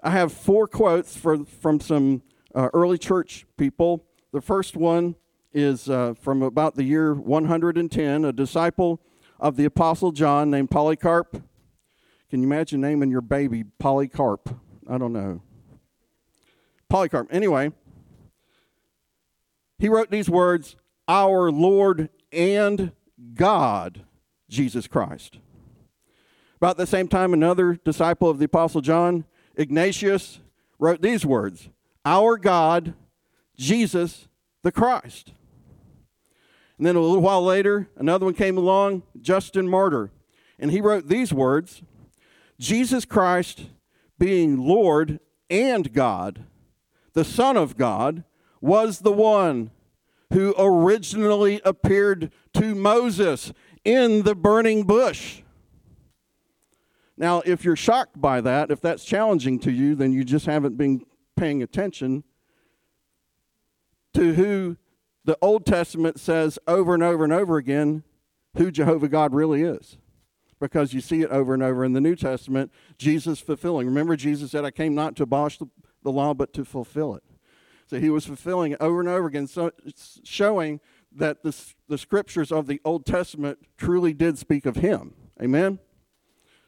I 0.03 0.11
have 0.11 0.33
four 0.33 0.67
quotes 0.67 1.17
for, 1.17 1.45
from 1.45 1.81
some 1.81 2.23
uh, 2.55 2.69
early 2.73 2.99
church 2.99 3.47
people. 3.57 4.05
The 4.33 4.41
first 4.41 4.77
one 4.77 5.17
is 5.53 5.91
uh, 5.91 6.15
from 6.15 6.43
about 6.43 6.77
the 6.77 6.85
year 6.85 7.15
110. 7.15 8.25
A 8.25 8.33
disciple 8.33 9.01
of 9.39 9.57
the 9.57 9.65
Apostle 9.65 10.13
John 10.13 10.51
named 10.51 10.71
Polycarp. 10.71 11.43
Can 12.31 12.41
you 12.41 12.47
imagine 12.47 12.81
naming 12.81 13.11
your 13.11 13.21
baby 13.21 13.65
Polycarp? 13.79 14.57
I 14.89 14.99
don't 14.99 15.13
know. 15.13 15.43
Polycarp. 16.91 17.29
Anyway, 17.31 17.73
he 19.79 19.89
wrote 19.89 20.11
these 20.11 20.29
words 20.29 20.77
Our 21.09 21.51
Lord 21.51 22.11
and 22.31 22.93
God, 23.35 24.05
Jesus 24.51 24.87
Christ. 24.87 25.39
About 26.57 26.77
the 26.77 26.87
same 26.87 27.09
time, 27.09 27.33
another 27.33 27.79
disciple 27.83 28.29
of 28.29 28.39
the 28.39 28.45
Apostle 28.45 28.83
John 28.83 29.25
Ignatius 29.57 30.41
wrote 30.79 31.01
these 31.01 31.25
words 31.25 31.71
Our 32.05 32.37
God, 32.37 32.93
Jesus 33.57 34.29
the 34.63 34.73
Christ. 34.73 35.33
And 36.77 36.87
then 36.87 36.97
a 36.97 37.01
little 37.01 37.23
while 37.23 37.45
later, 37.45 37.89
another 37.97 38.25
one 38.25 38.35
came 38.35 38.57
along, 38.59 39.03
Justin 39.21 39.69
Martyr, 39.69 40.11
and 40.59 40.71
he 40.71 40.81
wrote 40.81 41.09
these 41.09 41.33
words 41.33 41.83
Jesus 42.59 43.05
Christ, 43.05 43.67
being 44.19 44.59
Lord 44.59 45.21
and 45.49 45.93
God, 45.93 46.45
the 47.13 47.25
Son 47.25 47.57
of 47.57 47.77
God, 47.77 48.25
was 48.61 49.01
the 49.01 49.13
one 49.13 49.71
who 50.33 50.55
originally 50.59 51.61
appeared 51.65 52.31
to 52.55 52.75
Moses 52.75 53.53
in 53.85 54.23
the 54.23 54.35
burning 54.35 54.85
bush. 54.85 55.43
Now, 57.17 57.43
if 57.45 57.65
you're 57.65 57.77
shocked 57.77 58.21
by 58.21 58.41
that, 58.41 58.71
if 58.71 58.81
that's 58.81 59.05
challenging 59.05 59.59
to 59.61 59.71
you, 59.71 59.95
then 59.95 60.13
you 60.13 60.25
just 60.25 60.47
haven't 60.47 60.77
been 60.77 61.05
paying 61.37 61.63
attention 61.63 62.25
to 64.15 64.35
who 64.35 64.77
the 65.25 65.37
Old 65.43 65.67
Testament 65.67 66.19
says 66.19 66.59
over 66.67 66.95
and 66.95 67.03
over 67.03 67.25
and 67.25 67.33
over 67.33 67.57
again 67.57 68.05
who 68.57 68.71
Jehovah 68.71 69.09
God 69.09 69.35
really 69.35 69.63
is. 69.63 69.99
Because 70.59 70.93
you 70.93 71.01
see 71.01 71.23
it 71.23 71.31
over 71.31 71.55
and 71.55 71.63
over 71.63 71.85
in 71.85 71.93
the 71.93 72.01
New 72.01 72.17
Testament, 72.17 72.71
Jesus 72.99 73.41
fulfilling. 73.41 73.87
Remember, 73.87 74.17
Jesus 74.17 74.51
said, 74.51 74.65
I 74.65 74.71
came 74.71 74.95
not 74.95 75.17
to 75.17 75.23
abolish 75.23 75.59
the, 75.59 75.67
the 76.03 76.13
law, 76.13 76.35
but 76.35 76.53
to 76.55 76.65
fulfill 76.65 77.15
it. 77.15 77.23
So 77.87 77.99
he 77.99 78.11
was 78.11 78.25
fulfilling 78.25 78.73
it 78.73 78.79
over 78.81 79.01
and 79.01 79.09
over 79.09 79.27
again, 79.27 79.47
so 79.47 79.73
showing 80.23 80.81
that 81.13 81.43
the, 81.43 81.57
the 81.89 81.99
scriptures 81.99 82.53
of 82.53 82.67
the 82.67 82.81
Old 82.85 83.05
Testament 83.05 83.59
truly 83.77 84.13
did 84.13 84.39
speak 84.39 84.65
of 84.65 84.77
him. 84.77 85.15
Amen? 85.43 85.81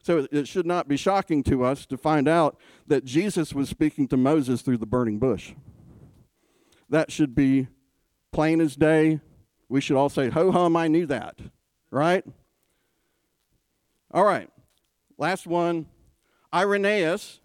So 0.02 0.26
it 0.32 0.48
should 0.48 0.66
not 0.66 0.88
be 0.88 0.96
shocking 0.96 1.44
to 1.44 1.64
us 1.64 1.86
to 1.86 1.96
find 1.96 2.26
out 2.26 2.58
that 2.88 3.04
Jesus 3.04 3.54
was 3.54 3.68
speaking 3.68 4.08
to 4.08 4.16
Moses 4.16 4.62
through 4.62 4.78
the 4.78 4.86
burning 4.86 5.20
bush. 5.20 5.52
That 6.88 7.12
should 7.12 7.36
be 7.36 7.68
plain 8.32 8.60
as 8.60 8.74
day. 8.74 9.20
We 9.68 9.80
should 9.80 9.96
all 9.96 10.08
say, 10.08 10.28
Ho 10.30 10.50
hum, 10.50 10.76
I 10.76 10.88
knew 10.88 11.06
that, 11.06 11.38
right? 11.90 12.24
All 14.10 14.24
right, 14.24 14.50
last 15.16 15.46
one. 15.46 15.86
Irenaeus 16.52 17.40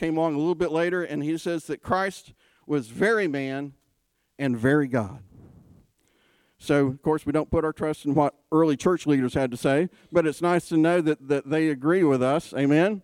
came 0.00 0.16
along 0.16 0.34
a 0.34 0.38
little 0.38 0.54
bit 0.54 0.72
later, 0.72 1.04
and 1.04 1.22
he 1.22 1.36
says 1.36 1.66
that 1.66 1.82
Christ 1.82 2.32
was 2.66 2.88
very 2.88 3.28
man 3.28 3.74
and 4.38 4.56
very 4.56 4.88
God. 4.88 5.22
So, 6.56 6.86
of 6.86 7.02
course, 7.02 7.26
we 7.26 7.32
don't 7.32 7.50
put 7.50 7.66
our 7.66 7.72
trust 7.74 8.06
in 8.06 8.14
what 8.14 8.34
early 8.50 8.78
church 8.78 9.06
leaders 9.06 9.34
had 9.34 9.50
to 9.50 9.58
say, 9.58 9.90
but 10.10 10.26
it's 10.26 10.40
nice 10.40 10.68
to 10.70 10.78
know 10.78 11.02
that, 11.02 11.28
that 11.28 11.50
they 11.50 11.68
agree 11.68 12.02
with 12.02 12.22
us. 12.22 12.54
Amen? 12.54 13.02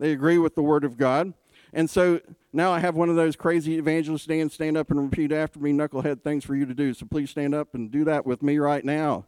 They 0.00 0.10
agree 0.10 0.38
with 0.38 0.56
the 0.56 0.62
Word 0.62 0.82
of 0.82 0.96
God. 0.96 1.32
And 1.72 1.88
so 1.88 2.20
now 2.52 2.72
I 2.72 2.80
have 2.80 2.96
one 2.96 3.08
of 3.08 3.14
those 3.14 3.36
crazy 3.36 3.78
evangelists 3.78 4.24
stand, 4.24 4.50
stand 4.50 4.76
up 4.76 4.90
and 4.90 5.00
repeat 5.00 5.30
after 5.30 5.60
me, 5.60 5.72
knucklehead 5.72 6.22
things 6.22 6.44
for 6.44 6.56
you 6.56 6.66
to 6.66 6.74
do. 6.74 6.92
So 6.92 7.06
please 7.06 7.30
stand 7.30 7.54
up 7.54 7.74
and 7.74 7.88
do 7.88 8.02
that 8.04 8.26
with 8.26 8.42
me 8.42 8.58
right 8.58 8.84
now. 8.84 9.26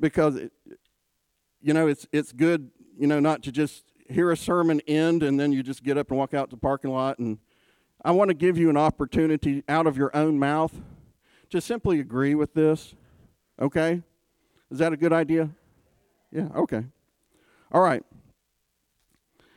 Because, 0.00 0.34
it, 0.34 0.52
you 1.64 1.72
know, 1.72 1.86
it's, 1.86 2.06
it's 2.12 2.30
good, 2.30 2.70
you 2.98 3.06
know, 3.06 3.20
not 3.20 3.42
to 3.44 3.52
just 3.52 3.84
hear 4.08 4.30
a 4.30 4.36
sermon 4.36 4.80
end 4.86 5.22
and 5.22 5.38
then 5.40 5.52
you 5.52 5.62
just 5.62 5.82
get 5.82 5.96
up 5.96 6.10
and 6.10 6.18
walk 6.18 6.34
out 6.34 6.50
to 6.50 6.56
the 6.56 6.60
parking 6.60 6.90
lot 6.90 7.18
and 7.18 7.38
I 8.04 8.10
want 8.10 8.28
to 8.28 8.34
give 8.34 8.58
you 8.58 8.68
an 8.68 8.76
opportunity 8.76 9.64
out 9.66 9.86
of 9.86 9.96
your 9.96 10.14
own 10.14 10.38
mouth 10.38 10.72
to 11.50 11.60
simply 11.60 12.00
agree 12.00 12.34
with 12.34 12.52
this. 12.52 12.94
Okay? 13.60 14.02
Is 14.70 14.78
that 14.78 14.92
a 14.92 14.96
good 14.96 15.12
idea? 15.12 15.50
Yeah, 16.30 16.48
okay. 16.54 16.84
All 17.72 17.80
right. 17.80 18.02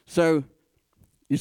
So, 0.05 0.45
you 1.27 1.37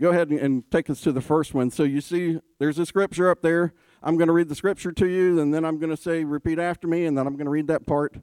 go 0.00 0.10
ahead 0.10 0.28
and 0.28 0.70
take 0.70 0.88
us 0.88 1.00
to 1.00 1.12
the 1.12 1.20
first 1.20 1.54
one. 1.54 1.70
So, 1.70 1.82
you 1.82 2.00
see, 2.00 2.38
there's 2.60 2.78
a 2.78 2.86
scripture 2.86 3.30
up 3.30 3.42
there. 3.42 3.72
I'm 4.02 4.16
going 4.16 4.28
to 4.28 4.34
read 4.34 4.48
the 4.48 4.54
scripture 4.54 4.92
to 4.92 5.06
you, 5.06 5.40
and 5.40 5.52
then 5.52 5.64
I'm 5.64 5.78
going 5.78 5.90
to 5.90 6.00
say, 6.00 6.22
repeat 6.22 6.58
after 6.58 6.86
me, 6.86 7.06
and 7.06 7.16
then 7.18 7.26
I'm 7.26 7.34
going 7.34 7.46
to 7.46 7.50
read 7.50 7.66
that 7.68 7.86
part, 7.86 8.16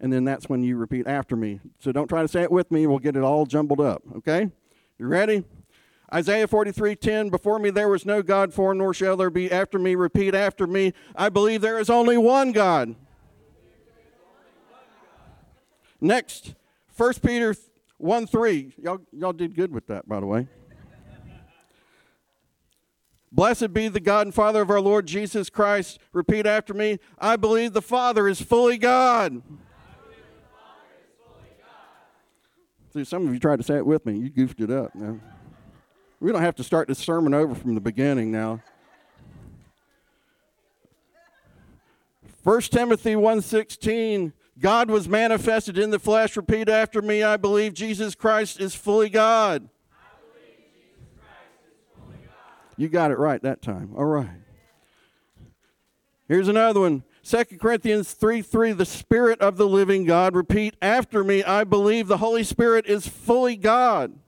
and 0.00 0.12
then 0.12 0.24
that's 0.24 0.48
when 0.48 0.62
you 0.62 0.76
repeat 0.76 1.06
after 1.06 1.36
me. 1.36 1.60
So, 1.78 1.92
don't 1.92 2.08
try 2.08 2.22
to 2.22 2.28
say 2.28 2.42
it 2.42 2.52
with 2.52 2.70
me. 2.70 2.86
We'll 2.86 2.98
get 2.98 3.16
it 3.16 3.22
all 3.22 3.46
jumbled 3.46 3.80
up. 3.80 4.02
Okay? 4.16 4.50
You 4.98 5.06
ready? 5.06 5.44
Isaiah 6.12 6.48
43:10 6.48 7.30
Before 7.30 7.58
me 7.58 7.68
there 7.70 7.88
was 7.88 8.06
no 8.06 8.22
God 8.22 8.54
for 8.54 8.74
nor 8.74 8.94
shall 8.94 9.16
there 9.16 9.28
be 9.28 9.52
after 9.52 9.78
me 9.78 9.94
repeat 9.94 10.34
after 10.34 10.66
me 10.66 10.94
I 11.14 11.28
believe 11.28 11.60
there 11.60 11.78
is 11.78 11.90
only 11.90 12.16
one 12.16 12.52
God. 12.52 12.96
Next, 16.00 16.54
1 16.96 17.14
Peter 17.24 17.54
1 17.98 18.26
3. 18.26 18.74
Y'all, 18.80 19.00
y'all 19.12 19.32
did 19.32 19.54
good 19.54 19.72
with 19.72 19.88
that, 19.88 20.08
by 20.08 20.20
the 20.20 20.26
way. 20.26 20.46
Blessed 23.30 23.74
be 23.74 23.88
the 23.88 24.00
God 24.00 24.26
and 24.26 24.34
Father 24.34 24.62
of 24.62 24.70
our 24.70 24.80
Lord 24.80 25.06
Jesus 25.06 25.50
Christ. 25.50 25.98
Repeat 26.12 26.46
after 26.46 26.72
me. 26.72 26.98
I 27.18 27.36
believe 27.36 27.72
the 27.72 27.82
Father 27.82 28.26
is 28.26 28.40
fully 28.40 28.78
God. 28.78 29.42
Some 33.04 33.26
of 33.26 33.32
you 33.32 33.40
tried 33.40 33.56
to 33.56 33.62
say 33.62 33.76
it 33.76 33.86
with 33.86 34.06
me. 34.06 34.16
You 34.18 34.30
goofed 34.30 34.60
it 34.60 34.70
up. 34.70 34.94
Now. 34.94 35.18
We 36.20 36.32
don't 36.32 36.42
have 36.42 36.56
to 36.56 36.64
start 36.64 36.88
this 36.88 36.98
sermon 36.98 37.32
over 37.32 37.54
from 37.54 37.74
the 37.74 37.80
beginning 37.80 38.32
now. 38.32 38.60
1 42.42 42.70
Timothy 42.70 43.14
1:16 43.14 44.32
God 44.58 44.90
was 44.90 45.08
manifested 45.08 45.78
in 45.78 45.90
the 45.90 45.98
flesh. 45.98 46.36
Repeat 46.36 46.68
after 46.68 47.00
me. 47.00 47.22
I 47.22 47.36
believe 47.36 47.74
Jesus 47.74 48.14
Christ 48.16 48.60
is 48.60 48.74
fully 48.74 49.08
God. 49.08 49.68
You 52.76 52.88
got 52.88 53.10
it 53.10 53.18
right 53.18 53.40
that 53.42 53.62
time. 53.62 53.92
All 53.96 54.04
right. 54.04 54.28
Here's 56.26 56.48
another 56.48 56.80
one. 56.80 57.04
2 57.28 57.44
Corinthians 57.60 58.14
3 58.14 58.40
3, 58.40 58.72
the 58.72 58.86
Spirit 58.86 59.38
of 59.42 59.58
the 59.58 59.68
living 59.68 60.06
God. 60.06 60.34
Repeat 60.34 60.76
after 60.80 61.22
me. 61.22 61.44
I 61.44 61.62
believe 61.62 62.08
the 62.08 62.16
Holy 62.16 62.42
Spirit 62.42 62.86
is 62.86 63.06
fully 63.06 63.54
God. 63.54 64.18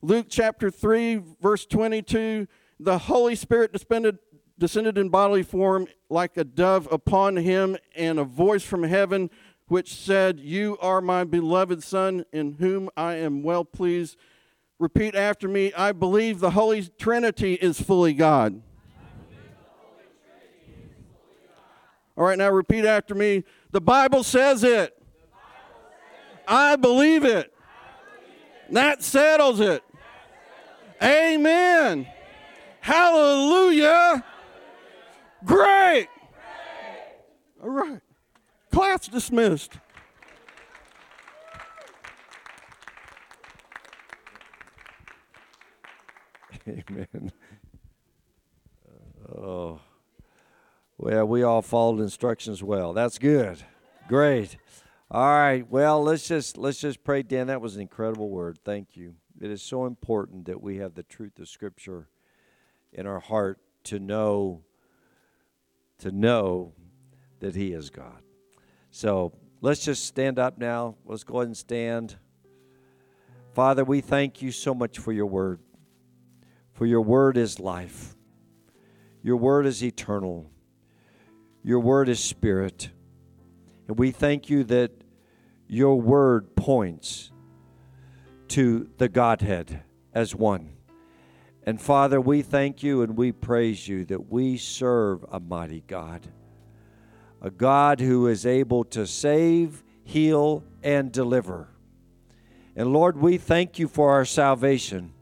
Luke 0.00 0.26
chapter 0.28 0.70
3, 0.70 1.20
verse 1.42 1.66
22, 1.66 2.46
the 2.78 2.98
Holy 2.98 3.34
Spirit 3.34 3.72
descended, 3.72 4.18
descended 4.60 4.96
in 4.96 5.08
bodily 5.08 5.42
form 5.42 5.88
like 6.08 6.36
a 6.36 6.44
dove 6.44 6.86
upon 6.92 7.34
him, 7.34 7.76
and 7.96 8.20
a 8.20 8.24
voice 8.24 8.62
from 8.62 8.84
heaven 8.84 9.28
which 9.66 9.92
said, 9.92 10.38
You 10.38 10.78
are 10.80 11.00
my 11.00 11.24
beloved 11.24 11.82
Son, 11.82 12.24
in 12.32 12.52
whom 12.60 12.88
I 12.96 13.14
am 13.14 13.42
well 13.42 13.64
pleased. 13.64 14.16
Repeat 14.78 15.16
after 15.16 15.48
me 15.48 15.72
I 15.72 15.90
believe 15.90 16.38
the 16.38 16.52
Holy 16.52 16.84
Trinity 16.96 17.54
is 17.54 17.80
fully 17.80 18.14
God. 18.14 18.62
All 22.16 22.24
right, 22.24 22.38
now 22.38 22.50
repeat 22.50 22.84
after 22.84 23.14
me. 23.14 23.44
The 23.72 23.80
Bible 23.80 24.22
says 24.22 24.64
it. 24.64 24.96
I 26.48 26.76
believe 26.76 27.24
it. 27.24 27.52
That 28.70 29.02
settles 29.02 29.60
it. 29.60 29.82
Amen. 31.02 32.06
Hallelujah. 32.80 34.24
Great. 35.44 36.08
All 37.62 37.70
right. 37.70 38.00
Class 38.72 39.08
dismissed. 39.08 39.72
Amen. 46.68 47.32
Oh, 49.28 49.80
well, 50.98 51.26
we 51.26 51.42
all 51.42 51.62
followed 51.62 52.00
instructions 52.00 52.62
well. 52.62 52.92
That's 52.92 53.18
good. 53.18 53.62
Great. 54.08 54.56
All 55.10 55.28
right. 55.28 55.68
Well, 55.68 56.02
let's 56.02 56.26
just 56.26 56.56
let's 56.56 56.80
just 56.80 57.04
pray, 57.04 57.22
Dan. 57.22 57.48
That 57.48 57.60
was 57.60 57.76
an 57.76 57.82
incredible 57.82 58.30
word. 58.30 58.58
Thank 58.64 58.96
you. 58.96 59.14
It 59.40 59.50
is 59.50 59.62
so 59.62 59.84
important 59.84 60.46
that 60.46 60.62
we 60.62 60.78
have 60.78 60.94
the 60.94 61.02
truth 61.02 61.38
of 61.38 61.48
Scripture 61.48 62.08
in 62.92 63.06
our 63.06 63.20
heart 63.20 63.58
to 63.84 63.98
know 63.98 64.62
to 65.98 66.10
know 66.10 66.72
that 67.40 67.54
He 67.54 67.72
is 67.72 67.90
God. 67.90 68.22
So 68.90 69.32
let's 69.60 69.84
just 69.84 70.06
stand 70.06 70.38
up 70.38 70.58
now. 70.58 70.96
Let's 71.04 71.24
go 71.24 71.38
ahead 71.38 71.48
and 71.48 71.56
stand. 71.56 72.16
Father, 73.52 73.84
we 73.84 74.00
thank 74.00 74.42
you 74.42 74.50
so 74.50 74.74
much 74.74 74.98
for 74.98 75.12
your 75.12 75.26
word. 75.26 75.60
For 76.72 76.86
your 76.86 77.00
word 77.00 77.36
is 77.36 77.60
life. 77.60 78.14
Your 79.22 79.36
word 79.36 79.66
is 79.66 79.82
eternal. 79.82 80.50
Your 81.66 81.80
word 81.80 82.08
is 82.08 82.22
spirit. 82.22 82.90
And 83.88 83.98
we 83.98 84.12
thank 84.12 84.48
you 84.48 84.62
that 84.62 84.92
your 85.66 86.00
word 86.00 86.54
points 86.54 87.32
to 88.50 88.88
the 88.98 89.08
Godhead 89.08 89.82
as 90.14 90.32
one. 90.32 90.76
And 91.64 91.82
Father, 91.82 92.20
we 92.20 92.42
thank 92.42 92.84
you 92.84 93.02
and 93.02 93.16
we 93.16 93.32
praise 93.32 93.88
you 93.88 94.04
that 94.04 94.30
we 94.30 94.56
serve 94.56 95.24
a 95.28 95.40
mighty 95.40 95.82
God, 95.88 96.28
a 97.42 97.50
God 97.50 97.98
who 97.98 98.28
is 98.28 98.46
able 98.46 98.84
to 98.84 99.04
save, 99.04 99.82
heal, 100.04 100.62
and 100.84 101.10
deliver. 101.10 101.70
And 102.76 102.92
Lord, 102.92 103.16
we 103.16 103.38
thank 103.38 103.76
you 103.80 103.88
for 103.88 104.12
our 104.12 104.24
salvation. 104.24 105.12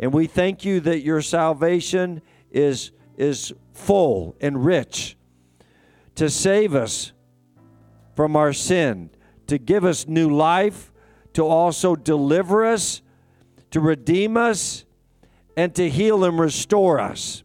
And 0.00 0.12
we 0.12 0.26
thank 0.26 0.64
you 0.64 0.80
that 0.80 1.02
your 1.02 1.22
salvation 1.22 2.22
is, 2.50 2.90
is 3.16 3.54
full 3.72 4.34
and 4.40 4.64
rich 4.64 5.16
to 6.20 6.28
save 6.28 6.74
us 6.74 7.12
from 8.14 8.36
our 8.36 8.52
sin, 8.52 9.08
to 9.46 9.56
give 9.56 9.86
us 9.86 10.06
new 10.06 10.28
life, 10.28 10.92
to 11.32 11.42
also 11.42 11.96
deliver 11.96 12.62
us, 12.62 13.00
to 13.70 13.80
redeem 13.80 14.36
us, 14.36 14.84
and 15.56 15.74
to 15.74 15.88
heal 15.88 16.22
and 16.22 16.38
restore 16.38 17.00
us. 17.00 17.42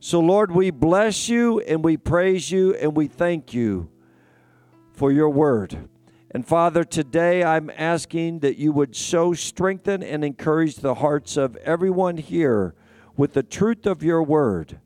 So, 0.00 0.20
Lord, 0.20 0.52
we 0.52 0.70
bless 0.70 1.30
you 1.30 1.60
and 1.60 1.82
we 1.82 1.96
praise 1.96 2.50
you 2.50 2.74
and 2.74 2.94
we 2.94 3.06
thank 3.06 3.54
you 3.54 3.88
for 4.92 5.10
your 5.10 5.30
word. 5.30 5.88
And 6.30 6.46
Father, 6.46 6.84
today 6.84 7.42
I'm 7.42 7.70
asking 7.74 8.40
that 8.40 8.58
you 8.58 8.70
would 8.72 8.94
so 8.94 9.32
strengthen 9.32 10.02
and 10.02 10.22
encourage 10.22 10.76
the 10.76 10.96
hearts 10.96 11.38
of 11.38 11.56
everyone 11.56 12.18
here 12.18 12.74
with 13.16 13.32
the 13.32 13.42
truth 13.42 13.86
of 13.86 14.02
your 14.02 14.22
word. 14.22 14.78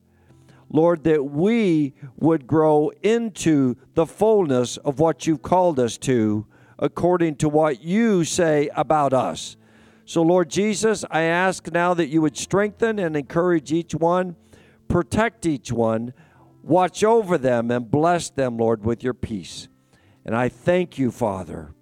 Lord, 0.70 1.04
that 1.04 1.24
we 1.24 1.94
would 2.16 2.46
grow 2.46 2.90
into 3.02 3.76
the 3.94 4.06
fullness 4.06 4.76
of 4.78 4.98
what 4.98 5.26
you've 5.26 5.42
called 5.42 5.78
us 5.78 5.96
to 5.98 6.46
according 6.78 7.36
to 7.36 7.48
what 7.48 7.82
you 7.82 8.24
say 8.24 8.68
about 8.74 9.12
us. 9.12 9.56
So, 10.04 10.22
Lord 10.22 10.50
Jesus, 10.50 11.04
I 11.10 11.22
ask 11.22 11.70
now 11.72 11.94
that 11.94 12.08
you 12.08 12.20
would 12.20 12.36
strengthen 12.36 12.98
and 12.98 13.16
encourage 13.16 13.72
each 13.72 13.94
one, 13.94 14.36
protect 14.88 15.46
each 15.46 15.72
one, 15.72 16.12
watch 16.62 17.02
over 17.02 17.38
them, 17.38 17.70
and 17.70 17.90
bless 17.90 18.28
them, 18.28 18.58
Lord, 18.58 18.84
with 18.84 19.02
your 19.02 19.14
peace. 19.14 19.68
And 20.24 20.36
I 20.36 20.48
thank 20.48 20.98
you, 20.98 21.10
Father. 21.10 21.74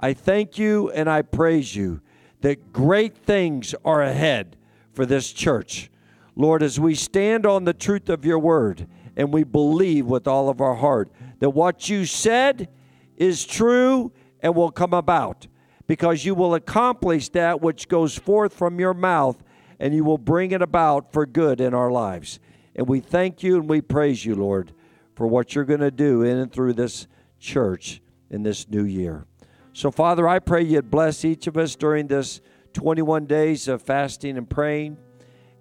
I 0.00 0.12
thank 0.12 0.58
you 0.58 0.90
and 0.90 1.08
I 1.08 1.22
praise 1.22 1.74
you 1.74 2.00
that 2.40 2.72
great 2.72 3.16
things 3.16 3.74
are 3.84 4.02
ahead 4.02 4.56
for 4.92 5.06
this 5.06 5.32
church. 5.32 5.90
Lord, 6.34 6.62
as 6.62 6.80
we 6.80 6.94
stand 6.94 7.44
on 7.46 7.64
the 7.64 7.74
truth 7.74 8.08
of 8.08 8.24
your 8.24 8.38
word 8.38 8.86
and 9.16 9.32
we 9.32 9.44
believe 9.44 10.06
with 10.06 10.26
all 10.26 10.48
of 10.48 10.60
our 10.60 10.76
heart 10.76 11.10
that 11.40 11.50
what 11.50 11.88
you 11.88 12.06
said 12.06 12.68
is 13.16 13.44
true 13.44 14.12
and 14.40 14.54
will 14.54 14.70
come 14.70 14.94
about 14.94 15.46
because 15.86 16.24
you 16.24 16.34
will 16.34 16.54
accomplish 16.54 17.28
that 17.30 17.60
which 17.60 17.88
goes 17.88 18.16
forth 18.16 18.54
from 18.54 18.80
your 18.80 18.94
mouth 18.94 19.42
and 19.78 19.94
you 19.94 20.04
will 20.04 20.18
bring 20.18 20.52
it 20.52 20.62
about 20.62 21.12
for 21.12 21.26
good 21.26 21.60
in 21.60 21.74
our 21.74 21.90
lives. 21.90 22.38
And 22.74 22.88
we 22.88 23.00
thank 23.00 23.42
you 23.42 23.56
and 23.56 23.68
we 23.68 23.80
praise 23.80 24.24
you, 24.24 24.34
Lord, 24.34 24.72
for 25.14 25.26
what 25.26 25.54
you're 25.54 25.64
going 25.64 25.80
to 25.80 25.90
do 25.90 26.22
in 26.22 26.38
and 26.38 26.50
through 26.50 26.74
this 26.74 27.06
church 27.38 28.00
in 28.30 28.42
this 28.42 28.68
new 28.68 28.84
year. 28.84 29.26
So, 29.74 29.90
Father, 29.90 30.28
I 30.28 30.38
pray 30.38 30.62
you'd 30.62 30.90
bless 30.90 31.24
each 31.24 31.46
of 31.46 31.56
us 31.56 31.76
during 31.76 32.06
this 32.06 32.40
21 32.72 33.26
days 33.26 33.68
of 33.68 33.82
fasting 33.82 34.38
and 34.38 34.48
praying. 34.48 34.96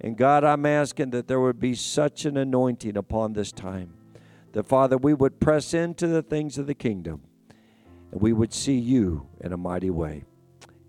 And 0.04 0.18
God, 0.18 0.43
I'm 0.43 0.66
asking 0.66 1.12
that 1.12 1.28
there 1.28 1.39
would 1.39 1.60
be 1.60 1.76
such 1.76 2.26
an 2.26 2.36
anointing 2.36 2.97
upon 2.97 3.34
this 3.34 3.52
time. 3.52 3.93
That, 4.54 4.64
Father, 4.64 4.97
we 4.97 5.14
would 5.14 5.39
press 5.39 5.74
into 5.74 6.08
the 6.08 6.24
things 6.24 6.58
of 6.58 6.68
the 6.68 6.74
kingdom 6.74 7.22
and 8.12 8.20
we 8.20 8.34
would 8.34 8.52
see 8.52 8.78
you 8.78 9.28
in 9.39 9.54
a 9.54 9.58
mighty 9.58 9.91
way. 9.91 10.26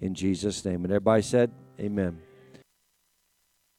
In 0.01 0.15
Jesus' 0.15 0.65
name. 0.65 0.85
And 0.85 0.93
everybody 0.93 1.23
said, 1.23 1.53
Amen. 1.79 2.21